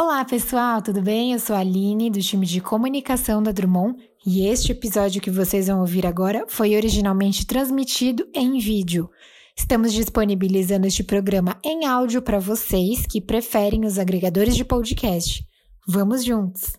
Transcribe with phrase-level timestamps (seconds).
[0.00, 1.32] Olá, pessoal, tudo bem?
[1.32, 5.66] Eu sou a Aline, do time de comunicação da Drummond, e este episódio que vocês
[5.66, 9.10] vão ouvir agora foi originalmente transmitido em vídeo.
[9.56, 15.44] Estamos disponibilizando este programa em áudio para vocês que preferem os agregadores de podcast.
[15.84, 16.76] Vamos juntos!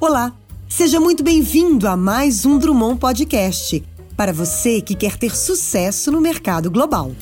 [0.00, 0.34] Olá,
[0.68, 3.84] seja muito bem-vindo a mais um Drummond Podcast
[4.16, 7.12] para você que quer ter sucesso no mercado global.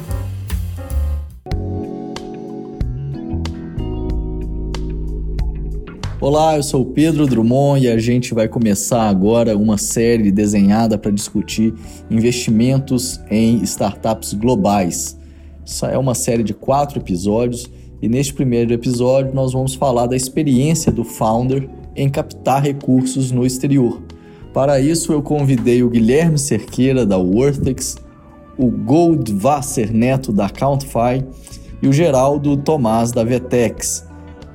[6.22, 10.98] Olá, eu sou o Pedro Drummond e a gente vai começar agora uma série desenhada
[10.98, 11.72] para discutir
[12.10, 15.18] investimentos em startups globais.
[15.66, 17.66] Essa é uma série de quatro episódios
[18.02, 23.46] e neste primeiro episódio nós vamos falar da experiência do founder em captar recursos no
[23.46, 24.02] exterior.
[24.52, 27.96] Para isso eu convidei o Guilherme Cerqueira da Worthex,
[28.58, 31.24] o Goldwasser Neto da Countify
[31.80, 34.09] e o Geraldo Tomás da Vetex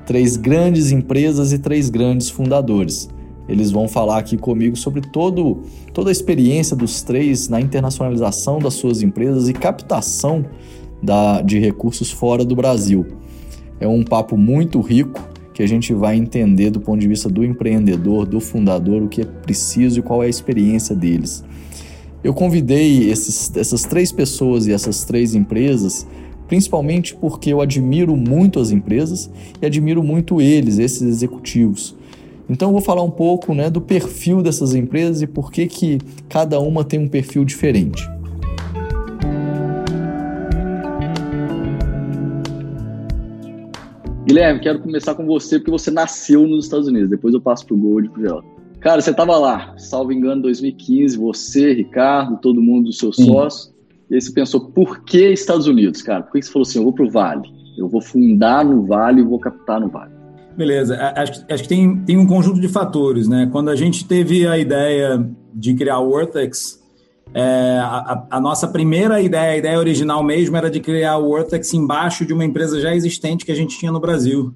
[0.05, 3.09] três grandes empresas e três grandes fundadores.
[3.47, 5.61] Eles vão falar aqui comigo sobre todo,
[5.93, 10.45] toda a experiência dos três na internacionalização das suas empresas e captação
[11.01, 13.05] da, de recursos fora do Brasil.
[13.79, 15.21] É um papo muito rico
[15.53, 19.21] que a gente vai entender do ponto de vista do empreendedor, do fundador, o que
[19.21, 21.45] é preciso e qual é a experiência deles.
[22.23, 26.07] Eu convidei esses, essas três pessoas e essas três empresas
[26.47, 29.29] principalmente porque eu admiro muito as empresas
[29.61, 31.95] e admiro muito eles, esses executivos.
[32.49, 35.97] Então eu vou falar um pouco né, do perfil dessas empresas e por que, que
[36.29, 38.07] cada uma tem um perfil diferente.
[44.25, 47.09] Guilherme, quero começar com você porque você nasceu nos Estados Unidos.
[47.09, 48.47] Depois eu passo pro Gold pro Geraldo.
[48.79, 53.74] Cara, você estava lá, salvo engano, 2015, você, Ricardo, todo mundo, dos seus sócios.
[54.09, 56.23] E aí você pensou, por que Estados Unidos, cara?
[56.23, 57.49] Por que você falou assim, eu vou para o Vale?
[57.77, 60.13] Eu vou fundar no Vale e vou captar no Vale?
[60.55, 63.49] Beleza, acho, acho que tem, tem um conjunto de fatores, né?
[63.51, 66.81] Quando a gente teve a ideia de criar o Wortex,
[67.33, 71.73] é, a, a, nossa primeira ideia, a ideia original mesmo, era de criar o Wortex
[71.73, 74.53] embaixo de uma empresa já existente que a gente tinha no Brasil,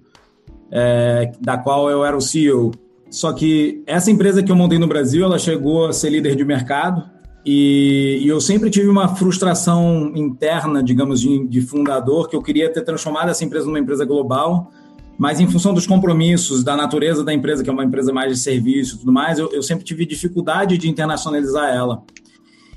[0.72, 2.72] é, da qual eu era o CEO.
[3.10, 6.46] Só que essa empresa que eu montei no Brasil, ela chegou a ser líder de
[6.46, 7.04] mercado,
[7.46, 12.72] e, e, eu sempre tive uma frustração interna, digamos, de, de, fundador, que eu queria
[12.72, 14.72] ter transformado essa empresa numa empresa global,
[15.18, 18.40] mas em função dos compromissos, da natureza da empresa, que é uma empresa mais de
[18.40, 22.04] serviço e tudo mais, eu, eu sempre tive dificuldade de internacionalizar ela.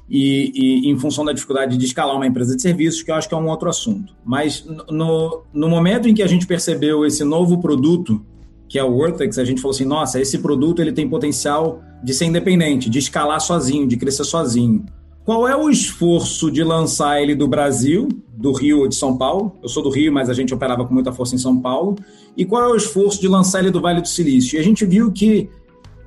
[0.08, 3.28] E, e, em função da dificuldade de escalar uma empresa de serviços, que eu acho
[3.28, 4.14] que é um outro assunto.
[4.24, 8.24] Mas no, no momento em que a gente percebeu esse novo produto,
[8.72, 12.14] que é o Wortex, a gente falou assim, nossa, esse produto ele tem potencial de
[12.14, 14.86] ser independente, de escalar sozinho, de crescer sozinho.
[15.26, 19.58] Qual é o esforço de lançar ele do Brasil, do Rio ou de São Paulo?
[19.62, 21.96] Eu sou do Rio, mas a gente operava com muita força em São Paulo.
[22.34, 24.56] E qual é o esforço de lançar ele do Vale do Silício?
[24.56, 25.50] E a gente viu que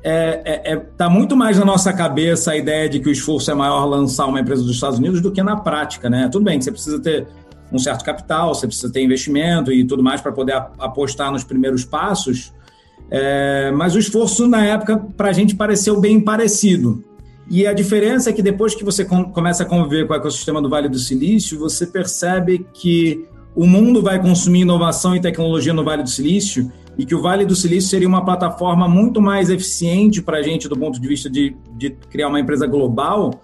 [0.03, 3.51] é, é, é, tá muito mais na nossa cabeça a ideia de que o esforço
[3.51, 6.29] é maior lançar uma empresa dos Estados Unidos do que na prática, né?
[6.31, 7.27] Tudo bem que você precisa ter
[7.75, 11.85] um certo capital, você precisa ter investimento e tudo mais para poder apostar nos primeiros
[11.85, 12.53] passos,
[13.09, 17.03] é, mas o esforço na época para a gente pareceu bem parecido.
[17.49, 20.61] E a diferença é que depois que você com, começa a conviver com o ecossistema
[20.61, 23.23] do Vale do Silício, você percebe que
[23.55, 27.45] o mundo vai consumir inovação e tecnologia no Vale do Silício e que o Vale
[27.45, 31.29] do Silício seria uma plataforma muito mais eficiente para a gente do ponto de vista
[31.29, 33.41] de, de criar uma empresa global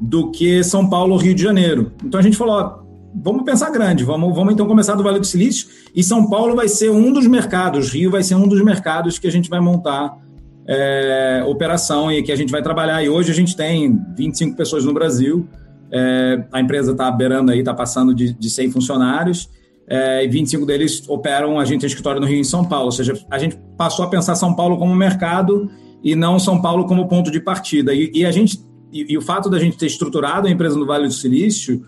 [0.00, 1.92] do que São Paulo ou Rio de Janeiro.
[2.04, 2.83] Então a gente falou, ó,
[3.14, 6.68] vamos pensar grande, vamos, vamos então começar do Vale do Silício e São Paulo vai
[6.68, 10.18] ser um dos mercados, Rio vai ser um dos mercados que a gente vai montar
[10.66, 13.02] é, operação e que a gente vai trabalhar.
[13.02, 15.48] E hoje a gente tem 25 pessoas no Brasil,
[15.92, 19.48] é, a empresa está beirando aí, está passando de, de 100 funcionários,
[19.86, 22.86] é, e 25 deles operam a gente tem escritório no Rio e em São Paulo.
[22.86, 25.70] Ou seja, a gente passou a pensar São Paulo como mercado
[26.02, 27.92] e não São Paulo como ponto de partida.
[27.94, 28.58] E, e a gente
[28.92, 31.84] e, e, o fato da gente ter estruturado a empresa no Vale do Silício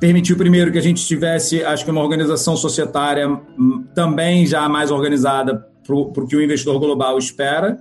[0.00, 4.90] permitiu primeiro que a gente tivesse, acho que uma organização societária hum, também já mais
[4.90, 7.78] organizada para o que o investidor global espera,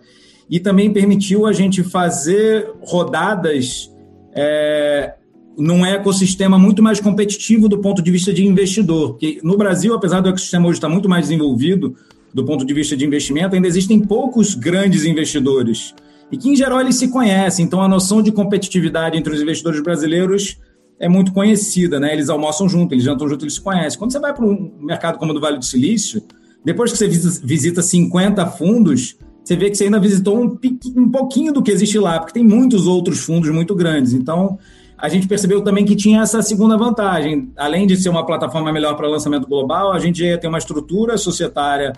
[0.50, 3.89] e também permitiu a gente fazer rodadas
[4.36, 5.13] é,
[5.57, 9.12] num ecossistema muito mais competitivo do ponto de vista de investidor.
[9.12, 11.95] Porque no Brasil, apesar do ecossistema hoje estar muito mais desenvolvido
[12.33, 15.94] do ponto de vista de investimento, ainda existem poucos grandes investidores.
[16.31, 17.63] E que, em geral, eles se conhecem.
[17.63, 20.57] Então, a noção de competitividade entre os investidores brasileiros
[21.04, 22.14] é muito conhecida, né?
[22.14, 24.00] Eles almoçam junto, eles jantam junto, eles se conhecem.
[24.00, 26.24] Quando você vai para um mercado como o do Vale do Silício,
[26.64, 30.58] depois que você visita 50 fundos, você vê que você ainda visitou um,
[30.96, 34.14] um pouquinho do que existe lá, porque tem muitos outros fundos muito grandes.
[34.14, 34.58] Então,
[34.98, 37.52] a gente percebeu também que tinha essa segunda vantagem.
[37.58, 41.18] Além de ser uma plataforma melhor para lançamento global, a gente ia ter uma estrutura
[41.18, 41.92] societária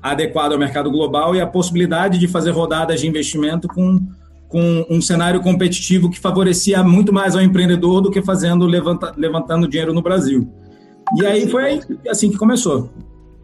[0.00, 3.98] adequada ao mercado global e a possibilidade de fazer rodadas de investimento com,
[4.54, 9.66] com um cenário competitivo que favorecia muito mais ao empreendedor do que fazendo levanta, levantando
[9.66, 10.48] dinheiro no Brasil.
[11.18, 12.88] E aí foi assim que começou.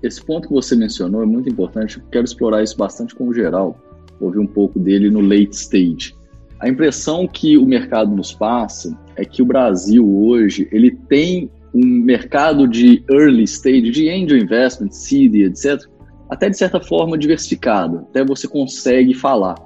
[0.05, 2.01] Esse ponto que você mencionou é muito importante.
[2.13, 3.77] Quero explorar isso bastante com o geral,
[4.21, 6.15] ouvir um pouco dele no late stage.
[6.61, 11.85] A impressão que o mercado nos passa é que o Brasil hoje ele tem um
[11.85, 15.81] mercado de early stage, de angel investment, seed, etc.,
[16.29, 19.57] até de certa forma diversificado, até você consegue falar.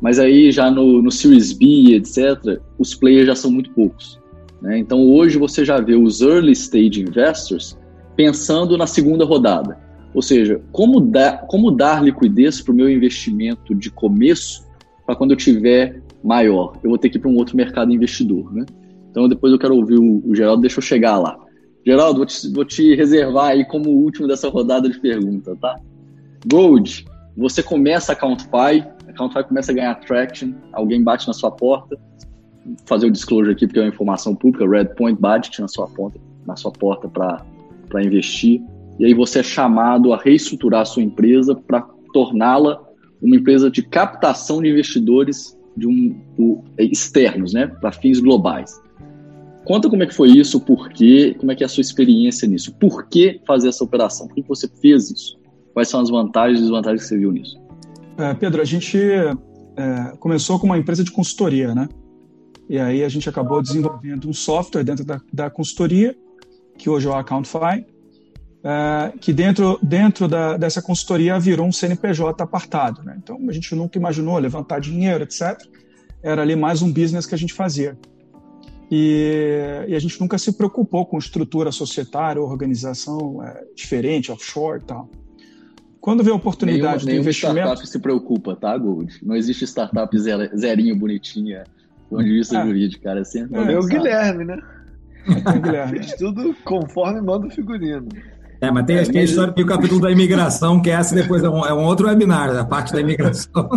[0.00, 4.20] Mas aí já no, no Series B, etc., os players já são muito poucos.
[4.60, 4.78] Né?
[4.78, 7.78] Então hoje você já vê os early stage investors
[8.14, 9.78] pensando na segunda rodada.
[10.14, 14.64] Ou seja, como, da, como dar liquidez para o meu investimento de começo
[15.04, 16.78] para quando eu tiver maior?
[16.82, 18.52] Eu vou ter que ir para um outro mercado investidor.
[18.54, 18.64] Né?
[19.10, 21.38] Então depois eu quero ouvir o, o Geraldo, deixa eu chegar lá.
[21.86, 25.78] Geraldo, vou te, vou te reservar aí como último dessa rodada de pergunta, tá?
[26.50, 27.04] Gold,
[27.36, 31.50] você começa a Count 5 então Counter-Strike começa a ganhar traction, alguém bate na sua
[31.50, 31.98] porta,
[32.66, 35.86] Vou fazer o disclosure aqui porque é uma informação pública, Red Point bate na sua
[35.86, 38.60] porta, na sua porta para investir,
[38.98, 41.82] e aí você é chamado a reestruturar a sua empresa para
[42.12, 42.82] torná-la
[43.22, 48.82] uma empresa de captação de investidores de um, é, externos, né, para fins globais.
[49.64, 52.46] Conta como é que foi isso, por quê, como é que é a sua experiência
[52.46, 52.74] nisso.
[52.74, 54.26] Por que fazer essa operação?
[54.28, 55.38] Por que você fez isso?
[55.72, 57.65] Quais são as vantagens e desvantagens que você viu nisso?
[58.18, 61.88] É, Pedro, a gente é, começou com uma empresa de consultoria, né?
[62.68, 66.16] E aí a gente acabou desenvolvendo um software dentro da, da consultoria,
[66.78, 67.84] que hoje é o Accountify,
[68.64, 73.02] é, que dentro, dentro da, dessa consultoria virou um CNPJ apartado.
[73.02, 73.16] Né?
[73.22, 75.58] Então a gente nunca imaginou levantar dinheiro, etc.
[76.22, 77.98] Era ali mais um business que a gente fazia.
[78.90, 84.86] E, e a gente nunca se preocupou com estrutura societária, organização é, diferente, offshore e
[84.86, 85.10] tal.
[86.06, 87.58] Quando vê a oportunidade nenhuma, do investimento...
[87.58, 89.12] startup se preocupa, tá, Gold?
[89.24, 90.16] Não existe startup
[90.56, 91.64] zerinho bonitinha,
[92.08, 92.64] do ponto de vista é.
[92.64, 93.22] jurídico, cara.
[93.22, 94.62] É, sempre é, o Guilherme, né?
[95.26, 95.98] É o Guilherme.
[95.98, 98.06] Fez tudo conforme manda o figurino.
[98.60, 101.50] É, mas tem, é, tem a história do capítulo da imigração, que essa depois é
[101.50, 103.68] um, é um outro webinar, a parte da imigração.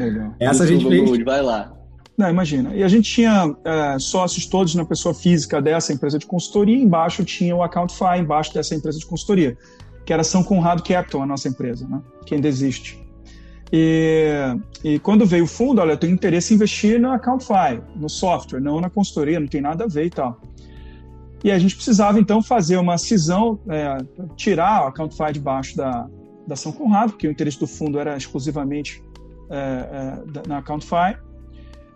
[0.00, 0.34] Legal.
[0.40, 1.08] Essa a gente fez...
[1.08, 1.74] Gold, vai lá.
[2.16, 2.74] Não, imagina.
[2.74, 6.82] E a gente tinha é, sócios todos na pessoa física dessa empresa de consultoria, e
[6.82, 9.56] embaixo tinha o Accountify, embaixo dessa empresa de consultoria
[10.08, 12.00] que era São Conrado Capital, a nossa empresa, né?
[12.24, 12.98] que ainda existe.
[13.70, 18.08] E, e quando veio o fundo, olha, eu tenho interesse em investir na Accountify, no
[18.08, 20.40] software, não na consultoria, não tem nada a ver e tal.
[21.44, 23.98] E a gente precisava, então, fazer uma cisão, é,
[24.34, 26.08] tirar a Accountify debaixo da,
[26.46, 29.04] da São Conrado, porque o interesse do fundo era exclusivamente
[29.50, 31.18] é, é, na Accountify.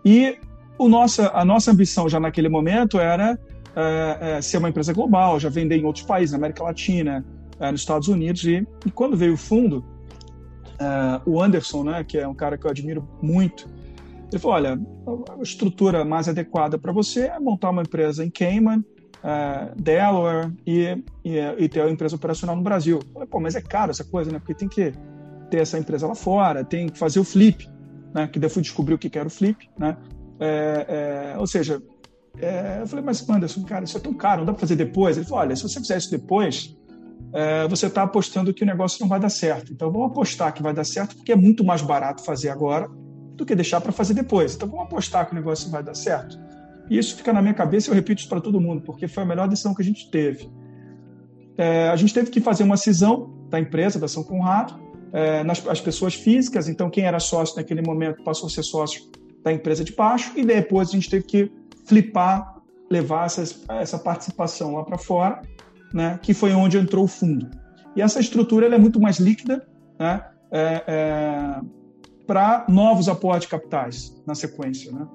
[0.05, 0.37] E
[0.77, 3.39] o nossa, a nossa ambição já naquele momento era
[3.75, 7.25] é, é, ser uma empresa global, já vender em outros países, na América Latina,
[7.63, 8.43] é, nos Estados Unidos.
[8.43, 9.83] E, e, quando veio o fundo,
[10.77, 13.69] é, o Anderson, né, que é um cara que eu admiro muito,
[14.29, 14.79] ele falou: olha,
[15.39, 18.83] a estrutura mais adequada para você é montar uma empresa em Cayman,
[19.23, 22.99] é, Delaware e, e, e, ter a empresa operacional no Brasil.
[23.13, 24.39] Falei, Pô, mas é caro essa coisa, né?
[24.39, 24.91] Porque tem que
[25.49, 27.69] ter essa empresa lá fora, tem que fazer o flip,
[28.13, 28.27] né?
[28.27, 29.95] Que daí fui descobrir o que era o flip, né?
[30.39, 31.81] É, é, ou seja,
[32.81, 35.15] eu falei, mas Anderson, cara, isso é tão caro, não dá para fazer depois?
[35.15, 36.75] Ele falou, olha, se você fizer isso depois,
[37.31, 39.71] é, você está apostando que o negócio não vai dar certo.
[39.71, 42.87] Então vamos apostar que vai dar certo, porque é muito mais barato fazer agora
[43.35, 44.55] do que deixar para fazer depois.
[44.55, 46.39] Então vamos apostar que o negócio vai dar certo.
[46.89, 49.23] E isso fica na minha cabeça e eu repito isso para todo mundo, porque foi
[49.23, 50.49] a melhor decisão que a gente teve.
[51.57, 54.79] É, a gente teve que fazer uma cisão da empresa, da São Conrado,
[55.11, 56.67] é, nas as pessoas físicas.
[56.67, 59.09] Então quem era sócio naquele momento passou a ser sócio
[59.43, 61.51] da empresa de baixo e depois a gente teve que
[61.85, 65.41] flipar, levar essas, essa participação lá para fora
[65.93, 67.49] né, que foi onde entrou o fundo.
[67.95, 69.65] E essa estrutura é muito mais líquida
[69.99, 71.61] né, é, é,
[72.25, 74.91] para novos aportes capitais na sequência.
[74.91, 75.07] Né?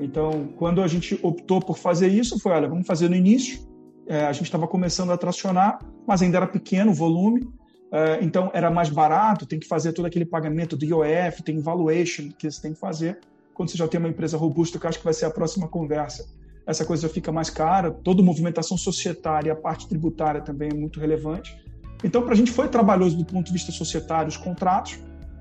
[0.00, 3.60] Então, quando a gente optou por fazer isso, foi, olha, vamos fazer no início.
[4.06, 7.48] É, a gente estava começando a tracionar, mas ainda era pequeno o volume,
[7.90, 12.28] é, então era mais barato, tem que fazer todo aquele pagamento do IOF, tem valuation
[12.36, 13.20] que você tem que fazer.
[13.54, 15.68] Quando você já tem uma empresa robusta, que eu acho que vai ser a próxima
[15.68, 16.26] conversa,
[16.66, 21.54] essa coisa fica mais cara, toda movimentação societária, a parte tributária também é muito relevante.
[22.02, 24.98] Então, para a gente foi trabalhoso do ponto de vista societário os contratos,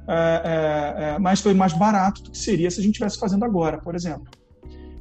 [0.08, 3.46] é, é, é, mas foi mais barato do que seria se a gente estivesse fazendo
[3.46, 4.28] agora, por exemplo.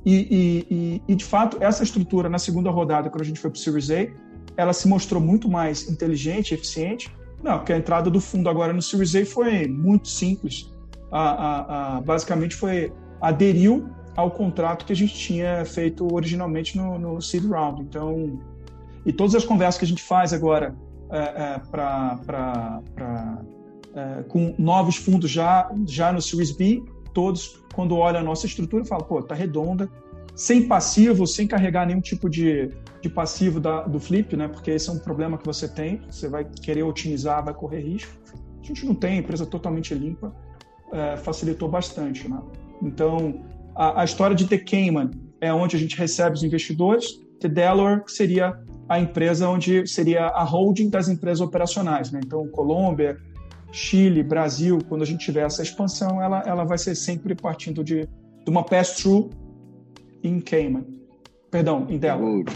[0.05, 3.59] E, e, e, de fato, essa estrutura na segunda rodada, quando a gente foi para
[3.59, 4.07] o Series A,
[4.57, 7.15] ela se mostrou muito mais inteligente, eficiente.
[7.43, 10.73] Não, porque a entrada do fundo agora no Series A foi muito simples.
[11.11, 16.99] A, a, a, basicamente foi aderiu ao contrato que a gente tinha feito originalmente no,
[16.99, 17.83] no seed round.
[17.83, 18.39] Então,
[19.05, 20.75] e todas as conversas que a gente faz agora
[21.11, 22.81] é, é, para
[23.95, 28.85] é, com novos fundos já já no Series B, todos quando olham a nossa estrutura
[28.85, 29.91] falam, pô, tá redonda,
[30.35, 34.49] sem passivo, sem carregar nenhum tipo de, de passivo da, do flip, né?
[34.49, 38.13] Porque esse é um problema que você tem, você vai querer otimizar, vai correr risco.
[38.63, 40.35] A gente não tem, empresa totalmente limpa,
[40.93, 42.41] é, facilitou bastante, né?
[42.83, 45.11] Então, a, a, história de The Cayman
[45.41, 48.57] é onde a gente recebe os investidores, The Delaware seria
[48.89, 52.21] a empresa onde seria a holding das empresas operacionais, né?
[52.25, 53.17] Então, Colômbia,
[53.73, 58.03] Chile, Brasil, quando a gente tiver essa expansão, ela, ela vai ser sempre partindo de,
[58.03, 59.31] de uma pass-through
[60.23, 60.85] em Cayman.
[61.51, 62.45] Perdão, em Delaware.
[62.45, 62.53] Gold.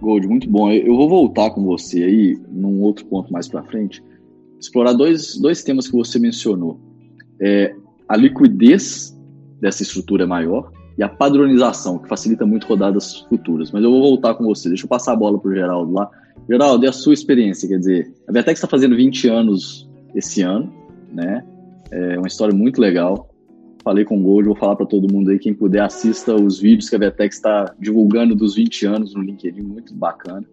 [0.00, 0.70] Gold, muito bom.
[0.70, 4.02] Eu vou voltar com você aí, num outro ponto mais para frente,
[4.60, 6.78] explorar dois, dois temas que você mencionou.
[7.40, 7.74] É,
[8.08, 9.15] a liquidez
[9.60, 13.70] dessa estrutura maior e a padronização, que facilita muito rodadas futuras.
[13.70, 14.68] Mas eu vou voltar com você.
[14.68, 16.08] Deixa eu passar a bola para o Geraldo lá.
[16.48, 17.68] Geraldo, e a sua experiência?
[17.68, 20.72] Quer dizer, a Vertex está fazendo 20 anos esse ano,
[21.12, 21.44] né?
[21.90, 23.28] É uma história muito legal
[23.86, 26.90] falei com o Gold, vou falar para todo mundo aí, quem puder assista os vídeos
[26.90, 30.44] que a Vetex está divulgando dos 20 anos no LinkedIn, muito bacana.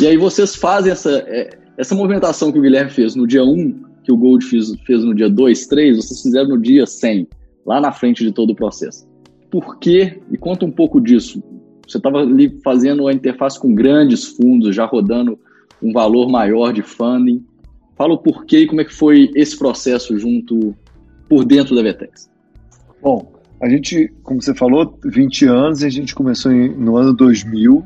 [0.00, 3.82] E aí vocês fazem essa, é, essa movimentação que o Guilherme fez no dia 1,
[4.04, 7.26] que o Gold fez, fez no dia 2, 3, vocês fizeram no dia 100,
[7.64, 9.06] lá na frente de todo o processo.
[9.50, 10.20] Por quê?
[10.30, 11.42] E conta um pouco disso.
[11.86, 15.38] Você estava ali fazendo a interface com grandes fundos, já rodando
[15.82, 17.44] um valor maior de funding.
[17.96, 20.74] Fala o porquê e como é que foi esse processo junto
[21.28, 22.30] por dentro da Vetex.
[23.00, 27.76] Bom, a gente, como você falou, 20 anos, a gente começou em, no ano 2000.
[27.76, 27.84] Uh,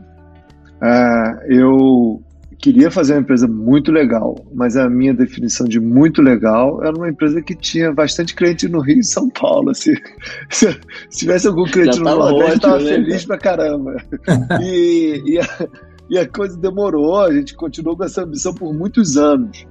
[0.83, 2.23] é, eu
[2.59, 7.09] queria fazer uma empresa muito legal, mas a minha definição de muito legal era uma
[7.09, 9.75] empresa que tinha bastante cliente no Rio e São Paulo.
[9.75, 9.95] Se,
[10.51, 10.73] se,
[11.09, 12.91] se tivesse algum cliente Já no Nordeste, eu estava né?
[12.91, 13.97] feliz pra caramba.
[14.61, 15.69] e, e, a,
[16.11, 19.67] e, a, coisa demorou, a gente continuou com essa ambição por muitos anos.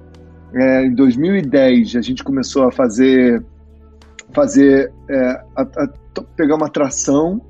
[0.54, 3.44] É, em 2010, a gente começou a fazer
[4.34, 5.90] fazer, é, a, a,
[6.36, 7.42] pegar uma atração.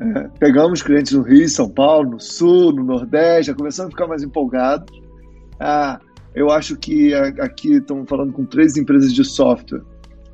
[0.00, 4.06] É, pegamos clientes no Rio, São Paulo, no Sul, no Nordeste, já começamos a ficar
[4.06, 4.98] mais empolgados.
[5.58, 6.00] Ah,
[6.34, 9.82] eu acho que aqui estamos falando com três empresas de software.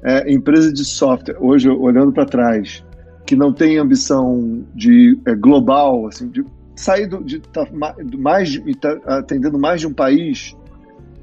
[0.05, 2.85] É, empresa de software, hoje olhando para trás,
[3.27, 6.45] que não tem ambição de é, global, assim, de
[6.77, 7.67] sair do, de tá,
[8.17, 10.55] mais de, tá atendendo mais de um país,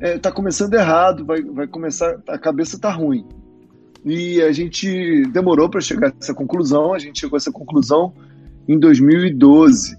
[0.02, 3.26] está é, começando errado, vai, vai começar, a cabeça está ruim.
[4.04, 6.94] E a gente demorou para chegar a essa conclusão.
[6.94, 8.14] A gente chegou a essa conclusão
[8.67, 9.98] em 2012,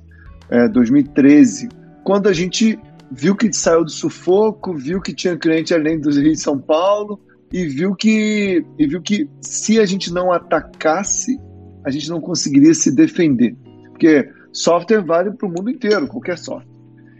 [0.50, 1.68] é, 2013,
[2.02, 2.78] quando a gente
[3.11, 7.21] viu que saiu do sufoco, viu que tinha cliente além do Rio de São Paulo
[7.52, 11.38] e viu que e viu que se a gente não atacasse,
[11.85, 13.56] a gente não conseguiria se defender,
[13.90, 16.75] porque software vale para o mundo inteiro, qualquer software.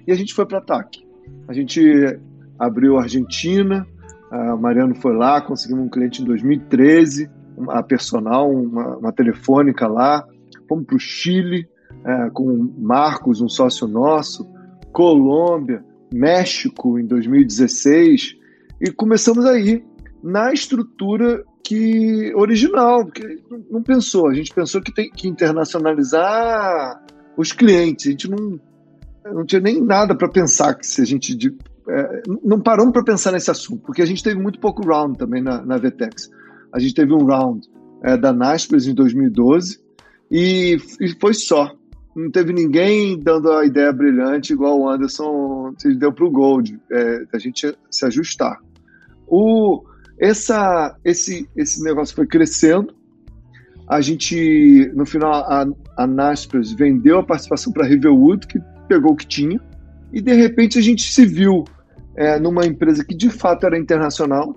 [0.06, 1.04] E a gente foi para ataque.
[1.48, 1.80] A gente
[2.58, 3.86] abriu a Argentina,
[4.30, 7.30] a Mariano foi lá, conseguimos um cliente em 2013,
[7.68, 10.26] a personal, uma, uma telefônica lá.
[10.68, 11.68] Fomos para o Chile
[12.04, 14.49] é, com Marcos, um sócio nosso,
[14.92, 18.37] Colômbia, México em 2016
[18.80, 19.85] e começamos aí
[20.23, 27.02] na estrutura que original, porque não pensou, a gente pensou que tem que internacionalizar
[27.37, 28.61] os clientes, a gente não,
[29.25, 31.37] não tinha nem nada para pensar que se a gente
[31.88, 35.42] é, não paramos para pensar nesse assunto, porque a gente teve muito pouco round também
[35.42, 36.30] na, na VTEX.
[36.73, 37.66] A gente teve um round
[38.02, 39.84] é, da Naspers em 2012
[40.31, 41.75] e, e, foi só.
[42.14, 47.25] Não teve ninguém dando a ideia brilhante igual o Anderson deu para o Gold, é,
[47.33, 48.61] a gente se ajustar.
[49.26, 49.83] O,
[50.19, 52.95] essa, esse, esse negócio foi crescendo.
[53.88, 55.66] A gente, no final, a,
[55.97, 59.61] a Naspers vendeu a participação para a Riverwood, que pegou o que tinha,
[60.12, 61.64] e de repente a gente se viu
[62.16, 64.54] é, numa empresa que de fato era internacional,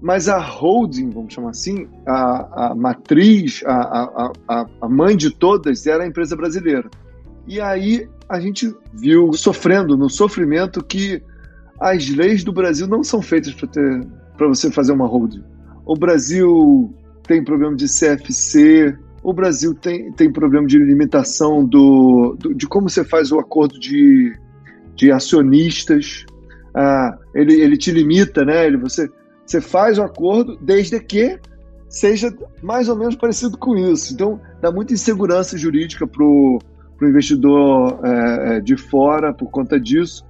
[0.00, 5.86] mas a holding, vamos chamar assim, a, a matriz, a, a, a mãe de todas
[5.86, 6.88] era a empresa brasileira.
[7.46, 11.22] E aí a gente viu sofrendo no sofrimento que
[11.80, 15.42] as leis do Brasil não são feitas para você fazer uma holding.
[15.84, 16.92] O Brasil
[17.26, 22.88] tem problema de CFC, o Brasil tem, tem problema de limitação do, do de como
[22.88, 24.32] você faz o acordo de,
[24.94, 26.24] de acionistas
[26.74, 28.66] ah, ele, ele te limita, né?
[28.66, 29.08] Ele, você,
[29.48, 31.38] você faz o acordo desde que
[31.88, 34.12] seja mais ou menos parecido com isso.
[34.12, 36.60] Então, dá muita insegurança jurídica para o
[37.02, 40.24] investidor é, é, de fora por conta disso.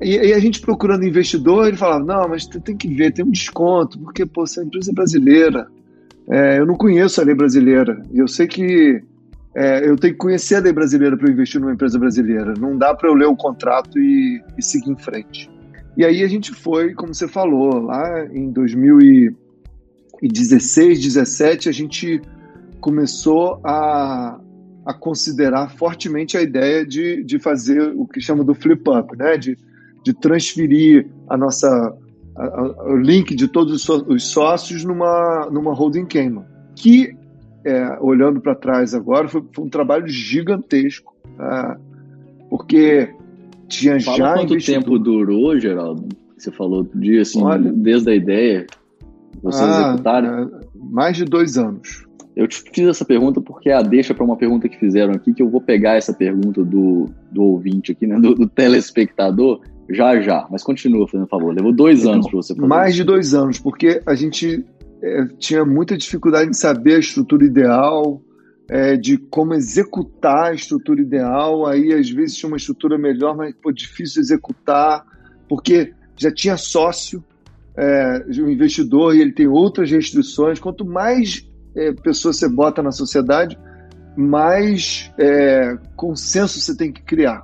[0.00, 3.30] E, e, a gente procurando investidor, ele falava, não, mas tem que ver, tem um
[3.30, 5.68] desconto, porque, pô, essa empresa é brasileira,
[6.28, 8.02] É, eu não conheço a lei brasileira.
[8.12, 9.00] E eu sei que
[9.54, 12.52] é, eu tenho que conhecer a lei brasileira para investir numa empresa brasileira.
[12.58, 15.48] Não dá para eu ler o contrato e, e, seguir em frente.
[15.96, 22.20] E aí a gente foi, como você falou, lá em 2016, 2017, a gente
[22.80, 24.38] começou a,
[24.84, 29.38] a considerar fortemente a ideia de, de fazer o que chama do flip-up, né?
[29.38, 29.56] de,
[30.04, 31.68] de transferir a nossa,
[32.36, 37.16] a, a, o link de todos os sócios numa, numa holding Cayman, que
[37.64, 41.76] é, olhando para trás agora, foi, foi, um trabalho gigantesco, tá?
[42.50, 43.12] porque
[43.68, 44.34] tinha Fala já.
[44.34, 46.08] Quanto tempo durou, Geraldo?
[46.36, 48.66] Você falou dia, assim, Olha, desde a ideia,
[49.42, 50.42] vocês ah, executaram?
[50.42, 52.04] É, mais de dois anos.
[52.34, 55.42] Eu te fiz essa pergunta porque a deixa para uma pergunta que fizeram aqui, que
[55.42, 60.46] eu vou pegar essa pergunta do, do ouvinte aqui, né, do, do telespectador, já já.
[60.50, 61.54] Mas continua, fazendo favor.
[61.54, 62.96] Levou dois então, anos para você fazer Mais isso.
[62.98, 64.62] de dois anos, porque a gente
[65.02, 68.20] é, tinha muita dificuldade de saber a estrutura ideal,
[68.68, 71.66] é, de como executar a estrutura ideal.
[71.66, 75.04] Aí, às vezes, tinha uma estrutura melhor, mas foi difícil executar,
[75.48, 77.22] porque já tinha sócio,
[77.76, 80.58] é, o investidor, e ele tem outras restrições.
[80.58, 81.46] Quanto mais
[81.76, 83.58] é, pessoas você bota na sociedade,
[84.16, 87.42] mais é, consenso você tem que criar.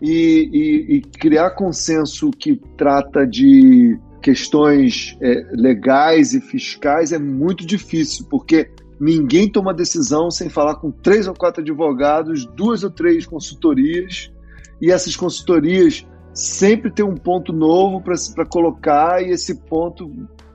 [0.00, 7.66] E, e, e criar consenso que trata de questões é, legais e fiscais é muito
[7.66, 8.68] difícil, porque
[9.02, 14.32] ninguém toma decisão sem falar com três ou quatro advogados, duas ou três consultorias,
[14.80, 20.08] e essas consultorias sempre tem um ponto novo para colocar, e esse ponto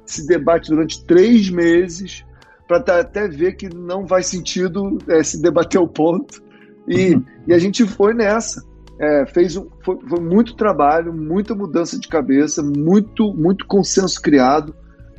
[0.06, 2.26] se debate durante três meses
[2.66, 6.42] para até ver que não faz sentido é, se debater o ponto.
[6.88, 7.26] E, uhum.
[7.48, 8.66] e a gente foi nessa
[9.00, 14.74] é, fez um, foi, foi, muito trabalho, muita mudança de cabeça, muito, muito consenso criado,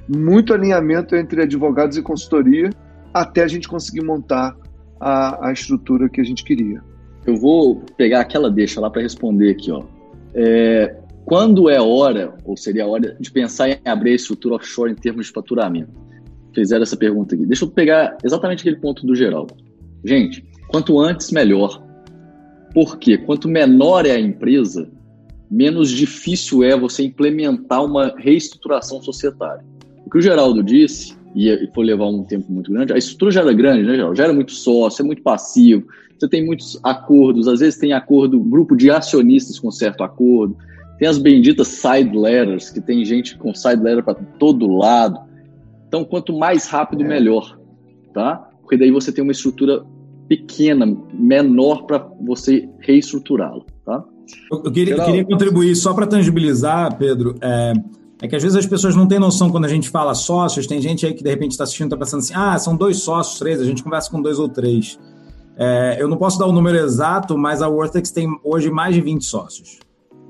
[0.08, 2.70] muito alinhamento entre advogados e consultoria,
[3.20, 4.56] até a gente conseguir montar
[5.00, 6.82] a, a estrutura que a gente queria.
[7.26, 9.82] Eu vou pegar aquela deixa lá para responder aqui, ó.
[10.34, 14.94] É, quando é hora, ou seria hora, de pensar em abrir a estrutura offshore em
[14.94, 15.92] termos de faturamento?
[16.54, 17.44] Fizeram essa pergunta aqui.
[17.44, 19.46] Deixa eu pegar exatamente aquele ponto do geral.
[20.04, 21.82] Gente, quanto antes, melhor
[22.74, 24.88] porque quanto menor é a empresa,
[25.50, 29.64] menos difícil é você implementar uma reestruturação societária.
[30.06, 33.40] O que o Geraldo disse, e foi levar um tempo muito grande, a estrutura já
[33.42, 34.16] era grande, né, Geraldo?
[34.16, 35.86] Já era muito sócio, é muito passivo,
[36.18, 40.56] você tem muitos acordos, às vezes tem acordo, grupo de acionistas com certo acordo,
[40.98, 45.20] tem as benditas side letters, que tem gente com side letter para todo lado.
[45.86, 47.08] Então, quanto mais rápido, é.
[47.08, 47.56] melhor,
[48.12, 48.50] tá?
[48.60, 49.84] Porque daí você tem uma estrutura
[50.28, 54.04] pequena, menor para você reestruturá-lo, tá?
[54.52, 57.36] Eu, eu queria, queria, contribuir só para tangibilizar, Pedro.
[57.40, 57.72] É,
[58.20, 60.66] é, que às vezes as pessoas não têm noção quando a gente fala sócios.
[60.66, 63.38] Tem gente aí que de repente está assistindo está pensando assim: ah, são dois sócios,
[63.38, 63.60] três.
[63.60, 64.98] A gente conversa com dois ou três.
[65.56, 69.00] É, eu não posso dar o número exato, mas a Wortex tem hoje mais de
[69.00, 69.78] 20 sócios.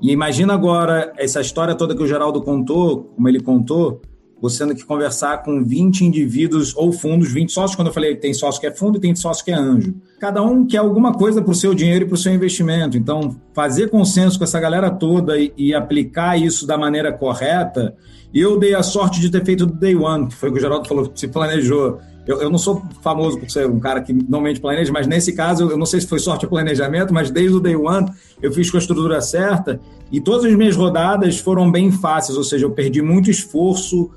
[0.01, 4.01] E imagina agora essa história toda que o Geraldo contou, como ele contou,
[4.41, 8.33] você tendo que conversar com 20 indivíduos ou fundos, 20 sócios, quando eu falei tem
[8.33, 9.93] sócio que é fundo e tem sócio que é anjo.
[10.19, 12.97] Cada um quer alguma coisa para o seu dinheiro e para o seu investimento.
[12.97, 17.95] Então, fazer consenso com essa galera toda e, e, aplicar isso da maneira correta.
[18.33, 20.61] Eu dei a sorte de ter feito do day one, que foi o que o
[20.61, 21.99] Geraldo falou, se planejou.
[22.27, 25.67] Eu, eu, não sou famoso por ser um cara que normalmente planeja, mas nesse caso,
[25.67, 28.07] eu não sei se foi sorte ou planejamento, mas desde o day one
[28.41, 29.79] eu fiz com a estrutura certa
[30.11, 34.11] e todas as minhas rodadas foram bem fáceis, ou seja, eu perdi muito esforço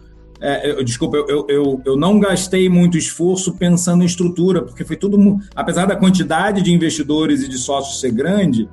[0.45, 4.97] é, eu, desculpa, eu, eu, eu não gastei muito esforço pensando em estrutura, porque foi
[4.97, 8.69] tudo, apesar da quantidade de investidores e de sócios ser grande,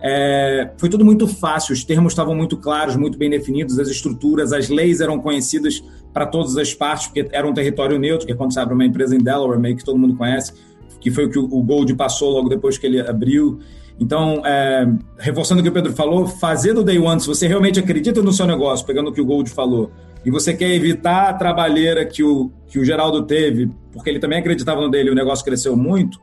[0.00, 4.50] é, foi tudo muito fácil, os termos estavam muito claros, muito bem definidos, as estruturas,
[4.50, 8.34] as leis eram conhecidas para todas as partes, porque era um território neutro, que é
[8.34, 10.54] quando você abre uma empresa em Delaware, meio que todo mundo conhece,
[10.98, 13.58] que foi o que o Gold passou logo depois que ele abriu.
[13.98, 17.78] Então, é, reforçando o que o Pedro falou, fazer do day one, se você realmente
[17.78, 19.90] acredita no seu negócio, pegando o que o Gold falou,
[20.24, 24.38] e você quer evitar a trabalheira que o, que o Geraldo teve, porque ele também
[24.38, 26.20] acreditava no dele e o negócio cresceu muito,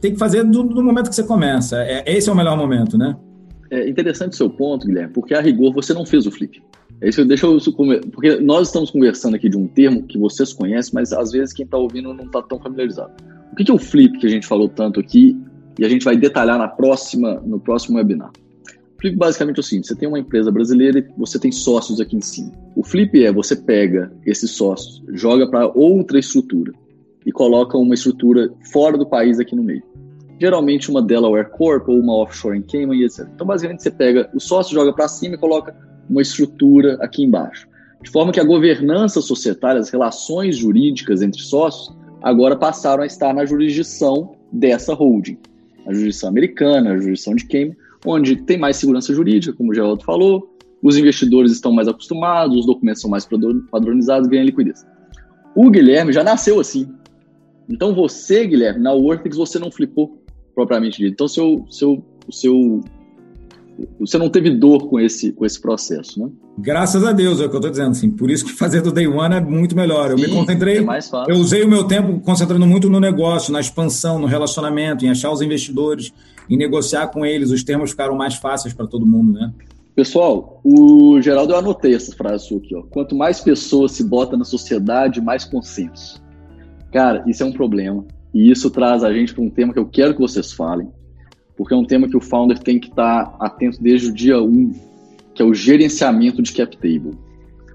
[0.00, 1.82] tem que fazer do, do momento que você começa.
[1.84, 3.16] É, esse é o melhor momento, né?
[3.70, 6.62] É interessante o seu ponto, Guilherme, porque a rigor você não fez o flip.
[7.00, 7.58] É isso, deixa eu
[8.12, 11.64] porque nós estamos conversando aqui de um termo que vocês conhecem, mas às vezes quem
[11.64, 13.12] está ouvindo não está tão familiarizado.
[13.52, 15.36] O que é o flip que a gente falou tanto aqui
[15.78, 18.30] e a gente vai detalhar na próxima, no próximo webinar?
[19.02, 22.16] Flip basicamente é o seguinte: você tem uma empresa brasileira e você tem sócios aqui
[22.16, 22.52] em cima.
[22.76, 26.72] O flip é você pega esses sócios, joga para outra estrutura
[27.26, 29.82] e coloca uma estrutura fora do país aqui no meio.
[30.40, 33.26] Geralmente uma Delaware Corp ou uma offshore em Cayman e etc.
[33.34, 35.74] Então basicamente você pega o sócio, joga para cima e coloca
[36.08, 37.66] uma estrutura aqui embaixo.
[38.02, 43.34] De forma que a governança societária, as relações jurídicas entre sócios, agora passaram a estar
[43.34, 45.38] na jurisdição dessa holding.
[45.86, 50.02] A jurisdição americana, a jurisdição de Cayman, onde tem mais segurança jurídica, como o Geraldo
[50.02, 50.48] falou,
[50.82, 53.26] os investidores estão mais acostumados, os documentos são mais
[53.70, 54.84] padronizados, ganha liquidez.
[55.54, 56.88] O Guilherme já nasceu assim.
[57.68, 60.22] Então você, Guilherme, na Workix você não flipou
[60.54, 61.12] propriamente dito.
[61.12, 62.80] Então seu, seu, seu,
[64.00, 66.30] você não teve dor com esse, com esse processo, né?
[66.58, 67.92] Graças a Deus, é o que eu estou dizendo.
[67.92, 70.10] Assim, por isso que fazer do Day One é muito melhor.
[70.10, 71.32] Eu Sim, me concentrei, é mais fácil.
[71.32, 75.30] eu usei o meu tempo concentrando muito no negócio, na expansão, no relacionamento, em achar
[75.30, 76.12] os investidores,
[76.48, 77.50] em negociar com eles.
[77.50, 79.52] Os termos ficaram mais fáceis para todo mundo, né?
[79.94, 82.82] Pessoal, o Geraldo, eu anotei essa frase sua aqui, ó.
[82.82, 86.22] Quanto mais pessoas se bota na sociedade, mais consenso.
[86.90, 88.04] Cara, isso é um problema.
[88.32, 90.88] E isso traz a gente para um tema que eu quero que vocês falem,
[91.56, 94.72] porque é um tema que o founder tem que estar atento desde o dia 1,
[95.34, 97.18] que é o gerenciamento de cap table.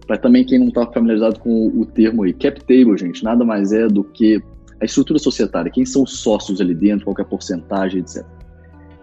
[0.07, 3.71] Para também quem não está familiarizado com o termo aí, cap table, gente, nada mais
[3.71, 4.41] é do que
[4.81, 8.25] a estrutura societária, quem são os sócios ali dentro, qual é a porcentagem, etc.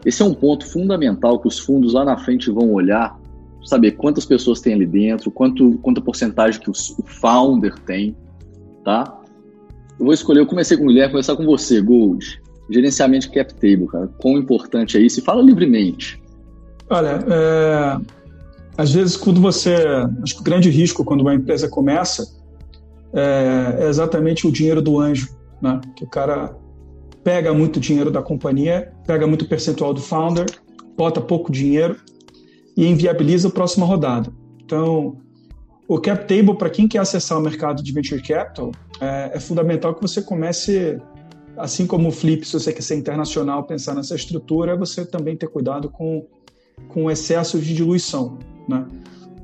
[0.04, 3.18] Esse é um ponto fundamental que os fundos lá na frente vão olhar,
[3.64, 8.14] saber quantas pessoas tem ali dentro, quanto, quanta porcentagem que o, o founder tem,
[8.84, 9.20] tá?
[9.98, 12.42] Eu vou escolher, eu comecei com o Guilherme, começar com você, Gold.
[12.68, 14.08] Gerenciamento cap table, cara.
[14.18, 15.20] Quão importante é isso?
[15.20, 16.20] E fala livremente.
[16.90, 17.98] Olha, é,
[18.76, 19.74] às vezes quando você.
[20.22, 22.26] Acho que o grande risco quando uma empresa começa
[23.12, 25.28] é, é exatamente o dinheiro do anjo,
[25.60, 25.80] né?
[25.94, 26.56] Que o cara
[27.24, 30.44] pega muito dinheiro da companhia, pega muito percentual do founder,
[30.94, 31.96] bota pouco dinheiro
[32.76, 34.30] e inviabiliza a próxima rodada.
[34.62, 35.16] Então,
[35.88, 39.94] o cap table, para quem quer acessar o mercado de venture capital, é, é, fundamental
[39.94, 40.98] que você comece,
[41.56, 45.48] assim como o flip, se você quer ser internacional, pensar nessa estrutura, você também ter
[45.48, 46.26] cuidado com,
[46.88, 48.38] com o excesso de diluição.
[48.68, 48.86] Né?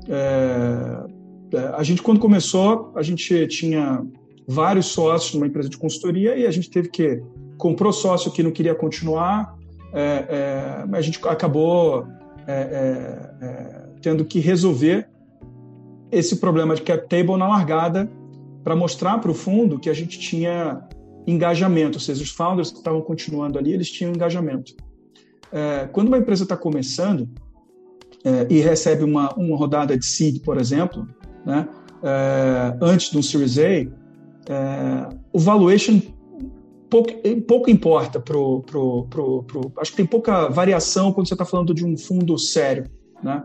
[0.07, 4.05] É, é a gente, quando começou, a gente tinha
[4.47, 7.21] vários sócios numa empresa de consultoria e a gente teve que
[7.61, 9.55] comprou sócio que não queria continuar,
[9.93, 12.07] é, é, a gente acabou
[12.47, 15.07] é, é, é, tendo que resolver
[16.11, 18.11] esse problema de cap table na largada
[18.63, 20.81] para mostrar para o fundo que a gente tinha
[21.27, 24.75] engajamento, ou seja, os founders que estavam continuando ali, eles tinham engajamento.
[25.93, 27.29] quando uma empresa está começando
[28.49, 31.07] e recebe uma, uma rodada de seed, por exemplo,
[31.45, 31.67] né,
[32.81, 36.01] antes de um Series A, o valuation
[36.91, 37.13] pouco,
[37.47, 41.73] pouco importa pro, pro, pro, pro, Acho que tem pouca variação quando você está falando
[41.73, 42.83] de um fundo sério,
[43.23, 43.43] né?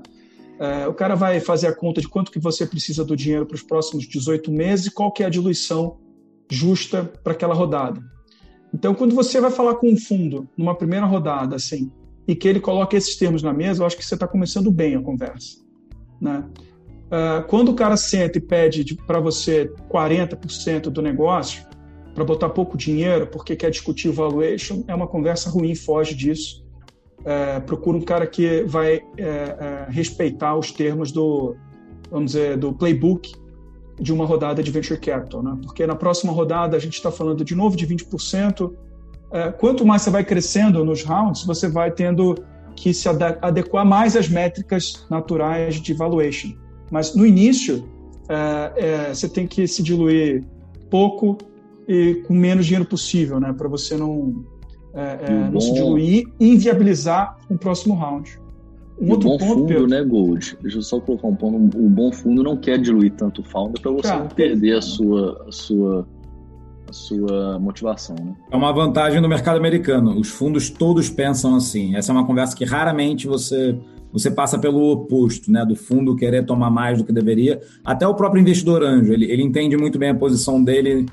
[0.59, 3.55] É, o cara vai fazer a conta de quanto que você precisa do dinheiro para
[3.55, 5.99] os próximos 18 meses e qual que é a diluição
[6.51, 8.01] justa para aquela rodada.
[8.73, 11.93] Então, quando você vai falar com um fundo numa primeira rodada, assim,
[12.27, 14.97] e que ele coloca esses termos na mesa, eu acho que você está começando bem
[14.97, 15.59] a conversa,
[16.21, 16.45] né?
[17.07, 21.66] Uh, quando o cara senta e pede para você 40% do negócio,
[22.17, 26.65] para botar pouco dinheiro porque quer discutir valuation, é uma conversa ruim, foge disso.
[27.23, 31.55] É, procura um cara que vai é, é, respeitar os termos do,
[32.11, 33.35] vamos dizer, do playbook
[34.01, 35.59] de uma rodada de venture capital, né?
[35.63, 38.73] Porque na próxima rodada a gente está falando de novo de 20%.
[39.33, 42.35] É, quanto mais você vai crescendo nos rounds, você vai tendo
[42.75, 43.09] que se
[43.43, 46.55] adequar mais às métricas naturais de valuation.
[46.91, 47.87] Mas no início,
[48.27, 50.45] é, é, você tem que se diluir
[50.89, 51.37] pouco
[51.89, 53.53] e com menos dinheiro possível, né?
[53.53, 54.45] Para você não,
[54.95, 58.39] é, é, não se diluir e inviabilizar o próximo round.
[59.01, 60.57] Um outro bom ponto, fundo, Pedro, né, Gold?
[60.63, 61.79] Deixa eu só colocar um ponto.
[61.79, 65.45] O bom fundo não quer diluir tanto o founder para você não perder a sua,
[65.47, 66.09] a sua,
[66.89, 68.17] a sua motivação.
[68.17, 68.35] Né?
[68.51, 70.19] É uma vantagem do mercado americano.
[70.19, 71.95] Os fundos todos pensam assim.
[71.95, 73.79] Essa é uma conversa que raramente você
[74.13, 75.63] você passa pelo oposto, né?
[75.67, 77.61] Do fundo querer tomar mais do que deveria.
[77.85, 81.05] Até o próprio investidor anjo, ele, ele entende muito bem a posição dele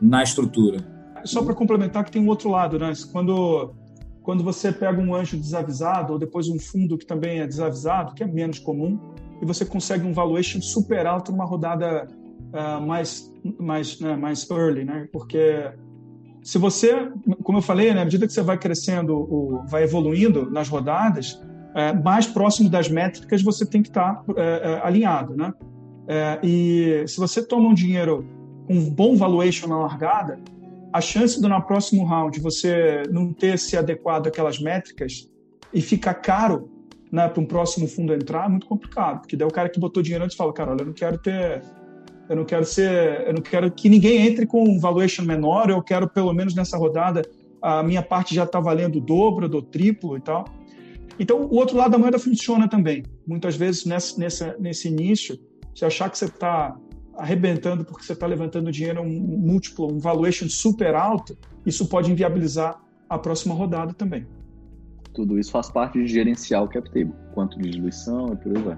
[0.00, 0.78] na estrutura.
[1.24, 2.92] Só para complementar que tem um outro lado, né?
[3.12, 3.74] Quando,
[4.22, 8.22] quando você pega um anjo desavisado ou depois um fundo que também é desavisado, que
[8.22, 8.98] é menos comum,
[9.42, 12.06] e você consegue um valuation super alto numa rodada
[12.52, 15.08] uh, mais, mais, né, mais early, né?
[15.12, 15.72] Porque
[16.42, 17.10] se você,
[17.42, 21.40] como eu falei, né, à medida que você vai crescendo, o, vai evoluindo nas rodadas,
[21.74, 25.52] é, mais próximo das métricas você tem que estar tá, é, é, alinhado, né?
[26.08, 28.26] É, e se você toma um dinheiro
[28.68, 30.38] um bom valuation na largada,
[30.92, 35.28] a chance de no próximo round você não ter se adequado àquelas métricas
[35.72, 36.70] e ficar caro
[37.10, 40.02] né, para um próximo fundo entrar é muito complicado, porque daí o cara que botou
[40.02, 41.62] dinheiro antes fala, cara, olha, eu não quero ter,
[42.28, 45.82] eu não quero ser, eu não quero que ninguém entre com um valuation menor, eu
[45.82, 47.22] quero pelo menos nessa rodada
[47.60, 50.44] a minha parte já está valendo o dobro, do triplo e tal.
[51.18, 53.02] Então, o outro lado da moeda funciona também.
[53.26, 55.38] Muitas vezes, nesse, nesse, nesse início,
[55.74, 56.76] você achar que você está
[57.18, 62.80] arrebentando porque você está levantando dinheiro um múltiplo, um valuation super alto, isso pode inviabilizar
[63.08, 64.26] a próxima rodada também.
[65.12, 68.62] Tudo isso faz parte de gerenciar o cap table, quanto de diluição e por aí
[68.62, 68.76] vai.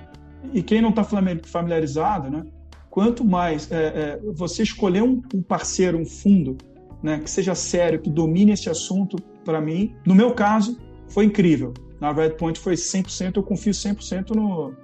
[0.54, 2.44] E quem não está familiarizado, né?
[2.88, 6.56] Quanto mais é, é, você escolher um, um, parceiro, um fundo,
[7.02, 11.72] né, que seja sério, que domine esse assunto, para mim, no meu caso, foi incrível.
[12.00, 14.74] Na Redpoint foi 100%, eu confio 100% no,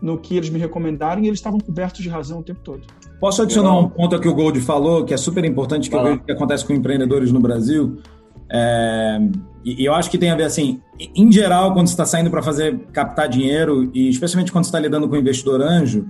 [0.00, 2.86] no que eles me recomendaram e eles estavam cobertos de razão o tempo todo.
[3.20, 6.20] Posso adicionar um ponto que o Gold falou, que é super importante, que eu vejo
[6.20, 7.98] que acontece com empreendedores no Brasil?
[8.50, 9.18] É,
[9.64, 12.42] e eu acho que tem a ver assim, em geral, quando você está saindo para
[12.42, 16.06] fazer captar dinheiro, e especialmente quando você está lidando com investidor anjo,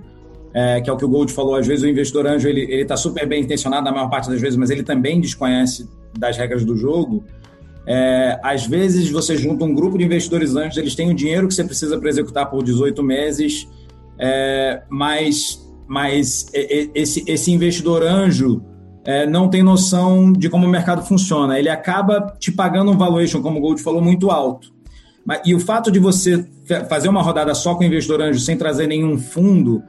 [0.53, 2.95] é, que é o que o Gold falou, às vezes o investidor anjo ele está
[2.95, 6.75] super bem intencionado na maior parte das vezes, mas ele também desconhece das regras do
[6.75, 7.23] jogo.
[7.85, 11.53] É, às vezes você junta um grupo de investidores anjos, eles têm o dinheiro que
[11.53, 13.67] você precisa para executar por 18 meses,
[14.17, 18.61] é, mas, mas esse, esse investidor anjo
[19.03, 21.57] é, não tem noção de como o mercado funciona.
[21.57, 24.71] Ele acaba te pagando um valuation, como o Gold falou, muito alto.
[25.43, 26.47] E o fato de você
[26.87, 29.81] fazer uma rodada só com investidor anjo sem trazer nenhum fundo,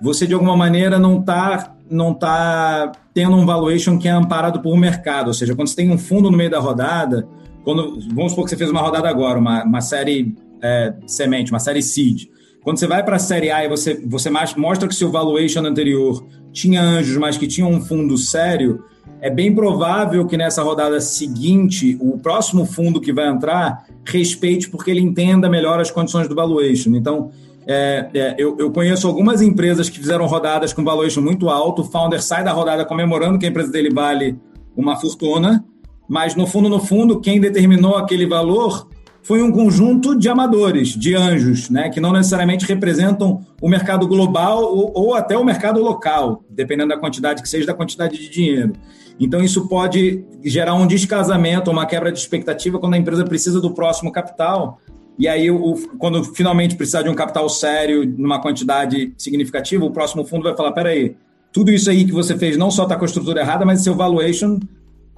[0.00, 4.72] você de alguma maneira não está não tá tendo um valuation que é amparado por
[4.72, 5.28] um mercado.
[5.28, 7.26] Ou seja, quando você tem um fundo no meio da rodada,
[7.64, 11.58] quando, vamos supor que você fez uma rodada agora, uma, uma série é, semente, uma
[11.58, 12.26] série seed.
[12.62, 16.26] Quando você vai para a série A e você, você mostra que seu valuation anterior
[16.52, 18.84] tinha anjos, mas que tinha um fundo sério,
[19.20, 24.90] é bem provável que nessa rodada seguinte, o próximo fundo que vai entrar respeite porque
[24.90, 26.94] ele entenda melhor as condições do valuation.
[26.94, 27.30] Então,
[27.66, 31.84] é, é, eu, eu, conheço algumas empresas que fizeram rodadas com valuation muito alto, o
[31.84, 34.38] founder sai da rodada comemorando que a empresa dele vale
[34.74, 35.64] uma fortuna,
[36.08, 38.88] mas no fundo, no fundo, quem determinou aquele valor
[39.22, 44.62] foi um conjunto de amadores, de anjos, né, que não necessariamente representam o mercado global
[44.62, 48.72] ou, ou, até o mercado local, dependendo da quantidade que seja, da quantidade de dinheiro.
[49.20, 53.72] Então, isso pode gerar um descasamento, uma quebra de expectativa quando a empresa precisa do
[53.72, 54.78] próximo capital.
[55.18, 60.24] E aí, o, quando finalmente precisar de um capital sério, numa quantidade significativa, o próximo
[60.24, 61.16] fundo vai falar: peraí,
[61.52, 63.96] tudo isso aí que você fez não só está com a estrutura errada, mas seu
[63.96, 64.60] valuation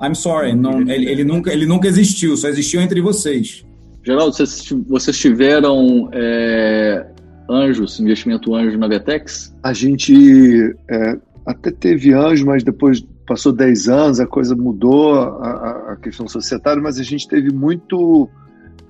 [0.02, 3.66] I'm sorry, não, ele, ele, nunca, ele nunca existiu, só existiu entre vocês.
[4.02, 7.06] Geraldo, vocês, vocês tiveram é,
[7.48, 9.54] anjos, investimento anjo na Vetex?
[9.62, 15.92] A gente é, até teve anjo, mas depois passou 10 anos, a coisa mudou, a,
[15.92, 18.28] a questão societária, mas a gente teve muito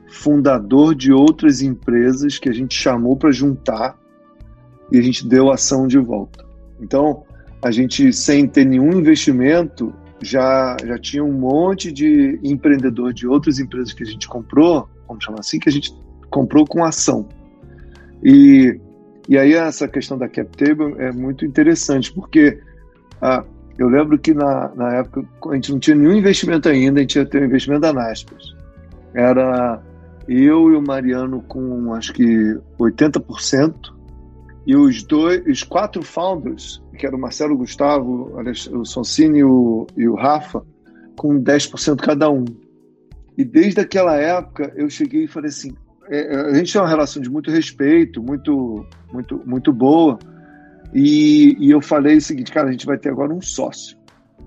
[0.08, 3.98] fundador de outras empresas que a gente chamou para juntar
[4.90, 6.44] e a gente deu ação de volta.
[6.80, 7.24] Então,
[7.62, 9.92] a gente, sem ter nenhum investimento,
[10.22, 15.24] já, já tinha um monte de empreendedor de outras empresas que a gente comprou, vamos
[15.24, 15.94] chamar assim, que a gente
[16.30, 17.28] comprou com ação.
[18.22, 18.78] E,
[19.28, 22.58] e aí essa questão da cap table é muito interessante, porque
[23.20, 23.44] ah,
[23.78, 27.16] eu lembro que na, na época a gente não tinha nenhum investimento ainda, a gente
[27.16, 28.54] ia ter um investimento da Naspers.
[29.14, 29.82] Era
[30.28, 33.74] eu e o Mariano com acho que 80%,
[34.66, 38.30] e os dois, os quatro founders que era o Marcelo Gustavo,
[38.72, 40.62] o Sonsini e o, e o Rafa,
[41.16, 42.44] com 10% cada um.
[43.40, 45.74] E desde aquela época eu cheguei e falei assim:
[46.10, 50.18] é, é, a gente tem uma relação de muito respeito, muito, muito, muito boa.
[50.92, 53.96] E, e, eu falei o seguinte, cara, a gente vai ter agora um sócio.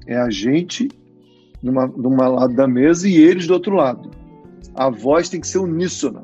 [0.05, 0.89] É a gente
[1.59, 4.11] numa, numa lado da mesa e eles do outro lado.
[4.75, 6.21] A voz tem que ser uníssona.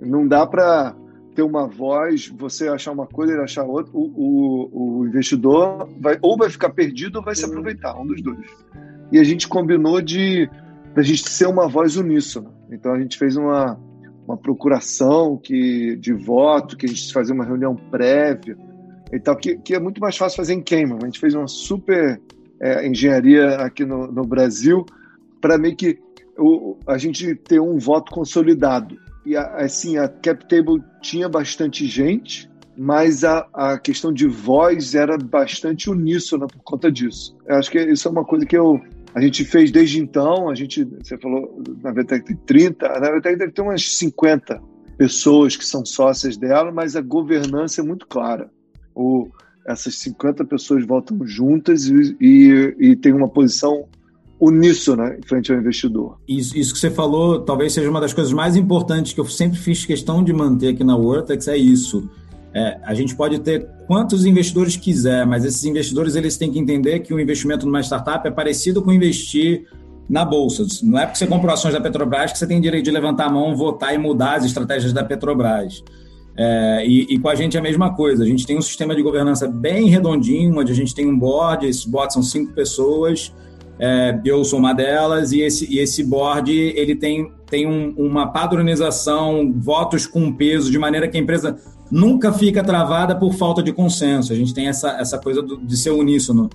[0.00, 0.96] Não dá para
[1.36, 6.18] ter uma voz, você achar uma coisa, ele achar outra, o, o, o investidor vai,
[6.20, 8.50] ou vai ficar perdido ou vai se aproveitar, um dos dois.
[9.12, 10.50] E a gente combinou de
[10.96, 12.50] a gente ser uma voz uníssona.
[12.70, 13.78] Então a gente fez uma,
[14.26, 18.56] uma procuração que, de voto, que a gente fazia uma reunião prévia
[19.12, 20.98] e tal, que, que é muito mais fácil fazer em Cayman.
[21.02, 22.20] A gente fez uma super
[22.60, 24.84] é, engenharia aqui no, no Brasil
[25.40, 25.98] para meio que
[26.38, 32.50] o, a gente ter um voto consolidado e assim, a cap table tinha bastante gente,
[32.76, 37.34] mas a, a questão de voz era bastante uníssona por conta disso.
[37.46, 38.78] Eu acho que isso é uma coisa que eu,
[39.14, 40.50] a gente fez desde então.
[40.50, 44.60] A gente, você falou, na Vetec tem 30, na Vetec deve ter umas 50
[44.98, 48.50] pessoas que são sócias dela, mas a governança é muito clara.
[48.94, 49.28] O,
[49.66, 53.86] essas 50 pessoas votam juntas e, e, e tem uma posição
[54.40, 56.18] uníssona né, frente ao investidor.
[56.28, 59.58] Isso, isso, que você falou talvez seja uma das coisas mais importantes que eu sempre
[59.58, 62.08] fiz questão de manter aqui na Vortex, é isso.
[62.54, 67.00] É, a gente pode ter quantos investidores quiser, mas esses investidores eles têm que entender
[67.00, 69.66] que o investimento numa startup é parecido com investir
[70.08, 70.64] na bolsa.
[70.82, 73.30] Não é porque você comprou ações da Petrobras que você tem direito de levantar a
[73.30, 75.82] mão, votar e mudar as estratégias da Petrobras.
[76.36, 78.22] É, e, e, com a gente é a mesma coisa.
[78.22, 81.66] A gente tem um sistema de governança bem redondinho, onde a gente tem um board,
[81.66, 83.32] esses boards são cinco pessoas,
[83.78, 88.28] é, eu sou uma delas, e esse, e esse board ele tem, tem um, uma
[88.28, 91.56] padronização, votos com peso, de maneira que a empresa
[91.90, 94.32] nunca fica travada por falta de consenso.
[94.32, 96.50] A gente tem essa, essa coisa do, de ser uníssono.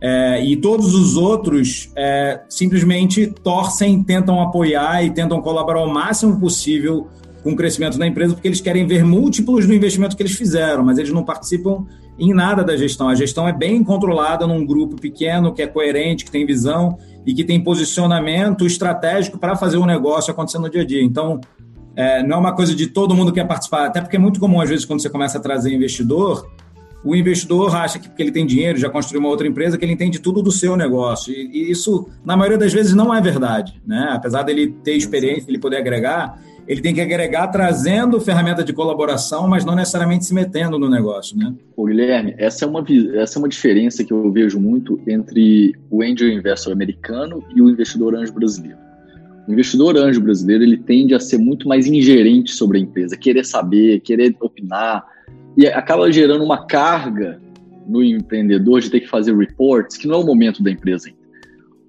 [0.00, 6.40] É, e todos os outros é, simplesmente torcem, tentam apoiar e tentam colaborar o máximo
[6.40, 7.06] possível
[7.42, 10.84] com o crescimento da empresa, porque eles querem ver múltiplos do investimento que eles fizeram,
[10.84, 11.86] mas eles não participam
[12.18, 13.08] em nada da gestão.
[13.08, 17.34] A gestão é bem controlada num grupo pequeno, que é coerente, que tem visão e
[17.34, 21.02] que tem posicionamento estratégico para fazer o negócio acontecer no dia a dia.
[21.02, 21.40] Então,
[21.94, 24.60] é, não é uma coisa de todo mundo quer participar, até porque é muito comum,
[24.60, 26.50] às vezes, quando você começa a trazer investidor,
[27.04, 29.92] o investidor acha que porque ele tem dinheiro, já construiu uma outra empresa, que ele
[29.92, 31.32] entende tudo do seu negócio.
[31.32, 33.80] E, e isso, na maioria das vezes, não é verdade.
[33.84, 34.08] Né?
[34.10, 39.48] Apesar dele ter experiência, ele poder agregar, ele tem que agregar trazendo ferramenta de colaboração,
[39.48, 41.52] mas não necessariamente se metendo no negócio, né?
[41.76, 46.02] Ô, Guilherme, essa é, uma, essa é uma diferença que eu vejo muito entre o
[46.02, 48.78] angel investor americano e o investidor anjo brasileiro.
[49.46, 53.44] O investidor anjo brasileiro ele tende a ser muito mais ingerente sobre a empresa, querer
[53.44, 55.04] saber, querer opinar,
[55.56, 57.40] e acaba gerando uma carga
[57.86, 61.22] no empreendedor de ter que fazer reports, que não é o momento da empresa ainda.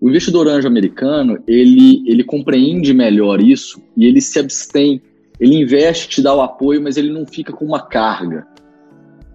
[0.01, 5.01] O investidor anjo americano, ele, ele compreende melhor isso e ele se abstém.
[5.39, 8.45] Ele investe, te dá o apoio, mas ele não fica com uma carga.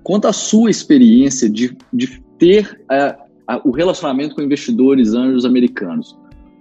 [0.02, 6.18] Conta a sua experiência de, de ter a, a, o relacionamento com investidores anjos americanos.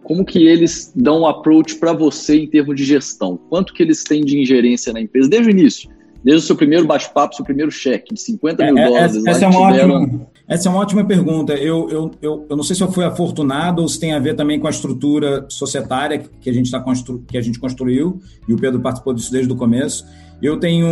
[0.08, 3.38] Como que eles dão um approach para você em termos de gestão?
[3.50, 5.89] Quanto que eles têm de ingerência na empresa desde o início?
[6.24, 9.26] Desde o seu primeiro bate-papo, seu primeiro cheque de 50 mil é, é dólares.
[9.26, 10.04] Essa, é uma tiveram...
[10.04, 11.56] ótima, essa é uma ótima pergunta.
[11.56, 14.34] Eu, eu, eu, eu não sei se eu fui afortunado ou se tem a ver
[14.34, 17.22] também com a estrutura societária que a gente, tá constru...
[17.28, 20.06] que a gente construiu, e o Pedro participou disso desde o começo.
[20.41, 20.88] Eu tenho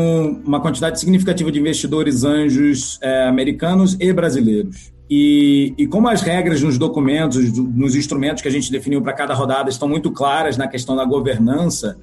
[0.45, 4.93] uma quantidade significativa de investidores anjos é, americanos e brasileiros.
[5.09, 9.33] E, e, como as regras nos documentos, nos instrumentos que a gente definiu para cada
[9.33, 11.97] rodada estão muito claras na questão da governança,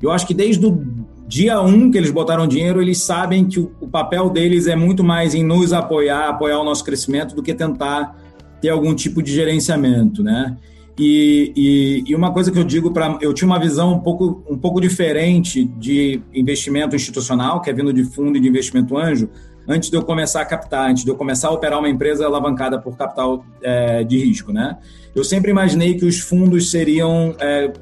[0.00, 0.82] eu acho que desde o
[1.26, 5.04] dia um que eles botaram dinheiro, eles sabem que o, o, papel deles é muito
[5.04, 8.16] mais em nos apoiar, apoiar o nosso crescimento, do que tentar
[8.60, 10.56] ter algum tipo de gerenciamento, né?
[10.98, 13.18] E, e, e uma coisa que eu digo para.
[13.20, 17.92] Eu tinha uma visão um pouco, um pouco diferente de investimento institucional, que é vindo
[17.92, 19.28] de fundo e de investimento anjo,
[19.68, 22.78] antes de eu começar a captar, antes de eu começar a operar uma empresa alavancada
[22.78, 24.76] por capital é, de risco, né?
[25.14, 27.72] Eu sempre imaginei que os fundos seriam é,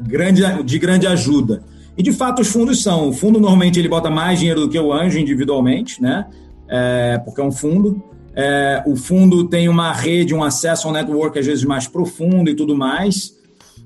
[0.00, 1.62] grande, de grande ajuda.
[1.96, 3.08] E de fato os fundos são.
[3.08, 6.26] O fundo normalmente ele bota mais dinheiro do que o anjo individualmente, né?
[6.68, 8.02] É, porque é um fundo.
[8.34, 12.56] É, o fundo tem uma rede, um acesso ao network às vezes mais profundo e
[12.56, 13.34] tudo mais.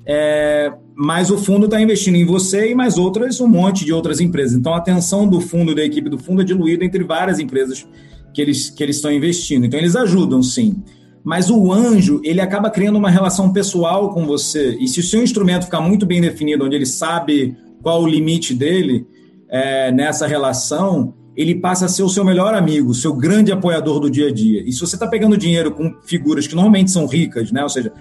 [0.07, 4.19] É, mas o fundo está investindo em você e mais outras, um monte de outras
[4.19, 4.57] empresas.
[4.57, 7.87] Então a atenção do fundo, da equipe do fundo, é diluída entre várias empresas
[8.33, 9.67] que eles, que eles estão investindo.
[9.67, 10.83] Então eles ajudam, sim.
[11.23, 14.75] Mas o anjo, ele acaba criando uma relação pessoal com você.
[14.81, 18.55] E se o seu instrumento ficar muito bem definido, onde ele sabe qual o limite
[18.55, 19.07] dele
[19.51, 24.11] é, nessa relação, ele passa a ser o seu melhor amigo, seu grande apoiador do
[24.11, 24.63] dia a dia.
[24.67, 27.63] E se você está pegando dinheiro com figuras que normalmente são ricas, né?
[27.63, 27.93] ou seja,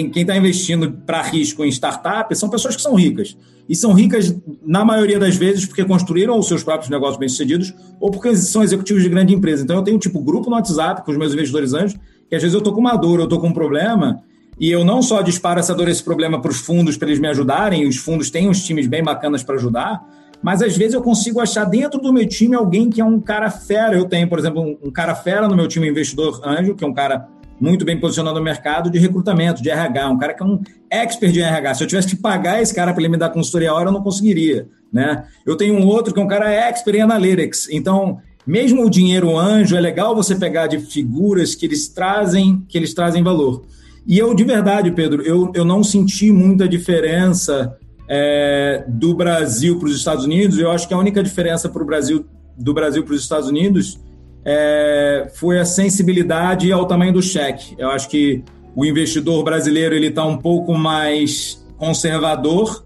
[0.00, 3.36] quem está investindo para risco em startup são pessoas que são ricas.
[3.68, 8.10] E são ricas, na maioria das vezes, porque construíram os seus próprios negócios bem-sucedidos ou
[8.10, 9.62] porque são executivos de grande empresa.
[9.62, 12.54] Então, eu tenho tipo grupo no WhatsApp com os meus investidores anjos, que às vezes
[12.54, 14.22] eu estou com uma dor, eu estou com um problema,
[14.58, 17.28] e eu não só disparo essa dor, esse problema para os fundos, para eles me
[17.28, 20.02] ajudarem, os fundos têm uns times bem bacanas para ajudar,
[20.42, 23.48] mas às vezes eu consigo achar dentro do meu time alguém que é um cara
[23.48, 23.96] fera.
[23.96, 26.92] Eu tenho, por exemplo, um cara fera no meu time investidor anjo, que é um
[26.92, 27.28] cara
[27.62, 31.32] muito bem posicionado no mercado de recrutamento, de RH, um cara que é um expert
[31.32, 31.74] de RH.
[31.74, 33.92] Se eu tivesse que pagar esse cara para ele me dar consultoria a hora, eu
[33.92, 34.66] não conseguiria.
[34.92, 35.24] Né?
[35.46, 37.68] Eu tenho um outro que é um cara expert em analytics.
[37.70, 42.76] Então, mesmo o dinheiro anjo, é legal você pegar de figuras que eles trazem, que
[42.76, 43.62] eles trazem valor.
[44.04, 49.86] E eu, de verdade, Pedro, eu, eu não senti muita diferença é, do Brasil para
[49.86, 50.58] os Estados Unidos.
[50.58, 52.26] Eu acho que a única diferença para o Brasil,
[52.58, 54.00] do Brasil para os Estados Unidos
[54.44, 57.74] é, foi a sensibilidade ao tamanho do cheque.
[57.78, 58.42] Eu acho que
[58.74, 62.84] o investidor brasileiro ele está um pouco mais conservador,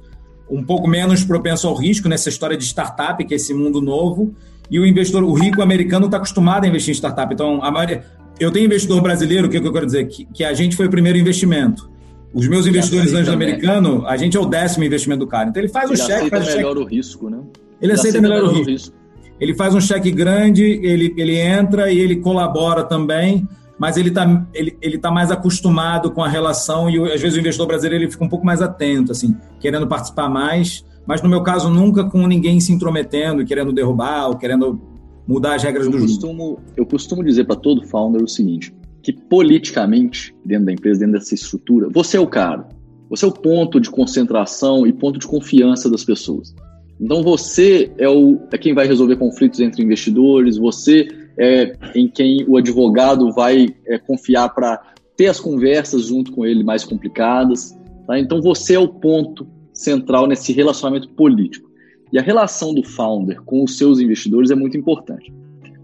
[0.51, 4.35] um pouco menos propenso ao risco nessa história de startup, que é esse mundo novo.
[4.71, 7.33] E o investidor, o rico americano está acostumado a investir em startup.
[7.33, 8.05] Então, a maioria,
[8.39, 10.07] eu tenho investidor brasileiro, o que, que eu quero dizer?
[10.07, 11.91] Que, que, a gente foi o primeiro investimento.
[12.35, 15.49] Os meus investidores anjos americanos, a gente é o décimo investimento do cara.
[15.49, 16.31] Então ele faz ele o cheque.
[16.31, 16.85] Faz melhor cheque.
[16.85, 17.39] o risco, né?
[17.39, 17.47] Ele,
[17.81, 18.71] ele aceita, aceita melhor, melhor o risco.
[18.71, 18.96] risco.
[19.41, 23.47] Ele faz um cheque grande, ele, ele entra e ele colabora também,
[23.79, 27.41] mas ele está ele, ele tá mais acostumado com a relação e às vezes o
[27.41, 31.43] investidor brasileiro ele fica um pouco mais atento, assim, querendo participar mais mas no meu
[31.43, 34.81] caso nunca com ninguém se intrometendo, querendo derrubar ou querendo
[35.27, 36.61] mudar as regras eu do costumo, jogo.
[36.77, 41.35] Eu costumo dizer para todo founder o seguinte, que politicamente, dentro da empresa, dentro dessa
[41.35, 42.69] estrutura, você é o cara.
[43.09, 46.53] Você é o ponto de concentração e ponto de confiança das pessoas.
[47.01, 52.45] Então você é, o, é quem vai resolver conflitos entre investidores, você é em quem
[52.49, 57.77] o advogado vai é, confiar para ter as conversas junto com ele mais complicadas.
[58.07, 58.19] Tá?
[58.19, 61.69] Então você é o ponto central nesse relacionamento político.
[62.13, 65.33] E a relação do founder com os seus investidores é muito importante.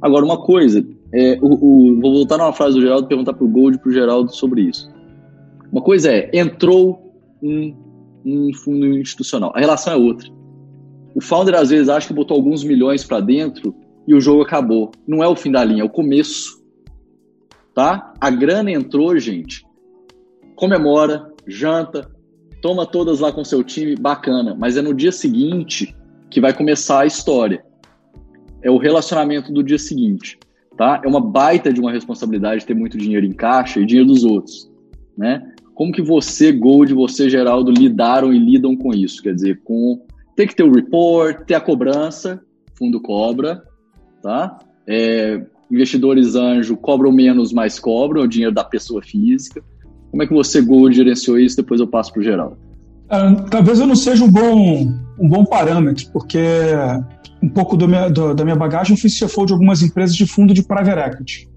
[0.00, 3.44] Agora, uma coisa, é, o, o, vou voltar numa frase do Geraldo e perguntar para
[3.44, 4.90] o Gold e para o Geraldo sobre isso.
[5.70, 7.74] Uma coisa é, entrou um,
[8.24, 9.52] um fundo institucional.
[9.54, 10.28] A relação é outra.
[11.14, 13.74] O founder às vezes acha que botou alguns milhões para dentro
[14.06, 14.90] e o jogo acabou.
[15.06, 16.62] Não é o fim da linha, é o começo.
[17.74, 18.12] Tá?
[18.20, 19.64] A grana entrou, gente.
[20.54, 22.10] Comemora, janta,
[22.60, 24.56] toma todas lá com seu time, bacana.
[24.58, 25.94] Mas é no dia seguinte
[26.30, 27.64] que vai começar a história.
[28.62, 30.38] É o relacionamento do dia seguinte.
[30.76, 31.00] Tá?
[31.04, 34.70] É uma baita de uma responsabilidade ter muito dinheiro em caixa e dinheiro dos outros.
[35.16, 35.52] Né?
[35.74, 39.22] Como que você, Gold, você, Geraldo, lidaram e lidam com isso?
[39.22, 40.00] Quer dizer, com
[40.36, 42.40] tem que ter o report, ter a cobrança,
[42.78, 43.62] fundo cobra,
[44.22, 44.58] tá?
[44.86, 49.62] É, investidores anjo cobram menos, mas cobram é o dinheiro da pessoa física.
[50.10, 51.56] Como é que você, Gold, gerenciou isso?
[51.56, 52.58] Depois eu passo para o Geraldo.
[53.04, 56.38] Uh, talvez eu não seja um bom, um bom parâmetro, porque
[57.42, 60.26] um pouco do minha, do, da minha bagagem eu fui CFO de algumas empresas de
[60.26, 61.48] fundo de private equity.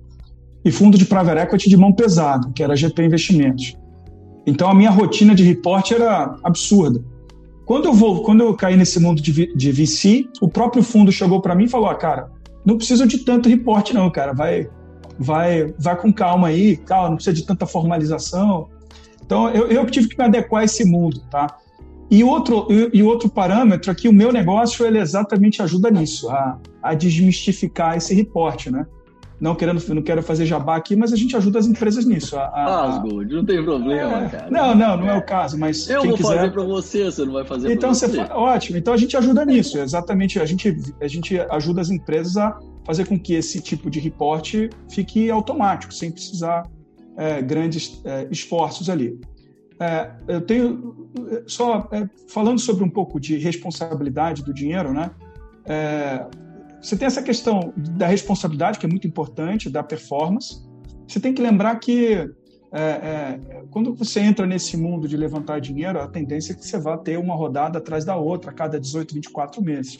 [0.63, 3.77] E fundo de private equity de mão pesada, que era GP Investimentos.
[4.47, 7.03] Então a minha rotina de report era absurda.
[7.65, 11.41] Quando eu vou, quando eu caí nesse mundo de, de VC, o próprio fundo chegou
[11.41, 12.31] para mim e falou: ah, cara,
[12.63, 14.69] não precisa de tanto reporte não, cara, vai,
[15.17, 18.69] vai, vai com calma aí, calma, não precisa de tanta formalização.
[19.25, 21.57] Então eu, eu tive que me adequar a esse mundo, tá?
[22.09, 26.93] E outro, e, outro parâmetro aqui, o meu negócio ele exatamente ajuda nisso, a, a
[26.93, 28.85] desmistificar esse reporte, né?
[29.39, 32.37] Não querendo, não quero fazer jabá aqui, mas a gente ajuda as empresas nisso.
[32.37, 34.49] A, a, Gold, não tem problema, é, cara.
[34.49, 35.15] Não, não, não é.
[35.15, 35.17] é.
[35.17, 36.35] o caso, mas eu quem vou quiser...
[36.35, 38.07] fazer para você, você não vai fazer então, você.
[38.07, 38.33] Fa...
[38.33, 42.57] Ótimo, então a gente ajuda nisso, exatamente, a gente, a gente ajuda as empresas a
[42.85, 46.63] fazer com que esse tipo de reporte fique automático, sem precisar
[47.17, 49.19] é, grandes é, esforços ali.
[49.79, 51.09] É, eu tenho,
[51.45, 55.11] só é, falando sobre um pouco de responsabilidade do dinheiro, né?
[56.85, 60.63] Você tem essa questão da responsabilidade, que é muito importante, da performance.
[61.07, 62.29] Você tem que lembrar que
[62.71, 63.39] é, é,
[63.71, 67.17] quando você entra nesse mundo de levantar dinheiro, a tendência é que você vá ter
[67.17, 69.97] uma rodada atrás da outra a cada 18, 24 meses.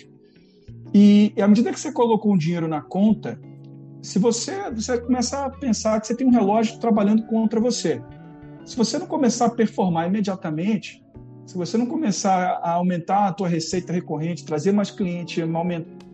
[0.93, 3.39] E, e à medida que você colocou um dinheiro na conta,
[3.99, 7.99] se você, você começa a pensar que você tem um relógio trabalhando contra você.
[8.63, 11.03] Se você não começar a performar imediatamente,
[11.47, 16.04] se você não começar a aumentar a tua receita recorrente, trazer mais cliente, aumentar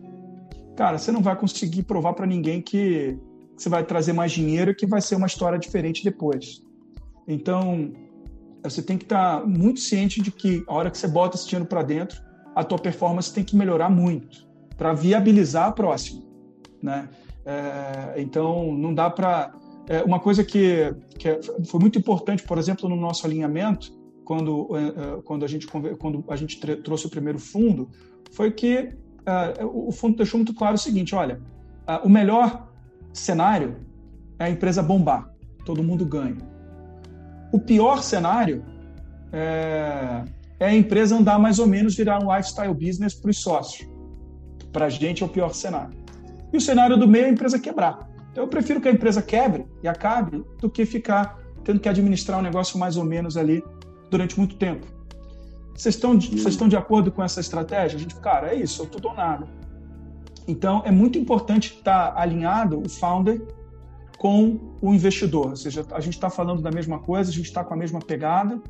[0.76, 3.18] cara, você não vai conseguir provar para ninguém que
[3.56, 6.62] você vai trazer mais dinheiro e que vai ser uma história diferente depois.
[7.26, 7.92] Então,
[8.62, 11.68] você tem que estar muito ciente de que a hora que você bota esse dinheiro
[11.68, 12.20] para dentro,
[12.54, 14.46] a tua performance tem que melhorar muito
[14.76, 16.22] para viabilizar a próxima,
[16.82, 17.08] né?
[17.44, 19.52] É, então, não dá para
[19.88, 23.92] é, uma coisa que, que é, foi muito importante, por exemplo, no nosso alinhamento,
[24.24, 27.90] quando, é, é, quando, a, gente, quando a gente trouxe o primeiro fundo,
[28.30, 28.90] foi que
[29.62, 31.40] o fundo deixou muito claro o seguinte: olha,
[31.88, 32.68] uh, o melhor
[33.12, 33.76] cenário
[34.38, 35.30] é a empresa bombar,
[35.64, 36.38] todo mundo ganha.
[37.52, 38.64] O pior cenário
[39.32, 40.24] é,
[40.58, 43.88] é a empresa andar mais ou menos, virar um lifestyle business para os sócios.
[44.72, 45.94] Para a gente é o pior cenário.
[46.52, 48.08] E o cenário do meio é a empresa quebrar.
[48.30, 52.38] Então, eu prefiro que a empresa quebre e acabe do que ficar tendo que administrar
[52.38, 53.62] um negócio mais ou menos ali
[54.10, 54.86] durante muito tempo.
[55.74, 57.96] Vocês estão, vocês estão de acordo com essa estratégia?
[57.96, 59.46] A gente, cara, é isso, eu tudo ou nada.
[60.46, 63.40] Então, é muito importante estar alinhado o founder
[64.18, 65.50] com o investidor.
[65.50, 68.00] Ou seja, a gente está falando da mesma coisa, a gente está com a mesma
[68.00, 68.60] pegada,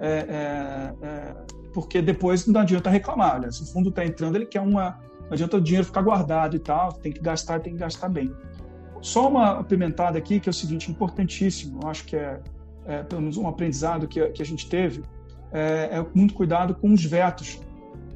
[0.00, 1.34] é, é, é,
[1.72, 3.36] porque depois não adianta reclamar.
[3.36, 4.98] Olha, se o fundo está entrando, ele quer uma.
[5.22, 8.32] Não adianta o dinheiro ficar guardado e tal, tem que gastar, tem que gastar bem.
[9.00, 12.40] Só uma apimentada aqui, que é o seguinte, importantíssimo, eu acho que é,
[12.86, 15.02] é pelo menos um aprendizado que, que a gente teve,
[15.52, 17.60] é, é muito cuidado com os vetos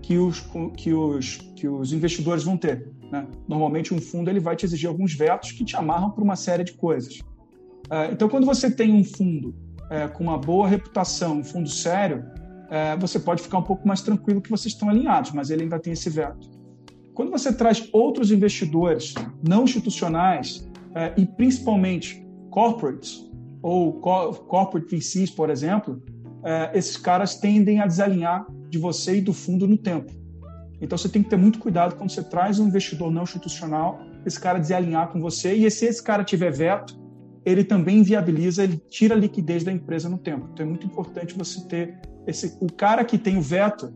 [0.02, 0.40] que os,
[0.76, 2.88] que os, que os investidores vão ter.
[3.10, 3.26] Né?
[3.48, 6.64] Normalmente, um fundo ele vai te exigir alguns vetos que te amarram para uma série
[6.64, 7.18] de coisas.
[7.90, 9.54] É, então, quando você tem um fundo
[9.90, 12.24] é, com uma boa reputação, um fundo sério,
[12.70, 15.78] é, você pode ficar um pouco mais tranquilo que vocês estão alinhados, mas ele ainda
[15.78, 16.50] tem esse veto.
[17.14, 23.24] Quando você traz outros investidores não institucionais é, e principalmente corporates
[23.62, 26.02] ou corporate VCs, por exemplo,
[26.46, 30.12] é, esses caras tendem a desalinhar de você e do fundo no tempo.
[30.80, 34.38] Então você tem que ter muito cuidado quando você traz um investidor não institucional, esse
[34.38, 36.96] cara desalinhar com você, e se esse cara tiver veto,
[37.44, 40.48] ele também viabiliza, ele tira a liquidez da empresa no tempo.
[40.52, 43.92] Então é muito importante você ter esse, o cara que tem o veto,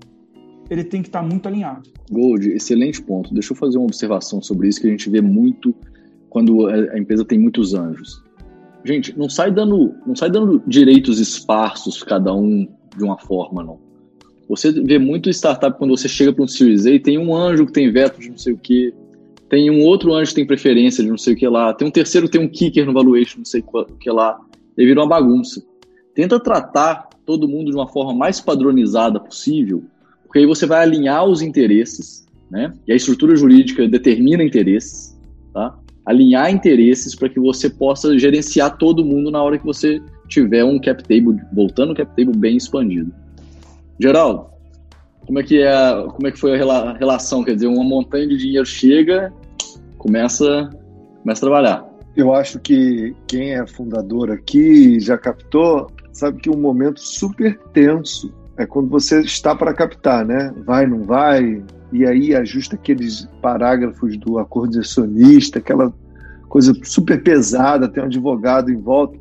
[0.69, 1.89] ele tem que estar muito alinhado.
[2.11, 3.33] Gold, excelente ponto.
[3.33, 5.73] Deixa eu fazer uma observação sobre isso que a gente vê muito
[6.29, 8.23] quando a empresa tem muitos anjos.
[8.85, 12.67] Gente, não sai dando, não sai dando direitos esparsos cada um
[12.97, 13.79] de uma forma, não.
[14.49, 17.73] Você vê muito startup quando você chega para um Series A, tem um anjo que
[17.73, 18.93] tem veto de não sei o que,
[19.49, 21.91] tem um outro anjo que tem preferência de não sei o que lá, tem um
[21.91, 24.41] terceiro que tem um kicker no valuation, não sei o que lá,
[24.77, 25.63] e vira uma bagunça.
[26.15, 29.85] Tenta tratar todo mundo de uma forma mais padronizada possível,
[30.25, 32.73] porque aí você vai alinhar os interesses, né?
[32.87, 35.17] E a estrutura jurídica determina interesses,
[35.53, 35.79] tá?
[36.05, 40.79] Alinhar interesses para que você possa gerenciar todo mundo na hora que você tiver um
[40.79, 43.13] cap table, voltando um cap table bem expandido.
[43.99, 44.47] Geraldo,
[45.27, 47.45] como é que é, como é que foi a relação?
[47.45, 49.33] Quer dizer, uma montanha de dinheiro chega,
[49.99, 50.71] começa,
[51.23, 51.91] começa a trabalhar.
[52.17, 58.33] Eu acho que quem é fundador aqui já captou, sabe que um momento super tenso
[58.57, 60.53] é quando você está para captar, né?
[60.67, 61.63] Vai, não vai,
[61.93, 65.93] e aí ajusta aqueles parágrafos do acordo acionista, aquela
[66.49, 69.19] coisa super pesada, tem um advogado em volta.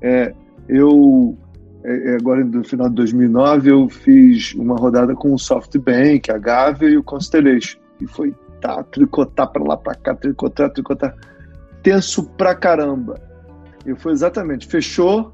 [0.00, 0.34] É,
[0.68, 1.36] eu,
[1.84, 6.38] é, é agora no final de 2009, eu fiz uma rodada com o SoftBank, a
[6.38, 7.78] Gávea e o Constellation.
[8.00, 11.14] E foi tá, tricotar para lá, para cá, tricotar, tricotar.
[11.82, 13.20] Tenso pra caramba.
[13.86, 15.32] E foi exatamente, fechou,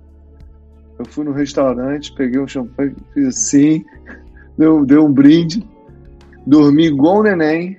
[0.98, 3.84] eu fui no restaurante, peguei um champanhe, fiz assim,
[4.56, 5.66] deu, deu um brinde,
[6.46, 7.76] dormi igual um neném.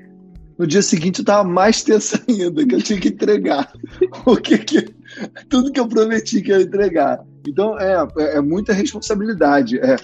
[0.58, 3.72] No dia seguinte eu tava mais tensa ainda, que eu tinha que entregar.
[4.42, 4.94] que,
[5.50, 7.24] tudo que eu prometi que eu ia entregar.
[7.48, 9.80] Então é, é, é muita responsabilidade.
[9.80, 9.98] É,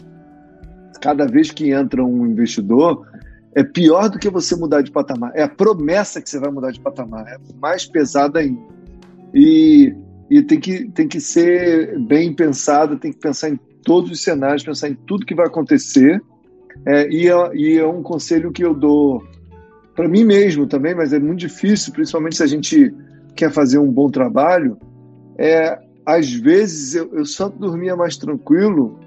[1.02, 3.08] cada vez que entra um investidor,
[3.56, 5.32] é pior do que você mudar de patamar.
[5.36, 7.26] É a promessa que você vai mudar de patamar.
[7.28, 8.62] É mais pesada ainda.
[9.34, 9.94] E,
[10.30, 14.64] e tem, que, tem que ser bem pensado, tem que pensar em todos os cenários,
[14.64, 16.22] pensar em tudo que vai acontecer
[16.86, 19.24] é, e, é, e é um conselho que eu dou
[19.96, 22.94] para mim mesmo também, mas é muito difícil, principalmente se a gente
[23.36, 24.78] quer fazer um bom trabalho.
[25.38, 29.00] É, às vezes eu, eu só dormia mais tranquilo.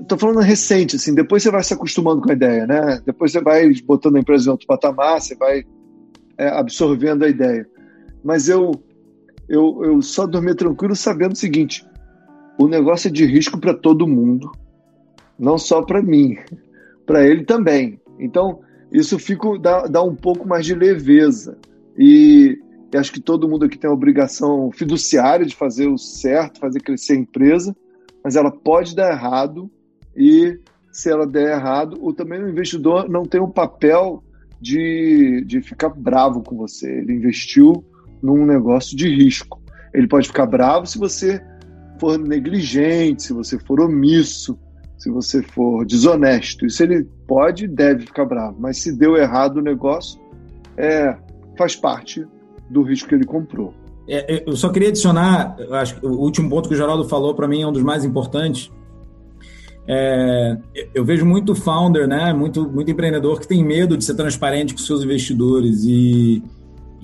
[0.00, 1.14] Estou é, falando recente, assim.
[1.14, 3.00] Depois você vai se acostumando com a ideia, né?
[3.06, 5.64] Depois você vai botando a empresa em outro patamar, você vai
[6.36, 7.66] é, absorvendo a ideia.
[8.22, 8.72] Mas eu,
[9.48, 11.86] eu, eu só dormia tranquilo sabendo o seguinte:
[12.58, 14.52] o negócio é de risco para todo mundo,
[15.38, 16.36] não só para mim
[17.06, 18.00] para ele também.
[18.18, 18.60] Então,
[18.92, 21.58] isso fica, dá, dá um pouco mais de leveza.
[21.98, 22.58] E,
[22.92, 26.80] e acho que todo mundo aqui tem a obrigação fiduciária de fazer o certo, fazer
[26.80, 27.76] crescer a empresa,
[28.22, 29.70] mas ela pode dar errado
[30.16, 30.58] e
[30.92, 34.22] se ela der errado, o também o investidor não tem um papel
[34.60, 36.88] de, de ficar bravo com você.
[36.88, 37.84] Ele investiu
[38.22, 39.60] num negócio de risco.
[39.92, 41.44] Ele pode ficar bravo se você
[41.98, 44.56] for negligente, se você for omisso,
[45.04, 46.64] se você for desonesto.
[46.64, 50.18] Isso ele pode e deve ficar bravo, mas se deu errado o negócio,
[50.78, 51.14] é,
[51.58, 52.26] faz parte
[52.70, 53.74] do risco que ele comprou.
[54.08, 57.46] É, eu só queria adicionar, acho que o último ponto que o Geraldo falou para
[57.46, 58.72] mim é um dos mais importantes.
[59.86, 60.56] É,
[60.94, 64.80] eu vejo muito founder, né, muito, muito empreendedor que tem medo de ser transparente com
[64.80, 66.42] seus investidores e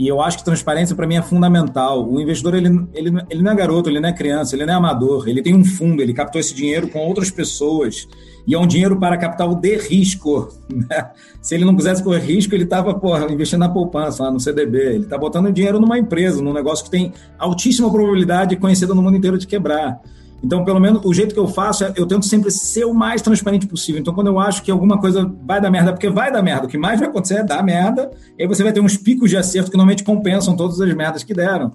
[0.01, 2.11] e eu acho que transparência para mim é fundamental.
[2.11, 4.77] O investidor ele, ele, ele não é garoto, ele não é criança, ele não é
[4.79, 8.09] amador, ele tem um fundo, ele captou esse dinheiro com outras pessoas
[8.47, 10.49] e é um dinheiro para capital de risco.
[10.71, 11.11] Né?
[11.43, 12.99] Se ele não quisesse correr risco, ele estava
[13.29, 14.79] investindo na poupança, lá no CDB.
[14.79, 19.03] Ele está botando dinheiro numa empresa, num negócio que tem altíssima probabilidade de conhecida no
[19.03, 20.01] mundo inteiro de quebrar.
[20.43, 23.21] Então, pelo menos, o jeito que eu faço é eu tento sempre ser o mais
[23.21, 24.01] transparente possível.
[24.01, 26.69] Então, quando eu acho que alguma coisa vai dar merda, porque vai dar merda, o
[26.69, 29.37] que mais vai acontecer é dar merda, e aí você vai ter uns picos de
[29.37, 31.73] acerto que normalmente compensam todas as merdas que deram.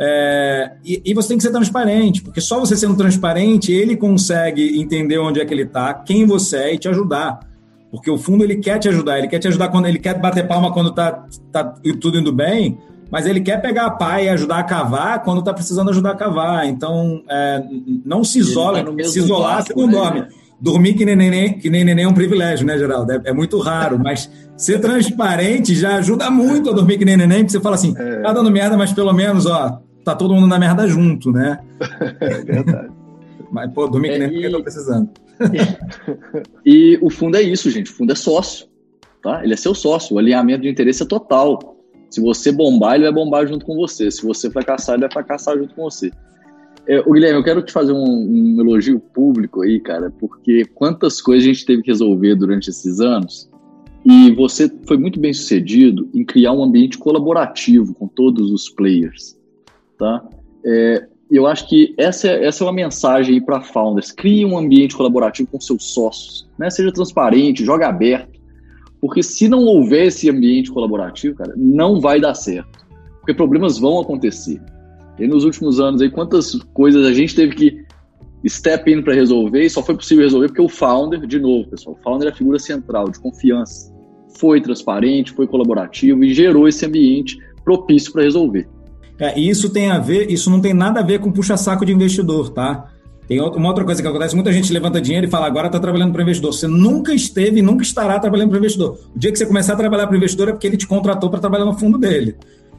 [0.00, 4.80] É, e, e, você tem que ser transparente, porque só você sendo transparente, ele consegue
[4.80, 7.40] entender onde é que ele está, quem você é e te ajudar.
[7.90, 10.46] Porque o fundo ele quer te ajudar, ele quer te ajudar quando ele quer bater
[10.46, 11.64] palma quando está tá
[12.00, 12.78] tudo indo bem,
[13.10, 16.16] mas ele quer pegar a pá e ajudar a cavar quando está precisando ajudar a
[16.16, 16.66] cavar.
[16.66, 17.62] Então, é,
[18.04, 19.92] não se isola, tá se isolar você não né?
[19.92, 20.26] dorme.
[20.60, 23.12] Dormir que nem, neném, que nem neném é um privilégio, né, Geraldo?
[23.12, 27.38] É, é, muito raro, mas ser transparente já ajuda muito a dormir que nem neném,
[27.38, 28.20] porque você fala assim, é.
[28.20, 31.60] tá dando merda, mas pelo menos, ó, tá todo mundo na merda junto, né?
[32.20, 32.88] É verdade.
[33.50, 34.50] mas, pô, dormir que nem neném, e...
[34.50, 35.08] tô precisando.
[36.66, 38.66] e o fundo é isso, gente, o fundo é sócio,
[39.22, 39.42] tá?
[39.44, 41.77] Ele é seu sócio, o alinhamento de interesse é total.
[42.10, 44.10] Se você bombar, ele vai bombar junto com você.
[44.10, 46.10] Se você fracassar, ele vai fracassar junto com você.
[46.86, 51.20] É, o Guilherme, eu quero te fazer um, um, elogio público aí, cara, porque quantas
[51.20, 53.50] coisas a gente teve que resolver durante esses anos
[54.06, 59.36] e você foi muito bem sucedido em criar um ambiente colaborativo com todos os players,
[59.98, 60.26] tá?
[60.64, 64.10] É, eu acho que essa é, essa é uma mensagem para founders.
[64.10, 66.70] Crie um ambiente colaborativo com seus sócios, né?
[66.70, 68.37] Seja transparente, joga aberto,
[69.00, 72.86] porque se não houver esse ambiente colaborativo, cara, não vai dar certo,
[73.20, 74.60] porque problemas vão acontecer.
[75.18, 77.88] E nos últimos anos aí, quantas coisas a gente teve que
[78.46, 81.96] step in para resolver e só foi possível resolver porque o founder, de novo, pessoal,
[81.98, 83.92] o founder é a figura central de confiança.
[84.38, 88.68] Foi transparente, foi colaborativo e gerou esse ambiente propício para resolver.
[89.18, 92.50] É, isso tem a ver, isso não tem nada a ver com puxa-saco de investidor,
[92.50, 92.88] tá?
[93.28, 96.12] Tem uma outra coisa que acontece, muita gente levanta dinheiro e fala, agora está trabalhando
[96.12, 96.52] para investidor.
[96.52, 98.98] Você nunca esteve e nunca estará trabalhando para investidor.
[99.14, 101.38] O dia que você começar a trabalhar para investidor é porque ele te contratou para
[101.38, 102.36] trabalhar no fundo dele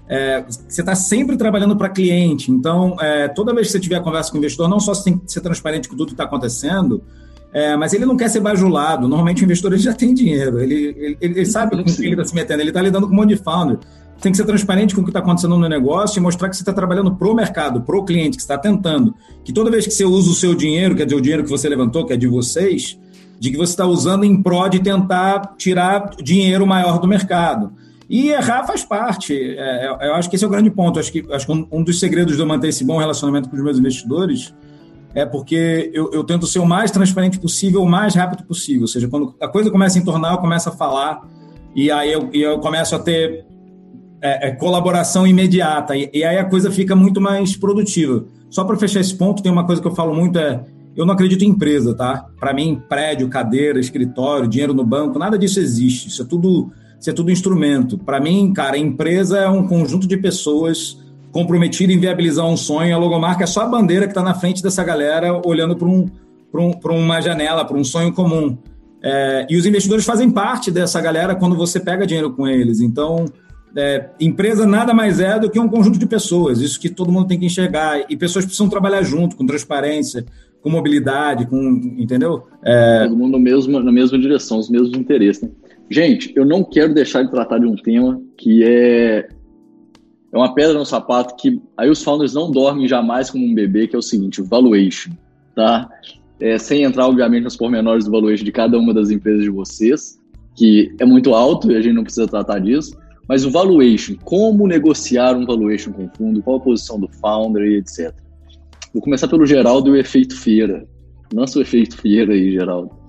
[0.09, 2.51] é, você está sempre trabalhando para cliente.
[2.51, 5.17] Então, é, toda vez que você tiver conversa com o investidor, não só você tem
[5.19, 7.03] que ser transparente com tudo que está acontecendo,
[7.53, 9.07] é, mas ele não quer ser bajulado.
[9.07, 12.25] Normalmente o investidor ele já tem dinheiro, ele, ele, ele sabe com que ele está
[12.25, 13.77] se metendo, ele está lidando com um monte de founder.
[14.21, 16.61] Tem que ser transparente com o que está acontecendo no negócio e mostrar que você
[16.61, 19.15] está trabalhando para o mercado, para o cliente, que está tentando.
[19.43, 21.69] Que toda vez que você usa o seu dinheiro, quer dizer, o dinheiro que você
[21.69, 22.99] levantou, que é de vocês,
[23.39, 27.71] de que você está usando em prol de tentar tirar dinheiro maior do mercado.
[28.09, 29.33] E errar faz parte.
[29.33, 30.97] É, é, eu acho que esse é o grande ponto.
[30.97, 33.55] Eu acho que, acho que um, dos segredos de eu manter esse bom relacionamento com
[33.55, 34.53] os meus investidores
[35.13, 38.81] é porque eu, eu, tento ser o mais transparente possível, o mais rápido possível.
[38.81, 41.21] Ou seja, quando a coisa começa a entornar, eu começo a falar
[41.75, 43.45] e aí eu, eu começo a ter
[44.21, 45.95] é, é, colaboração imediata.
[45.95, 48.25] E, e, aí a coisa fica muito mais produtiva.
[48.49, 50.61] Só para fechar esse ponto, tem uma coisa que eu falo muito é
[50.95, 52.25] eu não acredito em empresa, tá?
[52.37, 56.09] Para mim, prédio, cadeira, escritório, dinheiro no banco, nada disso existe.
[56.09, 57.97] Isso é tudo isso é tudo instrumento.
[57.97, 60.99] Para mim, cara, empresa é um conjunto de pessoas
[61.31, 62.93] comprometidas em viabilizar um sonho.
[62.93, 66.09] A logomarca é só a bandeira que está na frente dessa galera olhando para um,
[66.53, 68.57] um, uma janela, para um sonho comum.
[69.01, 72.81] É, e os investidores fazem parte dessa galera quando você pega dinheiro com eles.
[72.81, 73.23] Então,
[73.75, 77.27] é, empresa nada mais é do que um conjunto de pessoas, isso que todo mundo
[77.27, 78.05] tem que enxergar.
[78.09, 80.25] E pessoas precisam trabalhar junto, com transparência,
[80.61, 81.95] com mobilidade, com.
[81.97, 82.47] Entendeu?
[82.63, 83.03] É...
[83.03, 85.43] Todo mundo no mesmo, na mesma direção, os mesmos interesses.
[85.43, 85.49] Né?
[85.89, 89.27] Gente, eu não quero deixar de tratar de um tema que é,
[90.31, 93.87] é uma pedra no sapato que aí os founders não dormem jamais como um bebê,
[93.87, 95.11] que é o seguinte, o valuation,
[95.55, 95.89] tá?
[96.39, 100.19] É, sem entrar, obviamente, nos pormenores do valuation de cada uma das empresas de vocês,
[100.55, 102.95] que é muito alto e a gente não precisa tratar disso,
[103.29, 107.63] mas o valuation, como negociar um valuation com o fundo, qual a posição do founder
[107.63, 108.13] e etc.
[108.91, 110.85] Vou começar pelo Geraldo e o efeito feira.
[111.31, 112.99] Lança o efeito feira aí, Geraldo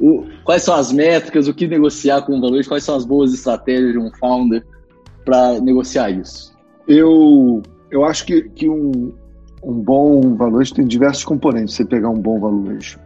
[0.00, 3.34] o, quais são as métricas, o que negociar com o valor, quais são as boas
[3.34, 4.64] estratégias de um founder
[5.24, 6.56] para negociar isso?
[6.88, 9.12] Eu, eu acho que, que um,
[9.62, 11.74] um bom valuation tem diversos componentes.
[11.74, 12.98] Você pegar um bom valuation.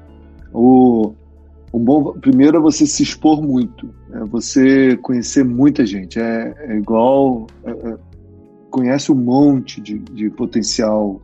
[0.52, 1.12] O,
[1.72, 6.18] um bom, primeiro é você se expor muito, é você conhecer muita gente.
[6.18, 7.96] É, é igual é, é,
[8.70, 11.20] conhece um monte de, de potencial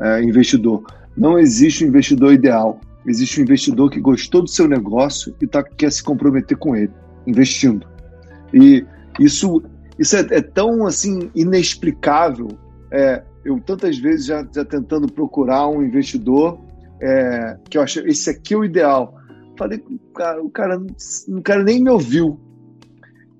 [0.00, 0.82] é, investidor.
[1.16, 5.62] Não existe um investidor ideal existe um investidor que gostou do seu negócio e tá,
[5.62, 6.92] quer se comprometer com ele,
[7.26, 7.86] investindo.
[8.52, 8.84] E
[9.18, 9.62] isso,
[9.98, 12.48] isso é, é tão assim inexplicável.
[13.44, 16.58] Eu tantas vezes já, já, tentando procurar um investidor
[17.00, 19.17] é, que eu achei esse aqui é o ideal.
[19.58, 19.82] Falei,
[20.14, 20.80] cara, o cara,
[21.28, 22.38] o cara nem me ouviu.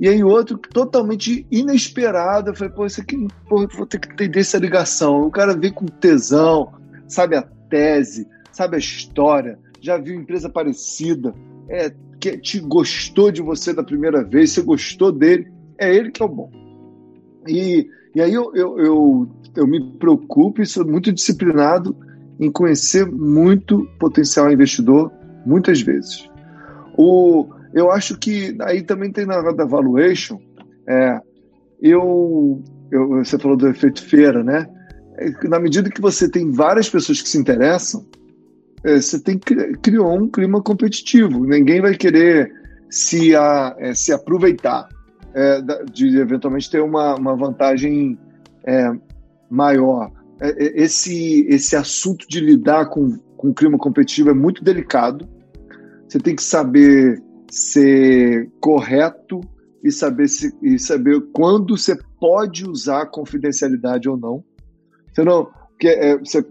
[0.01, 4.41] E aí outro totalmente inesperado, eu falei, pô, isso aqui, pô, vou ter que entender
[4.41, 5.23] essa ligação.
[5.23, 6.73] O cara vem com tesão,
[7.07, 11.35] sabe a tese, sabe a história, já viu empresa parecida,
[11.69, 16.23] é, que te gostou de você da primeira vez, você gostou dele, é ele que
[16.23, 16.51] é o bom.
[17.47, 21.97] E, e aí eu, eu, eu, eu me preocupo e sou muito disciplinado
[22.39, 25.13] em conhecer muito potencial investidor,
[25.49, 26.29] muitas vezes.
[26.97, 30.39] O, eu acho que aí também tem na da valuation,
[30.87, 31.21] é,
[31.81, 34.69] eu, eu, você falou do efeito feira, né?
[35.17, 38.07] É, na medida que você tem várias pessoas que se interessam,
[38.85, 41.45] é, você tem criou um clima competitivo.
[41.45, 42.53] Ninguém vai querer
[42.91, 44.89] se, a, é, se aproveitar
[45.35, 45.61] é,
[45.93, 48.19] de eventualmente ter uma, uma vantagem
[48.65, 48.91] é,
[49.51, 50.11] maior.
[50.41, 55.29] Esse, esse assunto de lidar com, com o clima competitivo é muito delicado.
[56.09, 59.41] Você tem que saber ser correto
[59.83, 64.45] e saber, se, e saber quando você pode usar confidencialidade ou não.
[65.13, 66.45] Você não, porque, é, você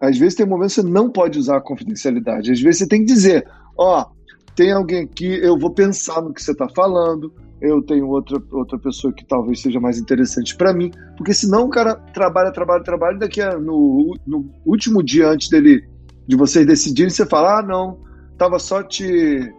[0.00, 2.52] às vezes tem momentos que você não pode usar a confidencialidade.
[2.52, 3.46] Às vezes você tem que dizer,
[3.76, 8.08] ó, oh, tem alguém aqui, eu vou pensar no que você está falando, eu tenho
[8.08, 12.52] outra, outra pessoa que talvez seja mais interessante para mim, porque senão o cara trabalha,
[12.52, 15.84] trabalha, trabalha, daqui a, no, no último dia antes dele
[16.26, 17.98] de vocês decidirem, você fala, ah, não,
[18.38, 19.52] tava só te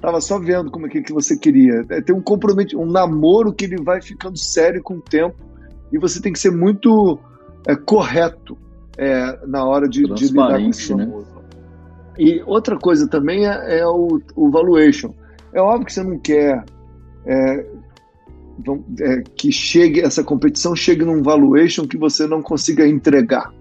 [0.00, 1.82] tava só vendo como é que, que você queria.
[1.90, 5.36] É, tem um comprometimento, um namoro que ele vai ficando sério com o tempo
[5.92, 7.18] e você tem que ser muito
[7.66, 8.56] é, correto
[8.96, 11.04] é, na hora de, de lidar com esse né?
[11.04, 11.22] namoro.
[11.22, 11.38] Né?
[12.18, 15.12] E outra coisa também é, é o, o, valuation.
[15.52, 16.64] É óbvio que você não quer
[17.26, 17.66] é,
[19.00, 23.52] é, que chegue essa competição chegue num valuation que você não consiga entregar.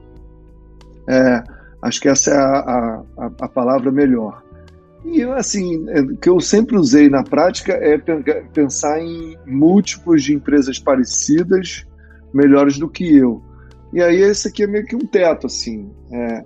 [1.82, 4.44] Acho que essa é a, a, a palavra melhor.
[5.08, 7.98] E assim, é, o que eu sempre usei na prática é
[8.54, 11.86] pensar em múltiplos de empresas parecidas,
[12.34, 13.42] melhores do que eu.
[13.94, 15.90] E aí esse aqui é meio que um teto, assim.
[16.12, 16.46] É,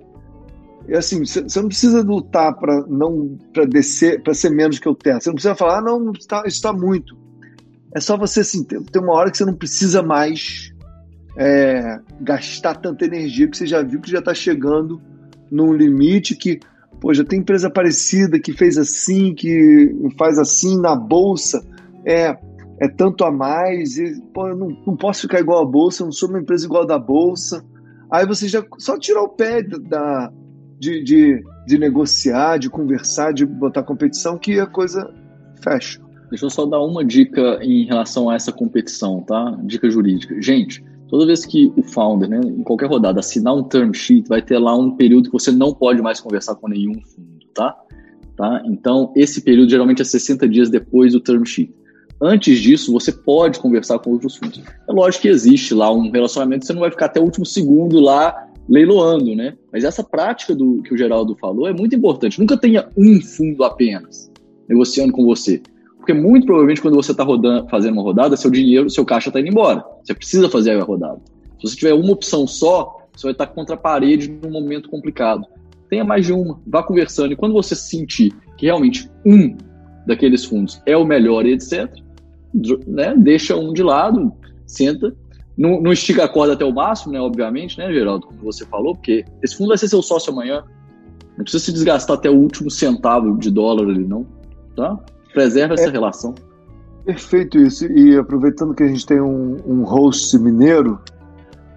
[0.88, 4.94] é assim, você não precisa lutar para não para descer, para ser menos que o
[4.94, 5.24] teto.
[5.24, 7.16] Você não precisa falar, ah, não, está, está muito.
[7.94, 10.72] É só você assim, ter, ter uma hora que você não precisa mais
[11.36, 15.00] é, gastar tanta energia, que você já viu que já está chegando
[15.50, 16.60] num limite que
[17.12, 21.60] Já tem empresa parecida que fez assim, que faz assim na bolsa,
[22.06, 22.36] é,
[22.80, 26.06] é tanto a mais, e, pô, eu não, não posso ficar igual a bolsa, eu
[26.06, 27.64] não sou uma empresa igual da bolsa.
[28.10, 30.30] Aí você já só tirar o pé da,
[30.78, 35.08] de, de, de negociar, de conversar, de botar competição, que a coisa
[35.62, 36.00] fecha.
[36.28, 39.58] Deixa eu só dar uma dica em relação a essa competição, tá?
[39.64, 40.40] Dica jurídica.
[40.40, 40.82] Gente,
[41.12, 44.58] Toda vez que o founder, né, em qualquer rodada, assinar um term sheet, vai ter
[44.58, 47.76] lá um período que você não pode mais conversar com nenhum fundo, tá?
[48.34, 48.62] tá?
[48.64, 51.70] Então, esse período geralmente é 60 dias depois do term sheet.
[52.18, 54.62] Antes disso, você pode conversar com outros fundos.
[54.88, 58.00] É lógico que existe lá um relacionamento, você não vai ficar até o último segundo
[58.00, 59.52] lá leiloando, né?
[59.70, 62.40] Mas essa prática do que o Geraldo falou é muito importante.
[62.40, 64.32] Nunca tenha um fundo apenas
[64.66, 65.60] negociando com você.
[66.02, 67.24] Porque muito provavelmente quando você está
[67.70, 69.84] fazendo uma rodada, seu dinheiro, seu caixa está indo embora.
[70.02, 71.20] Você precisa fazer a rodada.
[71.60, 75.46] Se você tiver uma opção só, você vai estar contra a parede num momento complicado.
[75.88, 77.32] Tenha mais de uma, vá conversando.
[77.32, 79.56] E quando você sentir que realmente um
[80.04, 81.88] daqueles fundos é o melhor, etc.,
[82.84, 84.32] né, deixa um de lado,
[84.66, 85.14] senta.
[85.56, 87.20] Não, não estica a corda até o máximo, né?
[87.20, 90.64] Obviamente, né, Geraldo, como você falou, porque esse fundo vai ser seu sócio amanhã.
[91.36, 94.26] Não precisa se desgastar até o último centavo de dólar ali, não.
[94.74, 94.98] Tá?
[95.32, 96.34] Preserva essa é, relação.
[97.04, 97.86] Perfeito isso.
[97.86, 101.00] E aproveitando que a gente tem um, um host mineiro,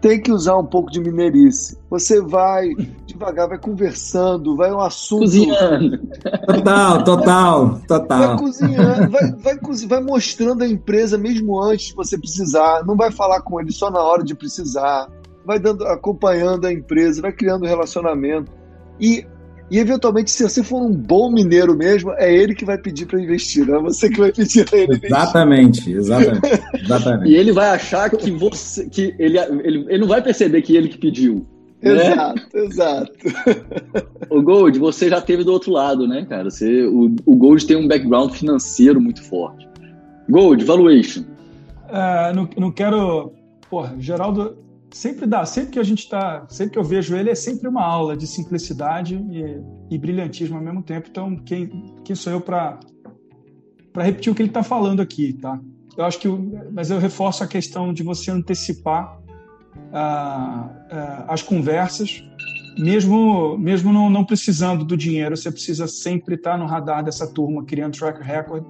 [0.05, 1.79] tem que usar um pouco de mineirice.
[1.89, 2.69] Você vai
[3.07, 5.21] devagar, vai conversando, vai um assunto.
[5.21, 5.97] Cozinhando.
[6.45, 8.19] Total, total, total.
[8.19, 12.85] Vai cozinhando, vai, vai, vai mostrando a empresa mesmo antes de você precisar.
[12.85, 15.09] Não vai falar com ele só na hora de precisar.
[15.43, 18.51] Vai dando, acompanhando a empresa, vai criando relacionamento.
[18.99, 19.25] E
[19.70, 23.20] e eventualmente, se você for um bom mineiro mesmo, é ele que vai pedir para
[23.20, 25.18] investir, não é você que vai pedir para ele investir.
[25.18, 27.32] Exatamente, exatamente, exatamente.
[27.34, 30.88] e ele vai achar que você, que ele, ele, ele não vai perceber que ele
[30.88, 31.45] que pediu.
[31.82, 32.11] Né?
[32.11, 33.11] Exato, exato.
[34.30, 36.49] O Gold, você já teve do outro lado, né, cara?
[36.49, 39.68] Você, o, o Gold tem um background financeiro muito forte.
[40.30, 41.22] Gold, valuation.
[41.22, 43.32] Uh, não, não quero.
[43.70, 44.57] Porra, Geraldo
[44.95, 47.83] sempre dá, sempre que a gente está, sempre que eu vejo ele, é sempre uma
[47.83, 51.09] aula de simplicidade e, e brilhantismo ao mesmo tempo.
[51.11, 52.79] Então, quem, quem sou eu para
[53.97, 55.59] repetir o que ele está falando aqui, tá?
[55.97, 56.29] Eu acho que,
[56.71, 59.19] mas eu reforço a questão de você antecipar
[59.91, 62.23] ah, ah, as conversas,
[62.79, 67.65] mesmo mesmo não, não, precisando do dinheiro, você precisa sempre estar no radar dessa turma,
[67.65, 68.63] criando track record.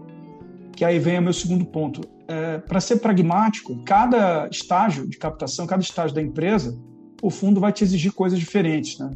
[0.75, 5.67] Que aí vem o meu segundo ponto é, para ser pragmático, cada estágio de captação,
[5.67, 6.77] cada estágio da empresa,
[7.21, 8.99] o fundo vai te exigir coisas diferentes.
[8.99, 9.11] Né?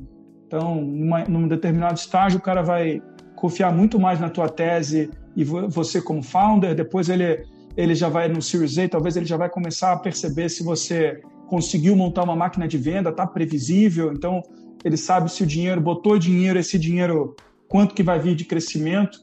[0.48, 3.02] Então, numa, num determinado estágio, o cara vai
[3.36, 7.46] confiar muito mais na tua tese e você como founder, depois ele,
[7.78, 11.22] ele já vai no Series A, talvez ele já vai começar a perceber se você
[11.48, 14.44] conseguiu montar uma máquina de venda, está previsível, então
[14.84, 17.36] ele sabe se o dinheiro, botou dinheiro, esse dinheiro,
[17.68, 19.20] quanto que vai vir de crescimento.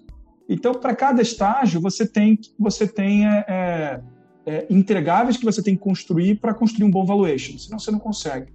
[0.49, 4.01] Então, para cada estágio, você tem, você tem é, é,
[4.47, 7.99] é, entregáveis que você tem que construir para construir um bom valuation, senão você não
[7.99, 8.53] consegue.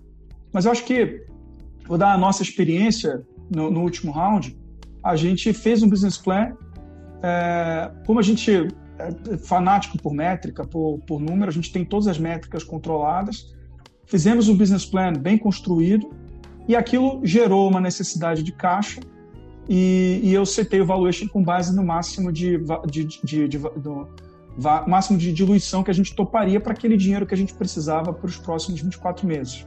[0.53, 1.25] Mas eu acho que,
[1.85, 4.57] vou dar a nossa experiência no, no último round,
[5.03, 6.55] a gente fez um business plan,
[7.21, 8.67] é, como a gente
[8.99, 13.53] é fanático por métrica, por, por número, a gente tem todas as métricas controladas,
[14.05, 16.09] fizemos um business plan bem construído
[16.67, 19.01] e aquilo gerou uma necessidade de caixa
[19.73, 22.59] e, e eu setei o valuation com base no máximo de,
[22.89, 24.05] de, de, de do,
[24.85, 28.27] máximo de diluição que a gente toparia para aquele dinheiro que a gente precisava para
[28.27, 29.65] os próximos 24 meses.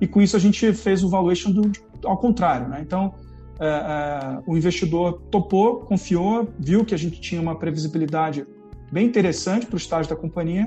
[0.00, 1.72] E com isso a gente fez o valuation do,
[2.04, 2.68] ao contrário.
[2.68, 2.82] Né?
[2.82, 3.14] Então,
[3.58, 8.46] é, é, o investidor topou, confiou, viu que a gente tinha uma previsibilidade
[8.92, 10.66] bem interessante para o estágio da companhia,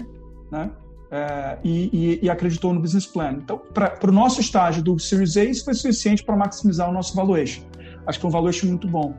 [0.51, 0.69] né?
[1.09, 3.37] É, e, e, e, acreditou no business plan.
[3.43, 7.15] Então, para o nosso estágio do Series A, isso foi suficiente para maximizar o nosso
[7.15, 7.61] valuation.
[8.05, 9.13] Acho que foi um valuation muito bom.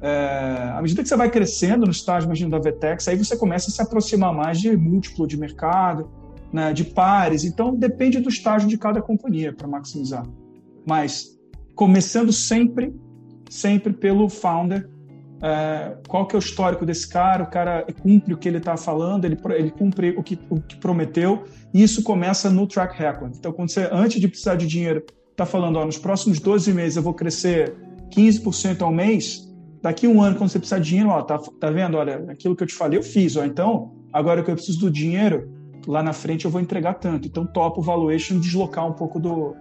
[0.00, 3.70] É, à medida que você vai crescendo no estágio, imagino, da Vetex, aí você começa
[3.70, 6.10] a se aproximar mais de múltiplo de mercado,
[6.52, 7.44] né, de pares.
[7.44, 10.24] Então, depende do estágio de cada companhia para maximizar.
[10.86, 11.38] Mas,
[11.74, 12.94] começando sempre,
[13.48, 14.88] sempre pelo founder,
[15.42, 18.76] é, qual que é o histórico desse cara, o cara cumpre o que ele está
[18.76, 23.34] falando, ele, ele cumpre o que, o que prometeu, e isso começa no track record.
[23.36, 26.96] Então, quando você, antes de precisar de dinheiro, está falando, ó, nos próximos 12 meses
[26.96, 27.74] eu vou crescer
[28.10, 29.48] 15% ao mês,
[29.82, 31.96] daqui um ano, quando você precisar de dinheiro, ó, tá, tá vendo?
[31.96, 34.90] Olha, aquilo que eu te falei, eu fiz, ó, então, agora que eu preciso do
[34.90, 35.50] dinheiro,
[35.86, 37.26] lá na frente eu vou entregar tanto.
[37.26, 39.54] Então, topa o valuation deslocar um pouco do,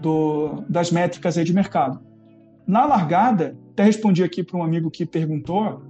[0.00, 2.00] do, das métricas aí de mercado.
[2.66, 5.82] Na largada, até respondi aqui para um amigo que perguntou,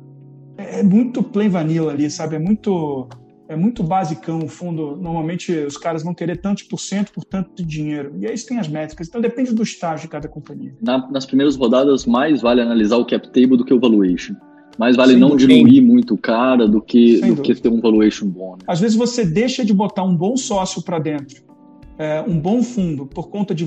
[0.56, 2.36] é, é muito plain vanilla ali, sabe?
[2.36, 3.08] É muito
[3.52, 4.96] é muito basicão o fundo.
[4.96, 8.14] Normalmente os caras vão querer tantos por cento por tanto de dinheiro.
[8.18, 9.08] E aí tem as métricas.
[9.08, 10.74] Então depende do estágio de cada companhia.
[10.80, 14.34] Na, nas primeiras rodadas, mais vale analisar o cap table do que o valuation.
[14.78, 15.52] Mais vale Sem não dúvida.
[15.52, 18.52] diluir muito o cara do que, do que ter um valuation bom.
[18.52, 18.64] Né?
[18.66, 21.52] Às vezes você deixa de botar um bom sócio para dentro
[21.98, 23.66] é, um bom fundo por conta de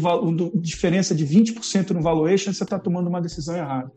[0.56, 3.92] diferença de 20% no valuation, você está tomando uma decisão errada.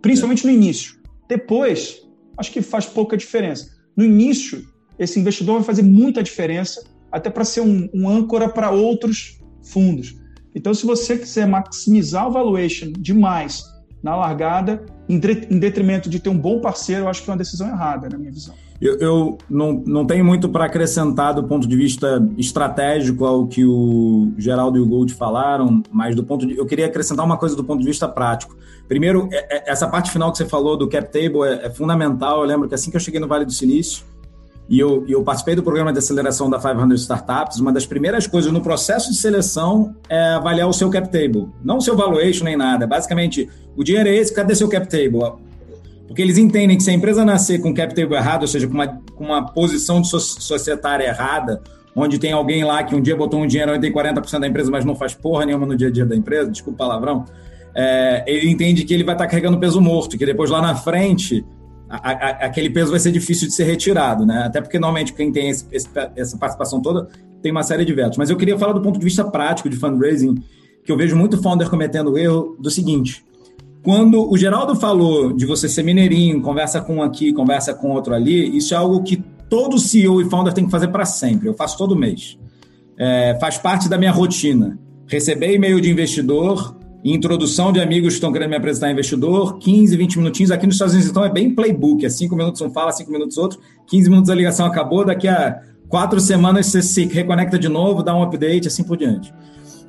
[0.00, 1.00] Principalmente no início.
[1.28, 3.76] Depois, acho que faz pouca diferença.
[3.96, 4.64] No início,
[5.00, 10.14] esse investidor vai fazer muita diferença, até para ser um, um âncora para outros fundos.
[10.54, 13.64] Então, se você quiser maximizar o valuation demais
[14.02, 15.18] na largada, em
[15.58, 18.30] detrimento de ter um bom parceiro, eu acho que é uma decisão errada, na minha
[18.30, 18.54] visão.
[18.80, 23.64] Eu, eu não, não tenho muito para acrescentar do ponto de vista estratégico ao que
[23.64, 27.54] o Geraldo e o Gold falaram, mas do ponto de, eu queria acrescentar uma coisa
[27.54, 28.56] do ponto de vista prático.
[28.88, 32.40] Primeiro, é, é, essa parte final que você falou do cap table é, é fundamental.
[32.40, 34.04] Eu lembro que assim que eu cheguei no Vale do Silício,
[34.70, 37.58] e eu, eu, participei do programa de aceleração da 500 Startups.
[37.58, 41.78] Uma das primeiras coisas no processo de seleção é avaliar o seu cap table, não
[41.78, 42.86] o seu valuation nem nada.
[42.86, 45.32] Basicamente, o dinheiro é esse, cadê seu cap table?
[46.06, 48.74] Porque eles entendem que se a empresa nascer com cap table errado, ou seja, com
[48.74, 51.60] uma, com uma posição de societária errada,
[51.96, 54.70] onde tem alguém lá que um dia botou um dinheiro e tem 40% da empresa,
[54.70, 57.24] mas não faz porra nenhuma no dia a dia da empresa, desculpa o palavrão,
[57.74, 61.44] é, ele entende que ele vai estar carregando peso morto, que depois lá na frente
[61.90, 64.44] a, a, aquele peso vai ser difícil de ser retirado, né?
[64.44, 67.08] Até porque normalmente quem tem esse, esse, essa participação toda
[67.42, 68.16] tem uma série de vetos.
[68.16, 70.36] Mas eu queria falar do ponto de vista prático de fundraising,
[70.84, 73.24] que eu vejo muito founder cometendo erro do seguinte:
[73.82, 78.14] quando o Geraldo falou de você ser mineirinho, conversa com um aqui, conversa com outro
[78.14, 79.16] ali, isso é algo que
[79.48, 81.48] todo CEO e founder tem que fazer para sempre.
[81.48, 82.38] Eu faço todo mês.
[82.96, 84.78] É, faz parte da minha rotina.
[85.08, 90.18] Receber e-mail de investidor, introdução de amigos que estão querendo me apresentar investidor, 15, 20
[90.18, 90.50] minutinhos.
[90.50, 92.04] Aqui nos Estados Unidos, então, é bem playbook.
[92.04, 95.60] É 5 minutos um fala, 5 minutos outro, 15 minutos a ligação acabou, daqui a
[95.88, 99.32] quatro semanas você se reconecta de novo, dá um update, assim por diante.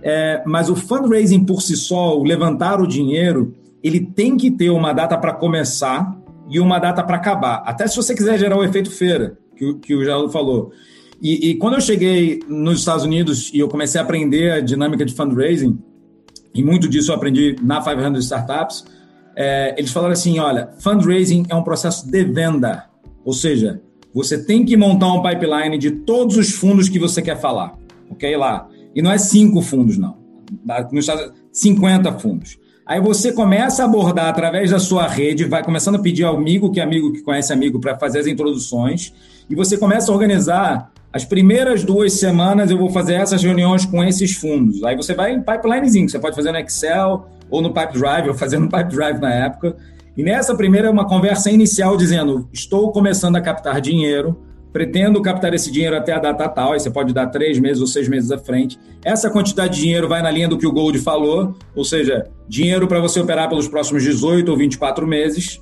[0.02, 3.54] É, mas o fundraising por si só, o levantar o dinheiro,
[3.84, 6.18] ele tem que ter uma data para começar
[6.50, 7.64] e uma data para acabar.
[7.66, 10.72] Até se você quiser gerar o efeito feira, que, que o Geraldo falou.
[11.22, 15.06] E, e, quando eu cheguei nos Estados Unidos e eu comecei a aprender a dinâmica
[15.06, 15.78] de fundraising,
[16.54, 18.86] e muito disso eu aprendi na 500 Startups,
[19.36, 22.86] é, eles falaram assim, olha, fundraising é um processo de venda,
[23.24, 23.82] ou seja,
[24.14, 27.78] você tem que montar um pipeline de todos os fundos que você quer falar,
[28.10, 28.36] ok?
[28.36, 28.68] Lá.
[28.94, 30.18] E não é cinco fundos, não.
[30.92, 32.60] Nos Estados 50 fundos.
[32.86, 36.80] Aí você começa a abordar através da sua rede, vai começando a pedir amigo que
[36.80, 39.14] é amigo que conhece amigo para fazer as introduções,
[39.50, 44.04] e você começa a organizar as primeiras duas semanas eu vou fazer essas reuniões com
[44.04, 44.84] esses fundos.
[44.84, 48.60] Aí você vai em pipelinezinho, você pode fazer no Excel ou no Pipedrive, eu fazia
[48.60, 49.76] no Pipedrive na época.
[50.16, 54.40] E nessa primeira é uma conversa inicial dizendo: estou começando a captar dinheiro,
[54.72, 57.88] pretendo captar esse dinheiro até a data tal, aí você pode dar três meses ou
[57.88, 58.80] seis meses à frente.
[59.04, 62.88] Essa quantidade de dinheiro vai na linha do que o Gold falou, ou seja, dinheiro
[62.88, 65.62] para você operar pelos próximos 18 ou 24 meses.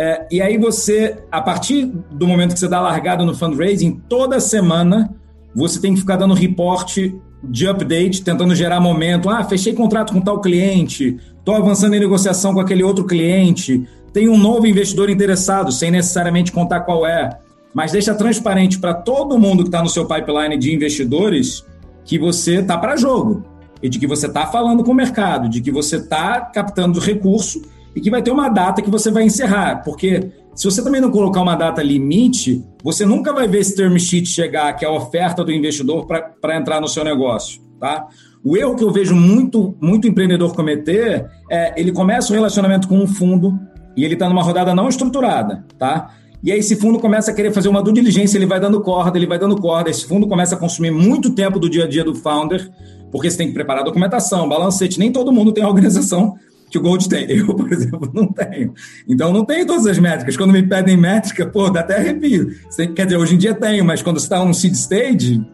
[0.00, 4.38] É, e aí você, a partir do momento que você dá largada no fundraising, toda
[4.38, 5.12] semana
[5.52, 9.28] você tem que ficar dando reporte de update, tentando gerar momento.
[9.28, 14.28] Ah, fechei contrato com tal cliente, estou avançando em negociação com aquele outro cliente, tem
[14.28, 17.36] um novo investidor interessado, sem necessariamente contar qual é
[17.74, 21.64] mas deixa transparente para todo mundo que está no seu pipeline de investidores
[22.04, 23.44] que você está para jogo
[23.82, 27.62] e de que você está falando com o mercado, de que você está captando recurso
[27.98, 29.82] e que vai ter uma data que você vai encerrar.
[29.84, 33.96] Porque se você também não colocar uma data limite, você nunca vai ver esse term
[33.98, 37.60] sheet chegar, que é a oferta do investidor para entrar no seu negócio.
[37.80, 38.06] Tá?
[38.44, 42.98] O erro que eu vejo muito, muito empreendedor cometer é ele começa o relacionamento com
[42.98, 43.58] um fundo
[43.96, 45.66] e ele está numa rodada não estruturada.
[45.76, 46.14] Tá?
[46.40, 49.18] E aí esse fundo começa a querer fazer uma due diligência, ele vai dando corda,
[49.18, 49.90] ele vai dando corda.
[49.90, 52.70] Esse fundo começa a consumir muito tempo do dia a dia do founder,
[53.10, 55.00] porque você tem que preparar a documentação, balancete.
[55.00, 56.36] Nem todo mundo tem a organização
[56.70, 57.26] que o Gold tem.
[57.30, 58.74] Eu, por exemplo, não tenho.
[59.08, 60.36] Então, não tenho todas as métricas.
[60.36, 62.54] Quando me pedem métrica, pô, dá até arrepio.
[62.94, 65.44] Quer dizer, hoje em dia tenho, mas quando você está no seed stage,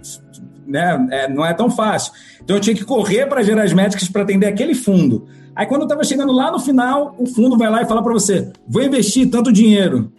[0.67, 2.13] né, é, não é tão fácil.
[2.43, 5.27] Então, eu tinha que correr para gerar as métricas para atender aquele fundo.
[5.55, 8.13] Aí, quando eu estava chegando lá no final, o fundo vai lá e fala para
[8.13, 10.13] você: vou investir tanto dinheiro.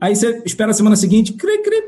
[0.00, 1.82] Aí você espera a semana seguinte, crê, crê,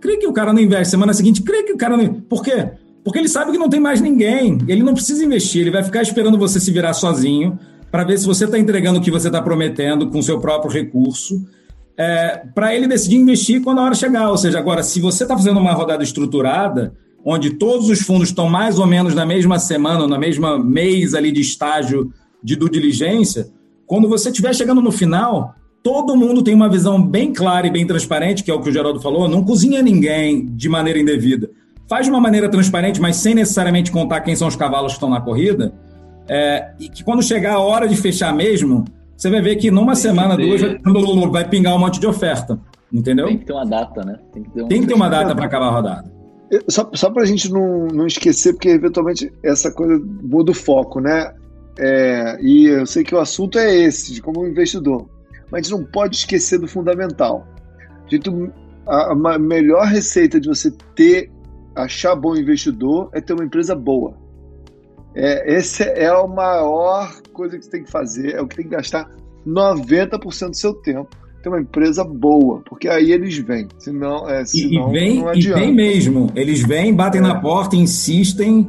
[0.00, 0.90] crê que o cara não investe.
[0.90, 2.14] Semana seguinte, crê que o cara não.
[2.14, 2.70] Por quê?
[3.04, 4.58] Porque ele sabe que não tem mais ninguém.
[4.66, 7.58] Ele não precisa investir, ele vai ficar esperando você se virar sozinho
[7.96, 10.70] para ver se você está entregando o que você está prometendo com o seu próprio
[10.70, 11.46] recurso,
[11.96, 14.28] é, para ele decidir investir quando a hora chegar.
[14.28, 16.92] Ou seja, agora, se você está fazendo uma rodada estruturada,
[17.24, 21.32] onde todos os fundos estão mais ou menos na mesma semana, na mesma mês ali
[21.32, 23.48] de estágio de due diligência,
[23.86, 27.86] quando você estiver chegando no final, todo mundo tem uma visão bem clara e bem
[27.86, 31.48] transparente, que é o que o Geraldo falou, não cozinha ninguém de maneira indevida.
[31.88, 35.08] Faz de uma maneira transparente, mas sem necessariamente contar quem são os cavalos que estão
[35.08, 35.72] na corrida,
[36.28, 38.84] é, e que quando chegar a hora de fechar mesmo,
[39.16, 42.58] você vai ver que numa tem semana, que duas, vai pingar um monte de oferta.
[42.92, 43.26] Entendeu?
[43.26, 44.18] Tem que ter uma data, né?
[44.32, 44.68] Tem que ter, um...
[44.68, 46.16] tem que ter uma data para acabar a rodada.
[46.68, 51.00] Só, só para a gente não, não esquecer, porque eventualmente essa coisa muda o foco,
[51.00, 51.34] né?
[51.78, 55.08] É, e eu sei que o assunto é esse, de como investidor.
[55.50, 57.46] Mas a gente não pode esquecer do fundamental.
[58.86, 61.30] A, a melhor receita de você ter,
[61.74, 64.16] achar bom investidor é ter uma empresa boa.
[65.16, 68.66] É, esse é a maior coisa que você tem que fazer, é o que tem
[68.66, 69.10] que gastar
[69.46, 71.08] 90% do seu tempo.
[71.42, 73.66] Ter uma empresa boa, porque aí eles vêm.
[73.78, 75.60] Senão, é, senão e, vem, não adianta.
[75.60, 76.30] E vem mesmo.
[76.34, 77.24] Eles vêm, batem é.
[77.24, 78.68] na porta, insistem.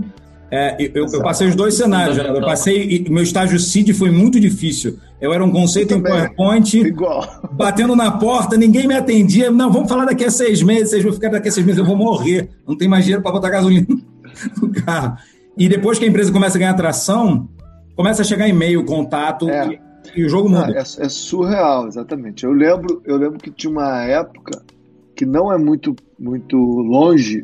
[0.49, 2.17] É, eu, eu, passei os dois cenários.
[2.17, 3.05] Eu passei.
[3.09, 4.97] Meu estágio CID foi muito difícil.
[5.19, 7.41] Eu era um conceito em PowerPoint, Igual.
[7.51, 9.51] batendo na porta, ninguém me atendia.
[9.51, 10.91] Não, vamos falar daqui a seis meses.
[10.91, 12.49] Vocês vão ficar daqui a seis meses, eu vou morrer.
[12.65, 13.87] Não tem mais dinheiro para botar gasolina
[14.61, 15.17] no carro.
[15.57, 17.49] E depois que a empresa começa a ganhar atração,
[17.95, 19.79] começa a chegar e-mail, contato é.
[20.15, 20.71] e, e, o jogo muda.
[20.71, 22.43] é, é, surreal, exatamente.
[22.43, 24.61] Eu lembro, eu lembro que tinha uma época
[25.15, 27.43] que não é muito, muito longe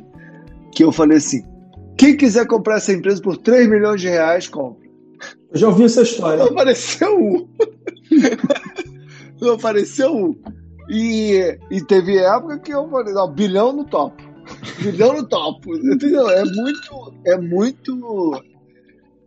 [0.72, 1.43] que eu falei assim:
[1.97, 4.84] quem quiser comprar essa empresa por 3 milhões de reais, compra.
[5.51, 6.43] Eu já ouvi essa história.
[6.43, 7.47] Não apareceu um.
[9.41, 10.36] não apareceu um.
[10.89, 14.32] E, e teve época que eu falei: não, bilhão no topo.
[14.82, 15.76] Bilhão no topo.
[15.76, 16.30] Entendeu?
[16.30, 17.14] É muito.
[17.26, 18.43] É muito.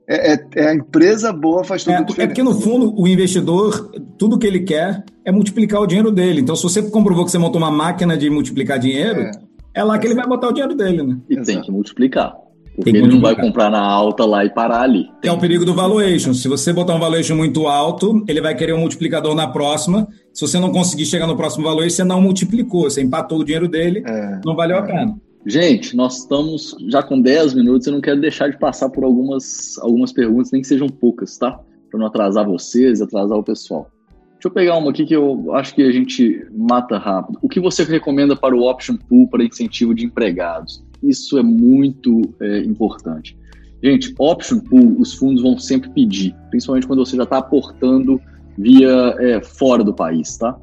[0.09, 3.91] É, é, é, a empresa boa faz tudo é, é porque, no fundo, o investidor,
[4.17, 6.41] tudo que ele quer é multiplicar o dinheiro dele.
[6.41, 9.31] Então, se você comprovou que você montou uma máquina de multiplicar dinheiro, é,
[9.75, 11.19] é lá que ele vai botar o dinheiro dele, né?
[11.29, 11.47] E Exato.
[11.47, 12.35] tem que multiplicar.
[12.77, 15.07] Porque ele não vai comprar na alta lá e parar ali.
[15.23, 15.31] Tem.
[15.31, 16.35] É o perigo do valuation.
[16.35, 20.07] Se você botar um valuation muito alto, ele vai querer um multiplicador na próxima.
[20.37, 23.67] Se você não conseguir chegar no próximo valuation, você não multiplicou, você empatou o dinheiro
[23.67, 24.81] dele, é, não valeu é.
[24.81, 25.19] a pena.
[25.47, 27.87] Gente, nós estamos já com 10 minutos.
[27.87, 31.59] Eu não quero deixar de passar por algumas, algumas perguntas, nem que sejam poucas, tá?
[31.91, 33.91] Para não atrasar vocês, atrasar o pessoal.
[34.35, 37.39] Deixa eu pegar uma aqui que eu acho que a gente mata rápido.
[37.41, 40.85] O que você recomenda para o option pool para incentivo de empregados?
[41.03, 43.39] Isso é muito é, importante.
[43.83, 48.21] Gente, option pool, os fundos vão sempre pedir, principalmente quando você já está aportando
[48.59, 50.59] via é, fora do país, tá?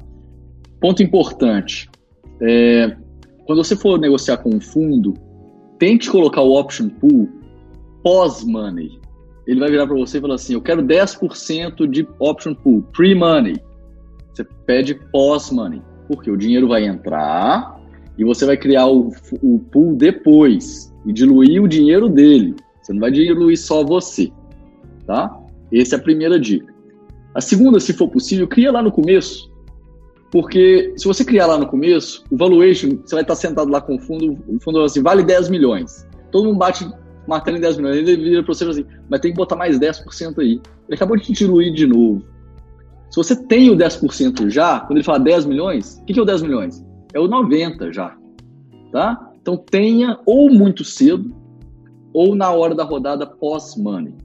[0.80, 1.88] Ponto importante.
[2.40, 2.96] É,
[3.46, 5.14] quando você for negociar com um fundo,
[5.78, 7.28] tente colocar o option pool
[8.02, 8.98] pós-money.
[9.46, 13.56] Ele vai virar para você e falar assim: eu quero 10% de option pool, pre-money.
[14.32, 17.80] Você pede pós-money, porque o dinheiro vai entrar
[18.18, 22.54] e você vai criar o, o pool depois e diluir o dinheiro dele.
[22.82, 24.30] Você não vai diluir só você,
[25.06, 25.40] tá?
[25.72, 26.73] Essa é a primeira dica.
[27.34, 29.52] A segunda, se for possível, cria lá no começo
[30.34, 33.94] porque se você criar lá no começo, o valuation, você vai estar sentado lá com
[33.94, 36.04] o fundo, o fundo assim, vale 10 milhões.
[36.32, 36.90] Todo mundo bate
[37.28, 37.96] martelo em 10 milhões.
[37.98, 40.60] Ele vira para você assim, mas tem que botar mais 10% aí.
[40.88, 42.24] Ele acabou de te diluir de novo.
[43.10, 46.22] Se você tem o 10% já, quando ele fala 10 milhões, o que, que é
[46.22, 46.84] o 10 milhões?
[47.12, 48.16] É o 90 já.
[48.90, 49.30] Tá?
[49.40, 51.32] Então tenha ou muito cedo,
[52.12, 54.16] ou na hora da rodada pós-money.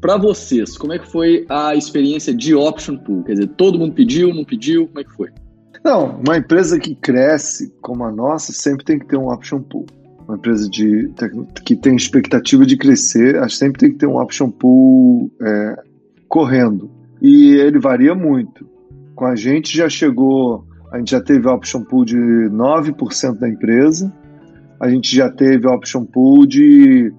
[0.00, 3.24] Para vocês, como é que foi a experiência de option pool?
[3.24, 4.86] Quer dizer, todo mundo pediu, não pediu?
[4.86, 5.30] Como é que foi?
[5.84, 9.86] Não, uma empresa que cresce como a nossa sempre tem que ter um option pool.
[10.26, 11.08] Uma empresa de,
[11.64, 15.76] que tem expectativa de crescer, sempre tem que ter um option pool é,
[16.28, 16.90] correndo.
[17.22, 18.68] E ele varia muito.
[19.14, 24.12] Com a gente já chegou, a gente já teve option pool de 9% da empresa,
[24.80, 27.12] a gente já teve option pool de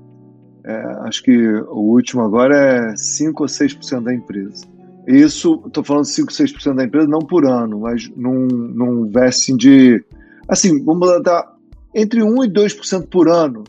[0.67, 2.57] é, acho que o último agora
[2.91, 4.65] é 5 ou 6% da empresa.
[5.07, 10.03] Isso, estou falando 5, 6% da empresa, não por ano, mas num, num vesting de.
[10.45, 11.55] Assim, vamos dar
[11.95, 13.63] entre 1 e 2% por ano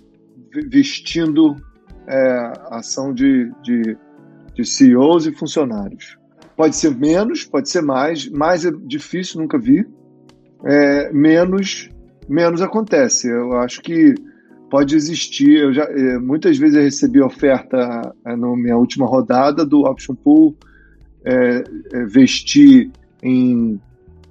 [0.69, 1.55] vestindo
[2.09, 3.97] é, ação de, de,
[4.55, 6.19] de CEOs e funcionários.
[6.57, 9.87] Pode ser menos, pode ser mais, mais é difícil, nunca vi.
[10.65, 11.89] É, menos,
[12.29, 13.29] menos acontece.
[13.31, 14.17] Eu acho que
[14.71, 15.59] pode existir.
[15.59, 20.15] Eu já, é, muitas vezes eu recebi oferta é, na minha última rodada do Option
[20.15, 20.57] Pool,
[21.25, 22.91] é, é, vestir
[23.23, 23.81] em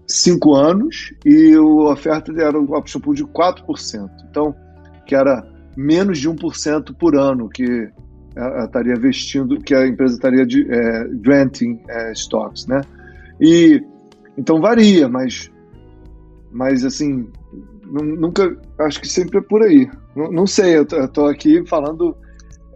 [0.08, 4.10] cinco anos e a oferta era o Option Pool de 4%.
[4.30, 4.56] Então,
[5.06, 7.90] que era menos de 1% por ano que
[8.64, 12.82] estaria vestindo, que a empresa estaria de, é, granting é, stocks, né?
[13.42, 13.84] E
[14.38, 15.52] então varia, mas
[16.52, 17.28] mas assim
[17.92, 19.90] nunca acho que sempre é por aí.
[20.16, 22.16] Não, não sei, eu estou aqui falando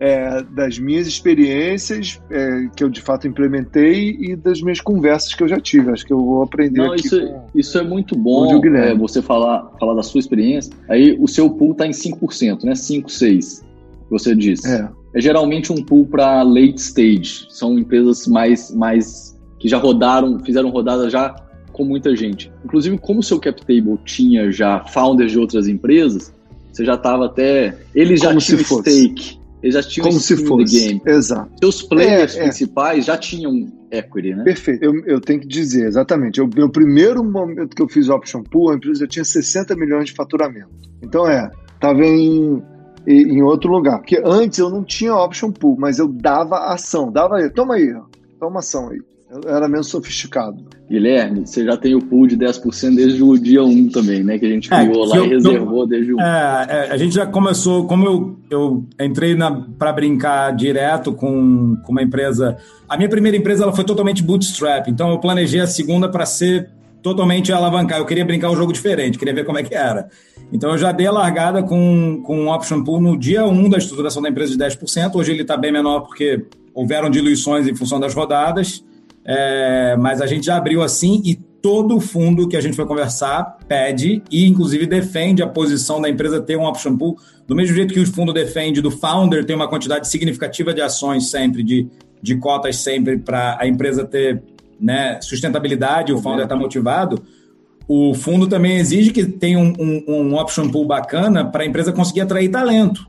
[0.02, 5.44] é, das minhas experiências é, que eu de fato implementei e das minhas conversas que
[5.44, 5.92] eu já tive.
[5.92, 6.96] Acho que eu vou aprender Não.
[6.96, 10.74] Isso, é, isso é muito bom é, você falar, falar da sua experiência.
[10.90, 12.74] Aí o seu pool está em 5%, né?
[12.74, 13.64] 5, 6,
[14.10, 14.68] você disse.
[14.68, 14.90] É.
[15.14, 17.46] é geralmente um pool para late stage.
[17.50, 21.36] São empresas mais, mais que já rodaram, fizeram rodada já
[21.72, 22.52] com muita gente.
[22.64, 26.34] Inclusive, como o seu cap table tinha já founders de outras empresas,
[26.72, 27.78] você já estava até.
[27.94, 29.42] Eles já como tinham stake.
[29.62, 30.88] Eles já tinham Como se fosse.
[30.88, 31.02] game.
[31.06, 31.52] Exato.
[31.60, 32.44] Seus players é, é.
[32.44, 34.44] principais já tinham equity, né?
[34.44, 34.84] Perfeito.
[34.84, 36.42] Eu, eu tenho que dizer, exatamente.
[36.42, 40.06] O meu primeiro momento que eu fiz option pool, a empresa já tinha 60 milhões
[40.06, 40.70] de faturamento.
[41.02, 42.62] Então é, estava em,
[43.06, 44.00] em outro lugar.
[44.00, 47.12] Porque antes eu não tinha option pool, mas eu dava ação.
[47.12, 47.94] Dava aí, toma aí,
[48.40, 49.00] toma ação aí.
[49.32, 50.62] Eu era menos sofisticado.
[50.90, 54.38] Guilherme, você já tem o pool de 10% desde o dia 1 também, né?
[54.38, 56.22] Que a gente é, criou é, lá eu, e reservou desde o 1.
[56.22, 59.38] É, é, a gente já começou, como eu, eu entrei
[59.80, 62.58] para brincar direto com, com uma empresa.
[62.90, 66.70] A minha primeira empresa ela foi totalmente bootstrap, então eu planejei a segunda para ser
[67.02, 68.00] totalmente alavancar.
[68.00, 70.10] Eu queria brincar um jogo diferente, queria ver como é que era.
[70.52, 73.78] Então eu já dei a largada com, com um option pool no dia 1 da
[73.78, 75.16] estruturação da empresa de 10%.
[75.16, 78.84] Hoje ele está bem menor porque houveram diluições em função das rodadas.
[79.26, 83.58] É, mas a gente já abriu assim e todo fundo que a gente foi conversar
[83.68, 87.18] pede e, inclusive, defende a posição da empresa ter um option pool,
[87.48, 91.30] do mesmo jeito que o fundo defende do founder ter uma quantidade significativa de ações
[91.30, 91.88] sempre, de,
[92.22, 94.42] de cotas sempre, para a empresa ter
[94.80, 97.22] né, sustentabilidade, o founder está motivado.
[97.88, 101.92] O fundo também exige que tenha um, um, um option pool bacana para a empresa
[101.92, 103.08] conseguir atrair talento.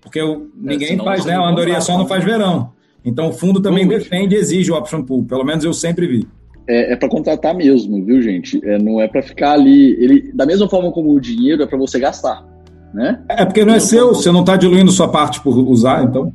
[0.00, 1.36] Porque o, ninguém é, faz, né?
[1.36, 2.72] A andorinha só não faz verão.
[3.04, 6.26] Então o fundo também defende e exige o option pool, pelo menos eu sempre vi.
[6.68, 8.64] É, é para contratar mesmo, viu, gente?
[8.64, 9.92] É, não é para ficar ali.
[10.02, 12.46] Ele, da mesma forma como o dinheiro é para você gastar,
[12.94, 13.20] né?
[13.28, 16.32] É porque não é seu, você não está diluindo sua parte por usar, então.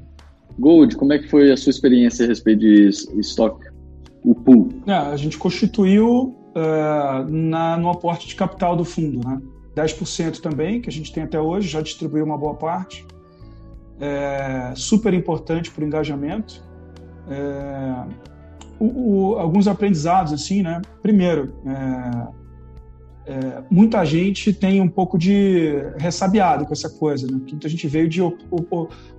[0.60, 2.90] Gold, como é que foi a sua experiência a respeito de
[3.20, 3.68] estoque,
[4.24, 4.70] o pool?
[4.86, 9.40] É, a gente constituiu uh, na, no aporte de capital do fundo, né?
[9.76, 13.06] 10% também, que a gente tem até hoje, já distribuiu uma boa parte
[14.00, 16.64] é, super importante para o engajamento.
[17.30, 18.28] É,
[18.80, 20.82] o, o, alguns aprendizados, assim, né?
[21.02, 22.38] Primeiro, é,
[23.28, 27.34] é, muita gente tem um pouco de ressabiado com essa coisa, né?
[27.34, 28.22] Muita gente veio de,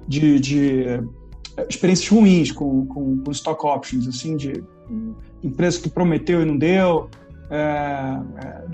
[0.06, 0.84] de, de
[1.68, 4.64] experiências ruins com, com, com, stock options, assim, de
[5.42, 7.10] empresa que prometeu e não deu.
[7.50, 8.64] É, é,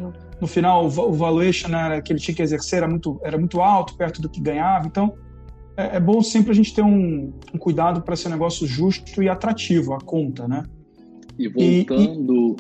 [0.40, 3.96] no, final, o, valuation né, que ele tinha que exercer era muito, era muito alto,
[3.96, 4.86] perto do que ganhava.
[4.86, 5.14] Então,
[5.76, 9.22] é, é bom sempre a gente ter um, um cuidado para ser um negócio justo
[9.22, 10.64] e atrativo, a conta, né?
[11.38, 12.56] E voltando.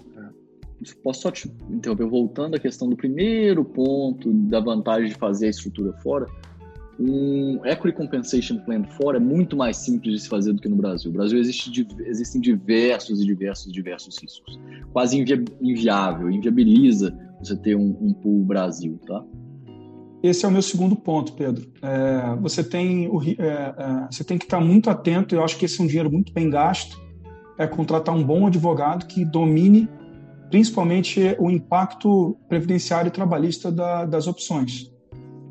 [0.80, 0.94] E, e...
[1.02, 2.06] Posso só te interromper?
[2.06, 6.26] Voltando à questão do primeiro ponto da vantagem de fazer a estrutura fora,
[6.98, 10.76] um Equity Compensation Plan fora é muito mais simples de se fazer do que no
[10.76, 11.10] Brasil.
[11.10, 14.58] No Brasil existe, existem diversos e diversos diversos riscos.
[14.92, 15.18] Quase
[15.60, 19.24] inviável, inviabiliza você ter um, um pool Brasil, tá?
[20.24, 21.70] Esse é o meu segundo ponto, Pedro.
[21.82, 25.66] É, você, tem o, é, é, você tem que estar muito atento, eu acho que
[25.66, 26.98] esse é um dinheiro muito bem gasto,
[27.58, 29.86] é contratar um bom advogado que domine
[30.48, 34.90] principalmente o impacto previdenciário e trabalhista da, das opções.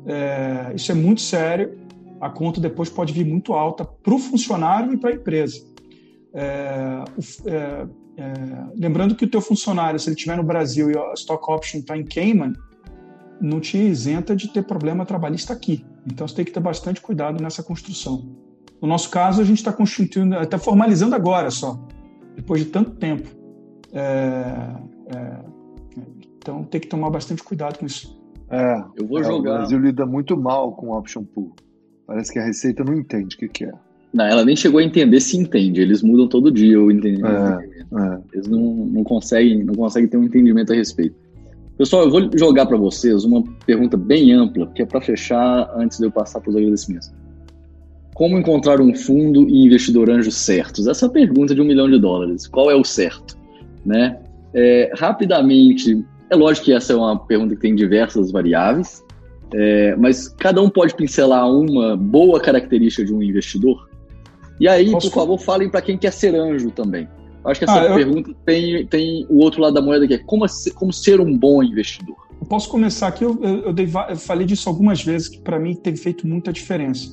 [0.06, 1.78] É, isso é muito sério,
[2.20, 5.64] a conta depois pode vir muito alta para o funcionário e para a empresa.
[6.34, 7.04] É,
[7.46, 7.86] é,
[8.76, 11.96] lembrando que o teu funcionário, se ele estiver no Brasil e a stock option está
[11.96, 12.54] em Cayman,
[13.40, 15.84] não te isenta de ter problema trabalhista aqui.
[16.06, 18.24] Então você tem que ter bastante cuidado nessa construção.
[18.80, 21.78] No nosso caso, a gente está constituindo, está formalizando agora só,
[22.36, 23.28] depois de tanto tempo.
[23.92, 24.74] É,
[25.14, 25.38] é,
[26.36, 28.20] então tem que tomar bastante cuidado com isso.
[28.50, 29.38] É, eu vou é, jogar.
[29.38, 31.54] O Brasil lida muito mal com option pool.
[32.06, 33.72] Parece que a Receita não entende o que, que é.
[34.12, 35.80] Não, ela nem chegou a entender se entende.
[35.80, 37.34] Eles mudam todo dia o entendimento.
[37.34, 38.20] É, é.
[38.32, 41.16] Eles não, não, conseguem, não conseguem ter um entendimento a respeito.
[41.76, 45.98] Pessoal, eu vou jogar para vocês uma pergunta bem ampla, que é para fechar antes
[45.98, 47.12] de eu passar para os agradecimentos.
[48.14, 50.86] Como encontrar um fundo e investidor anjo certos?
[50.86, 52.46] Essa é a pergunta de um milhão de dólares.
[52.46, 53.36] Qual é o certo?
[53.84, 54.16] Né?
[54.54, 59.04] É, rapidamente, é lógico que essa é uma pergunta que tem diversas variáveis,
[59.52, 63.88] é, mas cada um pode pincelar uma boa característica de um investidor.
[64.60, 65.10] E aí, Posso...
[65.10, 67.08] por favor, falem para quem quer ser anjo também.
[67.44, 68.34] Acho que essa ah, pergunta eu...
[68.46, 72.16] tem, tem o outro lado da moeda que é como, como ser um bom investidor.
[72.40, 75.74] Eu posso começar aqui, eu, eu, dei, eu falei disso algumas vezes, que para mim
[75.74, 77.12] tem feito muita diferença.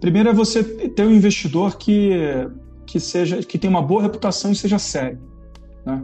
[0.00, 2.12] Primeiro é você ter um investidor que,
[2.86, 5.18] que, seja, que tenha uma boa reputação e seja sério.
[5.84, 6.02] Né?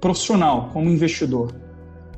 [0.00, 1.52] Profissional, como investidor.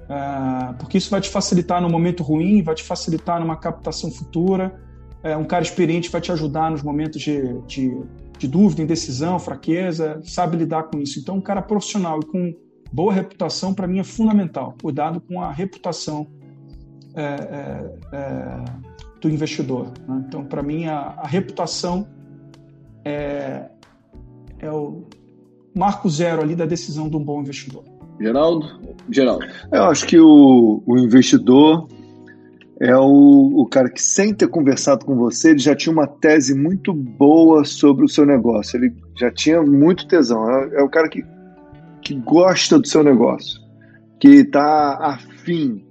[0.09, 4.79] É, porque isso vai te facilitar no momento ruim, vai te facilitar numa captação futura.
[5.23, 7.99] É, um cara experiente vai te ajudar nos momentos de, de,
[8.39, 11.19] de dúvida, indecisão, fraqueza, sabe lidar com isso.
[11.19, 12.55] Então, um cara profissional e com
[12.93, 14.75] boa reputação, para mim, é fundamental.
[14.81, 16.27] Cuidado com a reputação
[17.15, 18.65] é, é, é
[19.21, 19.93] do investidor.
[20.07, 20.25] Né?
[20.29, 22.07] Então, para mim, a, a, reputação
[23.05, 23.69] é,
[24.59, 25.05] é o
[25.75, 27.85] marco zero ali da decisão de um bom investidor.
[28.21, 28.81] Geraldo?
[29.11, 29.45] Geraldo.
[29.71, 31.89] Eu acho que o, o investidor
[32.81, 36.55] é o, o cara que, sem ter conversado com você, ele já tinha uma tese
[36.55, 38.77] muito boa sobre o seu negócio.
[38.77, 40.49] Ele já tinha muito tesão.
[40.51, 41.25] É, é o cara que,
[42.03, 43.61] que gosta do seu negócio,
[44.21, 45.83] que está afim.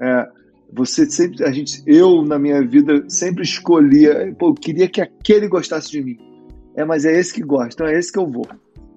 [0.00, 0.26] É,
[0.72, 5.46] você sempre, a gente, eu na minha vida sempre escolhia, pô, eu queria que aquele
[5.46, 6.16] gostasse de mim.
[6.74, 8.46] É, mas é esse que gosta, então é esse que eu vou.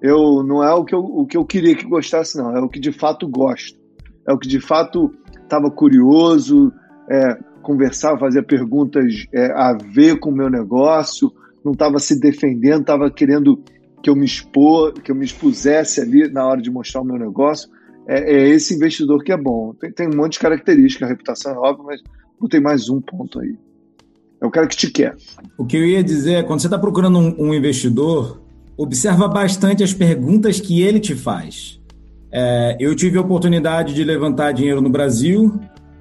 [0.00, 2.56] Eu não é o que eu, o que eu queria que gostasse, não.
[2.56, 3.78] É o que de fato gosto.
[4.26, 5.12] É o que de fato
[5.42, 6.72] estava curioso,
[7.10, 11.32] é, conversar, fazer perguntas é, a ver com o meu negócio,
[11.64, 13.62] não estava se defendendo, estava querendo
[14.02, 17.18] que eu me expor, que eu me expusesse ali na hora de mostrar o meu
[17.18, 17.68] negócio
[18.06, 19.74] é, é, esse investidor que é bom.
[19.74, 22.00] Tem, tem um monte de características, a reputação é óbvia, mas
[22.38, 23.56] botei mais um ponto aí.
[24.40, 25.16] É o cara que te quer.
[25.56, 28.42] O que eu ia dizer é, quando você está procurando um, um, investidor,
[28.76, 31.80] observa bastante as perguntas que ele te faz.
[32.30, 35.58] É, eu tive a oportunidade de levantar dinheiro no Brasil.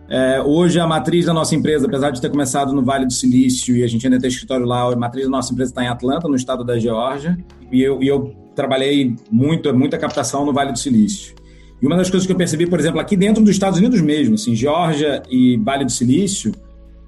[0.09, 3.75] É, hoje, a matriz da nossa empresa, apesar de ter começado no Vale do Silício
[3.75, 6.27] e a gente ainda tem escritório lá, a matriz da nossa empresa está em Atlanta,
[6.27, 7.37] no estado da Geórgia.
[7.71, 11.33] E eu, e eu trabalhei muito, muita captação no Vale do Silício.
[11.81, 14.35] E uma das coisas que eu percebi, por exemplo, aqui dentro dos Estados Unidos mesmo,
[14.35, 16.53] assim, Geórgia e Vale do Silício,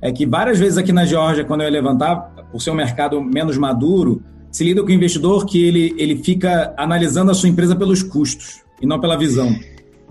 [0.01, 2.15] é que várias vezes aqui na Geórgia, quando eu ia levantar,
[2.51, 6.73] por ser um mercado menos maduro, se lida com o investidor que ele, ele fica
[6.77, 9.53] analisando a sua empresa pelos custos e não pela visão,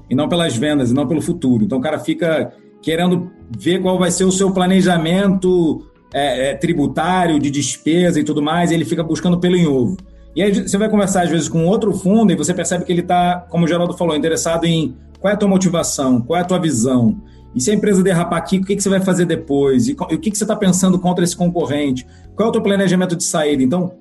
[0.08, 1.64] e não pelas vendas, e não pelo futuro.
[1.64, 2.52] Então o cara fica
[2.84, 8.42] querendo ver qual vai ser o seu planejamento é, é, tributário, de despesa e tudo
[8.42, 9.96] mais, e ele fica buscando pelo em ovo.
[10.36, 13.00] E aí você vai conversar, às vezes, com outro fundo e você percebe que ele
[13.00, 16.44] está, como o Geraldo falou, interessado em qual é a tua motivação, qual é a
[16.44, 17.20] tua visão.
[17.54, 19.88] E se a empresa derrapar aqui, o que, você vai fazer depois?
[19.88, 22.04] E, o que, que você está pensando contra esse concorrente?
[22.34, 23.62] Qual é o teu planejamento de saída?
[23.62, 23.94] Então,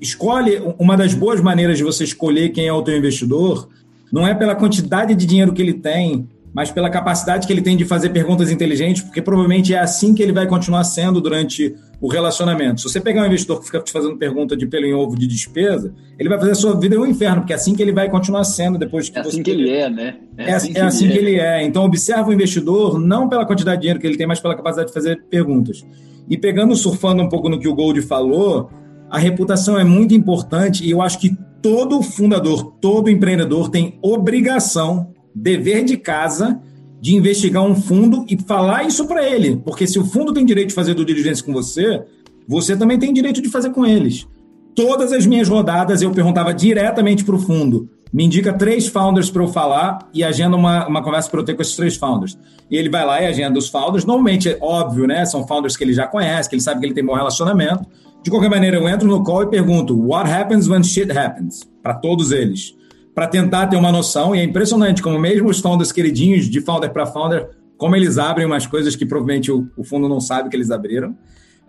[0.00, 3.68] escolhe uma das boas maneiras de você escolher quem é o teu investidor,
[4.10, 7.76] não é pela quantidade de dinheiro que ele tem, mas pela capacidade que ele tem
[7.76, 12.06] de fazer perguntas inteligentes, porque provavelmente é assim que ele vai continuar sendo durante o
[12.06, 12.80] relacionamento.
[12.80, 15.26] Se você pegar um investidor que fica te fazendo pergunta de pelo em ovo de
[15.26, 18.08] despesa, ele vai fazer a sua vida um inferno, porque é assim que ele vai
[18.08, 19.22] continuar sendo depois que é.
[19.22, 20.16] Assim que ele é, né?
[20.38, 21.22] É, é assim, que, é assim ele, que é.
[21.22, 21.64] ele é.
[21.64, 24.88] Então, observa o investidor não pela quantidade de dinheiro que ele tem, mas pela capacidade
[24.88, 25.84] de fazer perguntas.
[26.30, 28.70] E pegando, surfando um pouco no que o Gold falou,
[29.10, 35.13] a reputação é muito importante e eu acho que todo fundador, todo empreendedor tem obrigação
[35.34, 36.60] dever de casa
[37.00, 39.56] de investigar um fundo e falar isso para ele.
[39.56, 42.02] Porque se o fundo tem direito de fazer do diligência com você,
[42.48, 44.26] você também tem direito de fazer com eles.
[44.74, 47.90] Todas as minhas rodadas eu perguntava diretamente para o fundo.
[48.12, 51.54] Me indica três founders para eu falar e agenda uma, uma conversa para eu ter
[51.54, 52.38] com esses três founders.
[52.70, 54.04] E ele vai lá e agenda os founders.
[54.04, 55.26] Normalmente, é óbvio, né?
[55.26, 57.84] São founders que ele já conhece, que ele sabe que ele tem bom relacionamento.
[58.22, 61.68] De qualquer maneira, eu entro no call e pergunto: What happens when shit happens?
[61.82, 62.74] Para todos eles
[63.14, 64.34] para tentar ter uma noção.
[64.34, 68.46] E é impressionante como mesmo os founders queridinhos, de founder para founder, como eles abrem
[68.46, 71.16] umas coisas que provavelmente o, o fundo não sabe que eles abriram.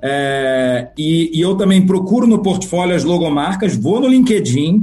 [0.02, 4.82] É, e, e, eu também procuro no portfólio as logomarcas, vou no LinkedIn,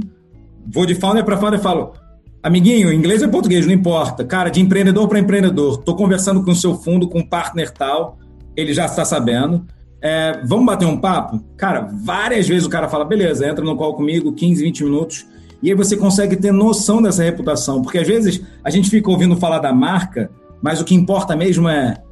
[0.67, 1.93] vou de founder para founder e falo,
[2.41, 4.25] amiguinho, inglês ou português, não importa.
[4.25, 8.17] Cara, de empreendedor para empreendedor, estou conversando com o seu fundo, com um partner tal,
[8.55, 9.65] ele já está sabendo.
[10.01, 11.41] É, vamos bater um papo?
[11.55, 15.25] Cara, várias vezes o cara fala, beleza, entra no call comigo, 15, 20 minutos,
[15.63, 19.33] e aí você consegue ter noção dessa reputação, porque às vezes a gente fica ouvindo
[19.37, 20.29] falar da marca,
[20.61, 22.03] mas o que importa mesmo é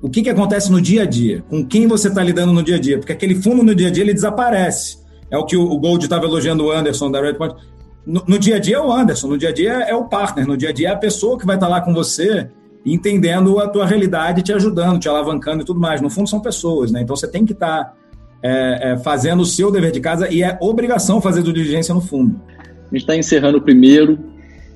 [0.00, 2.76] o que, que acontece no dia a dia, com quem você está lidando no dia
[2.76, 4.98] a dia, porque aquele fundo no dia a dia ele desaparece.
[5.28, 7.56] é o que o Gold estava elogiando o Anderson da Redpoint.
[8.06, 10.46] No, no, dia a dia é o Anderson, no dia a dia é o partner,
[10.46, 12.48] no dia a dia é a pessoa que vai estar lá com você,
[12.86, 16.00] entendendo a tua realidade, te ajudando, te alavancando e tudo mais.
[16.00, 17.02] No fundo, são pessoas, né?
[17.02, 17.94] Então você tem que estar tá,
[18.40, 22.40] é, é, fazendo o seu dever de casa e é obrigação fazer diligência no fundo.
[22.90, 24.18] A gente está encerrando o primeiro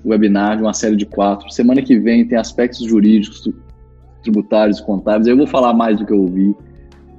[0.04, 1.50] webinar de uma série de quatro.
[1.50, 3.50] Semana que vem tem aspectos jurídicos,
[4.22, 5.26] tributários contábeis.
[5.26, 6.54] Eu vou falar mais do que eu ouvi.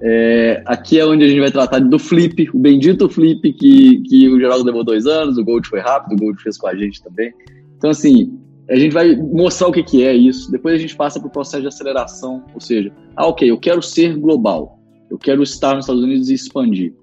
[0.01, 4.29] É, aqui é onde a gente vai tratar do flip, o bendito flip que, que
[4.29, 7.01] o Geraldo levou dois anos, o Gold foi rápido, o Gold fez com a gente
[7.01, 7.33] também.
[7.77, 8.37] Então, assim,
[8.69, 10.51] a gente vai mostrar o que, que é isso.
[10.51, 13.81] Depois a gente passa para o processo de aceleração, ou seja, ah, ok, eu quero
[13.81, 16.93] ser global, eu quero estar nos Estados Unidos e expandir.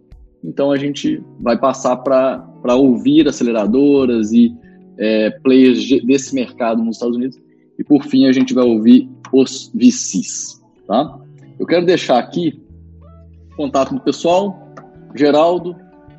[0.45, 4.55] Então a gente vai passar para ouvir aceleradoras e
[4.99, 7.39] é, players desse mercado nos Estados Unidos.
[7.79, 10.63] E por fim a gente vai ouvir os VCs.
[10.87, 11.19] Tá?
[11.59, 12.61] Eu quero deixar aqui
[13.57, 14.73] contato do pessoal.
[15.15, 15.77] Geraldo,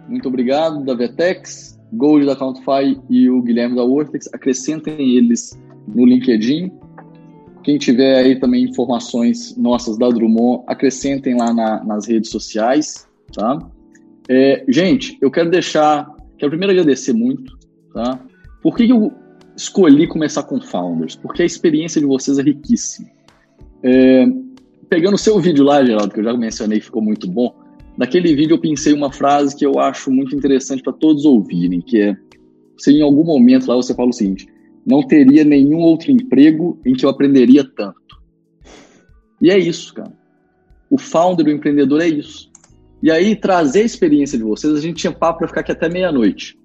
[0.08, 4.30] muito obrigado, da Vetex, Gold da Countify e o Guilherme da Vortex.
[4.34, 6.72] Acrescentem eles no LinkedIn.
[7.64, 13.58] Quem tiver aí também informações nossas da Drummond, acrescentem lá na, nas redes sociais, tá?
[14.28, 16.13] É, gente, eu quero deixar,
[16.44, 17.58] quero primeiro agradecer muito,
[17.94, 18.20] tá?
[18.62, 19.14] Por que eu
[19.56, 21.16] escolhi começar com Founders?
[21.16, 23.08] Porque a experiência de vocês é riquíssima.
[23.82, 24.26] É,
[24.90, 27.56] pegando o seu vídeo lá, Geraldo, que eu já mencionei, ficou muito bom.
[27.98, 32.02] Naquele vídeo eu pensei uma frase que eu acho muito interessante para todos ouvirem, que
[32.02, 32.18] é,
[32.78, 34.46] se em algum momento lá você fala o seguinte,
[34.86, 38.22] não teria nenhum outro emprego em que eu aprenderia tanto.
[39.42, 40.12] E é isso, cara.
[40.90, 42.52] O founder, o empreendedor é isso.
[43.04, 45.90] E aí, trazer a experiência de vocês, a gente tinha papo para ficar aqui até
[45.90, 46.58] meia-noite,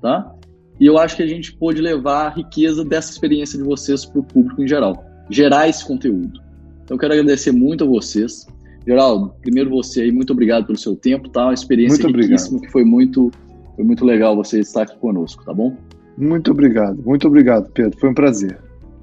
[0.00, 0.34] tá?
[0.80, 4.20] E eu acho que a gente pôde levar a riqueza dessa experiência de vocês para
[4.20, 5.04] o público em geral.
[5.28, 6.40] Gerar esse conteúdo.
[6.82, 8.46] Então, quero agradecer muito a vocês.
[8.86, 11.44] Geraldo, primeiro você aí, muito obrigado pelo seu tempo, tá?
[11.44, 12.66] Uma experiência muito riquíssima obrigado.
[12.66, 13.30] que foi muito,
[13.76, 15.76] foi muito legal você estar aqui conosco, tá bom?
[16.16, 17.98] Muito obrigado, muito obrigado, Pedro.
[18.00, 18.58] Foi um prazer.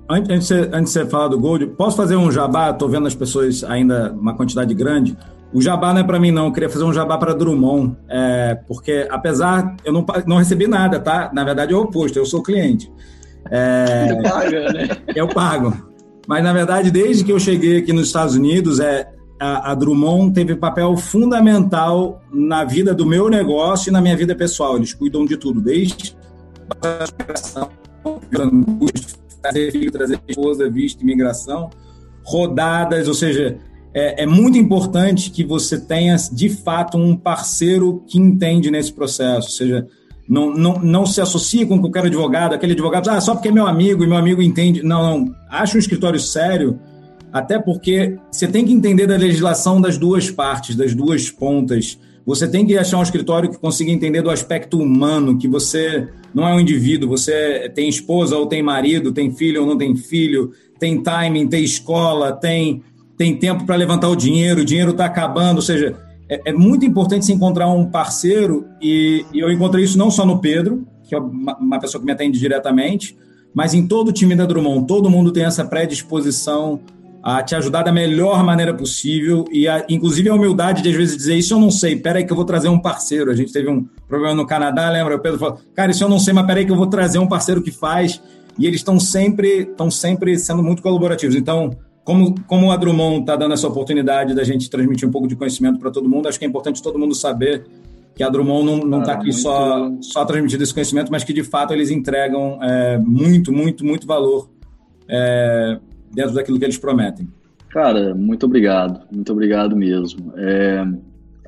[0.10, 2.72] Antes, antes, de, você, antes de você falar do Gold, posso fazer um jabá?
[2.72, 5.16] Estou vendo as pessoas ainda, uma quantidade grande.
[5.54, 6.46] O jabá não é para mim, não.
[6.46, 11.00] Eu queria fazer um jabá para Drummond, é, porque apesar eu não, não recebi nada,
[11.00, 11.32] tá?
[11.34, 12.92] Na verdade é o oposto, eu sou cliente.
[13.50, 14.88] É, eu pago, né?
[15.16, 15.90] Eu pago.
[16.28, 19.10] Mas, na verdade, desde que eu cheguei aqui nos Estados Unidos, é,
[19.40, 24.36] a, a Drummond teve papel fundamental na vida do meu negócio e na minha vida
[24.36, 24.78] pessoal.
[24.78, 26.16] Eles cuidam de tudo, desde
[29.42, 31.70] trazer filho, trazer esposa, visto, imigração,
[32.24, 33.58] rodadas, ou seja,
[33.94, 39.48] é, é, muito importante que você tenha de fato um parceiro que entende nesse processo,
[39.48, 39.88] ou seja,
[40.28, 43.66] não, não, não se associa com qualquer advogado, aquele advogado, ah, só porque é meu
[43.66, 44.84] amigo e meu amigo entende.
[44.84, 45.36] Não, não.
[45.50, 46.80] Acha um escritório sério,
[47.34, 51.98] até porque você tem que entender da legislação das duas partes, das duas pontas.
[52.28, 56.48] Você tem que achar um escritório que consiga entender do aspecto humano, que você não
[56.48, 60.52] é um indivíduo, você tem esposa ou tem marido, tem filho ou não tem filho,
[60.80, 62.84] tem timing, tem escola, tem,
[63.20, 65.94] tem tempo para levantar o dinheiro, o dinheiro está acabando, ou seja,
[66.30, 70.26] é, é, muito importante se encontrar um parceiro, e, e, eu encontrei isso não só
[70.26, 73.18] no Pedro, que é uma, uma, pessoa que me atende diretamente,
[73.54, 74.88] mas em todo o time da Drummond.
[74.88, 76.80] Todo mundo tem essa predisposição
[77.22, 81.18] a te ajudar da melhor maneira possível, e a, inclusive a humildade de às vezes
[81.18, 83.32] dizer: Isso eu não sei, peraí que eu vou trazer um parceiro.
[83.32, 85.18] A gente teve um problema no Canadá, lembra?
[85.18, 87.28] O Pedro falou: Cara, isso eu não sei, mas peraí que eu vou trazer um
[87.28, 88.22] parceiro que faz.
[88.58, 91.36] E eles estão sempre, estão sempre sendo muito colaborativos.
[91.36, 91.78] Então,
[92.10, 95.78] como, como a Drummond está dando essa oportunidade da gente transmitir um pouco de conhecimento
[95.78, 97.68] para todo mundo, acho que é importante todo mundo saber
[98.16, 99.40] que a Drummond não está ah, aqui muito...
[99.40, 104.08] só, só transmitindo esse conhecimento, mas que de fato eles entregam é, muito, muito, muito
[104.08, 104.50] valor
[105.08, 105.78] é,
[106.12, 107.28] dentro daquilo que eles prometem.
[107.70, 110.34] Cara, muito obrigado, muito obrigado mesmo.
[110.36, 110.84] É,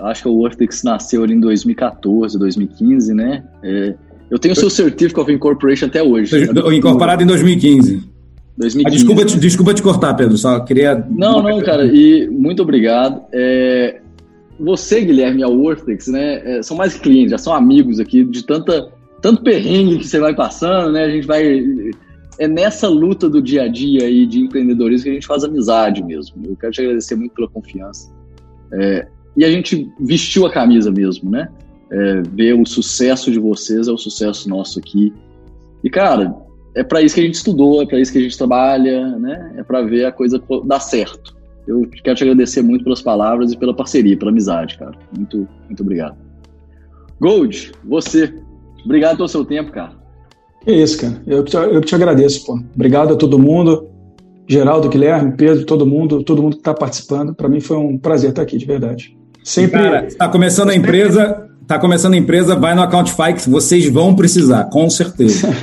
[0.02, 3.44] acho que o Wortex nasceu ali em 2014, 2015, né?
[3.64, 3.96] É,
[4.30, 6.36] eu tenho o seu Certificate of Incorporation até hoje.
[6.72, 8.12] Incorporado em 2015.
[8.62, 8.86] 2015.
[8.86, 10.96] Ah, desculpa, te, desculpa te cortar, Pedro, só queria.
[11.10, 13.22] Não, não, cara, e muito obrigado.
[13.34, 14.02] É,
[14.60, 18.92] você, Guilherme, a Wortex, né, é, são mais clientes, já são amigos aqui, de tanta,
[19.22, 21.04] tanto perrengue que você vai passando, né?
[21.04, 21.64] A gente vai.
[22.40, 26.04] É nessa luta do dia a dia aí de empreendedorismo que a gente faz amizade
[26.04, 26.42] mesmo.
[26.46, 28.12] Eu quero te agradecer muito pela confiança.
[28.74, 31.50] É, e a gente vestiu a camisa mesmo, né?
[31.92, 35.14] É, ver o sucesso de vocês é o sucesso nosso aqui.
[35.84, 36.34] E, cara,
[36.76, 39.54] é para isso que a gente estudou, é para isso que a gente trabalha, né?
[39.58, 41.36] É para ver a coisa dar certo.
[41.68, 44.94] Eu quero te agradecer muito pelas palavras e pela parceria, pela amizade, cara.
[45.16, 46.16] Muito, muito obrigado.
[47.20, 48.34] Gold, você.
[48.84, 49.92] Obrigado pelo seu tempo, cara.
[50.64, 51.22] Que isso, cara.
[51.28, 52.60] Eu que te, eu que te agradeço, pô.
[52.74, 53.90] Obrigado a todo mundo.
[54.48, 57.34] Geraldo, Guilherme, Pedro, todo mundo, todo mundo que está participando.
[57.34, 59.16] Para mim foi um prazer estar aqui, de verdade.
[59.44, 59.80] Sempre.
[59.82, 64.16] Cara, está começando a empresa, tá começando a empresa, vai no Accountify que vocês vão
[64.16, 65.48] precisar, com certeza.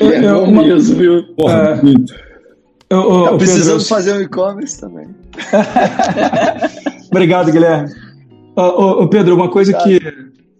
[0.00, 0.62] é bom uma...
[0.62, 1.22] mesmo, viu?
[1.34, 1.82] Porra, é...
[1.82, 2.14] muito.
[2.88, 5.08] Eu, eu, tá precisando Pedro, fazer um e-commerce também.
[7.10, 7.90] Obrigado, Guilherme.
[8.56, 10.00] Uh, Pedro, uma coisa que,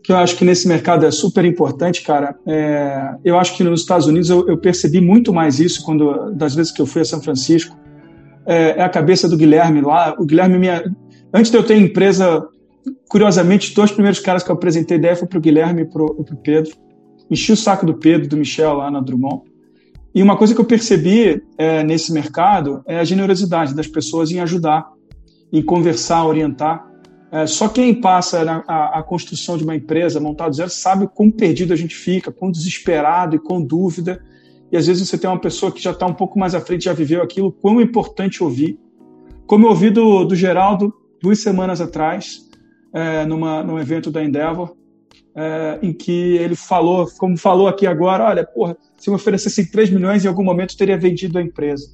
[0.03, 3.81] que eu acho que nesse mercado é super importante, cara, é, eu acho que nos
[3.81, 7.05] Estados Unidos eu, eu, percebi muito mais isso quando das vezes que eu fui a
[7.05, 7.77] São Francisco.
[8.45, 10.15] É, é a cabeça do Guilherme lá.
[10.19, 10.85] O Guilherme, minha,
[11.33, 12.45] antes de eu ter empresa,
[13.09, 16.03] curiosamente, os dois primeiros caras que eu apresentei ideia foi para o Guilherme e para
[16.03, 16.73] o Pedro.
[17.31, 19.43] Enchi o saco do Pedro, do Michel lá na Drummond.
[20.15, 24.41] E uma coisa que eu percebi é, nesse mercado é a generosidade das pessoas em
[24.41, 24.91] ajudar,
[25.53, 26.91] em conversar, orientar.
[27.31, 31.09] É, só quem passa na, a, a, construção de uma empresa montada zero sabe o
[31.09, 34.25] quão perdido a gente fica, quão desesperado e com dúvida.
[34.73, 36.87] E às vezes você tem uma pessoa que já está um pouco mais à frente,
[36.87, 38.79] já viveu aquilo, quão importante ouvir.
[39.47, 42.46] Como eu ouvi do, do Geraldo duas semanas atrás,
[42.97, 44.75] é, numa, num evento da Endeavor,
[45.35, 49.91] é, em que ele falou, como falou aqui agora, olha, porra, se me oferecesse 3
[49.91, 51.93] milhões, em algum momento teria vendido a empresa.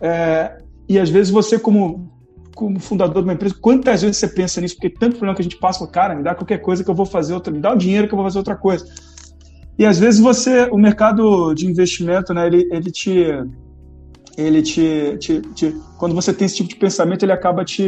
[0.00, 0.56] É,
[0.88, 2.10] e às vezes você, como,
[2.54, 4.76] como fundador de uma empresa, quantas vezes você pensa nisso?
[4.76, 7.04] Porque tanto problema que a gente passa, cara, me dá qualquer coisa que eu vou
[7.04, 8.86] fazer outra, me dá o dinheiro que eu vou fazer outra coisa.
[9.78, 13.26] E às vezes você, o mercado de investimento, né, ele, ele te,
[14.38, 17.84] ele te, te, te, quando você tem esse tipo de pensamento, ele acaba te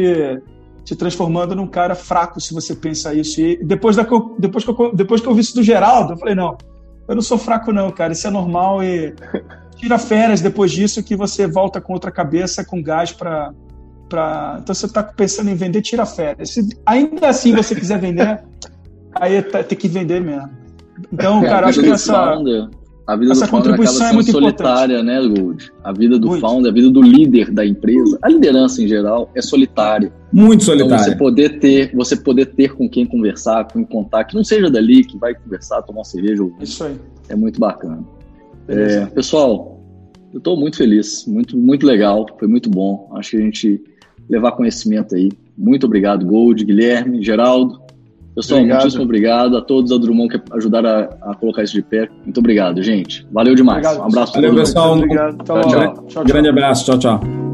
[0.85, 3.41] te transformando num cara fraco se você pensa isso.
[3.41, 4.07] E depois, da,
[4.37, 6.55] depois, que eu, depois que eu vi isso do Geraldo, eu falei, não,
[7.07, 9.13] eu não sou fraco não, cara, isso é normal e
[9.75, 13.51] tira férias depois disso que você volta com outra cabeça, com gás para...
[14.07, 14.59] Pra...
[14.61, 16.51] Então você está pensando em vender, tira férias.
[16.51, 18.43] Se ainda assim você quiser vender,
[19.15, 20.51] aí é tem que vender mesmo.
[21.11, 22.37] Então, é, cara, acho que essa...
[23.07, 25.29] A vida Essa do founder acaba sendo é solitária, importante.
[25.29, 25.71] né, Gold?
[25.83, 26.41] A vida do muito.
[26.41, 30.11] founder, a vida do líder da empresa, a liderança em geral é solitária.
[30.33, 30.95] Muito solitária.
[30.95, 34.43] Então, você poder ter, você poder ter com quem conversar, com quem contar, que não
[34.43, 36.43] seja dali, que vai conversar, tomar uma cerveja.
[36.59, 36.95] Isso aí.
[37.29, 38.03] É muito bacana.
[38.67, 39.79] É, pessoal,
[40.33, 43.11] eu estou muito feliz, muito, muito legal, foi muito bom.
[43.13, 43.83] Acho que a gente
[44.27, 45.31] levar conhecimento aí.
[45.55, 47.84] Muito obrigado, Gold, Guilherme, Geraldo.
[48.35, 48.79] Pessoal, obrigado.
[48.81, 52.09] muitíssimo obrigado a todos a Drummond que ajudaram a, a, colocar isso de pé.
[52.23, 53.25] Muito obrigado, gente.
[53.31, 53.85] Valeu demais.
[53.85, 54.03] Obrigado.
[54.03, 54.59] Um abraço para todos.
[54.59, 54.97] pessoal.
[54.97, 55.43] Obrigado.
[55.43, 55.69] Tchau, tchau.
[55.69, 56.23] tchau, tchau.
[56.25, 56.85] Grande abraço.
[56.85, 57.44] Tchau, tchau.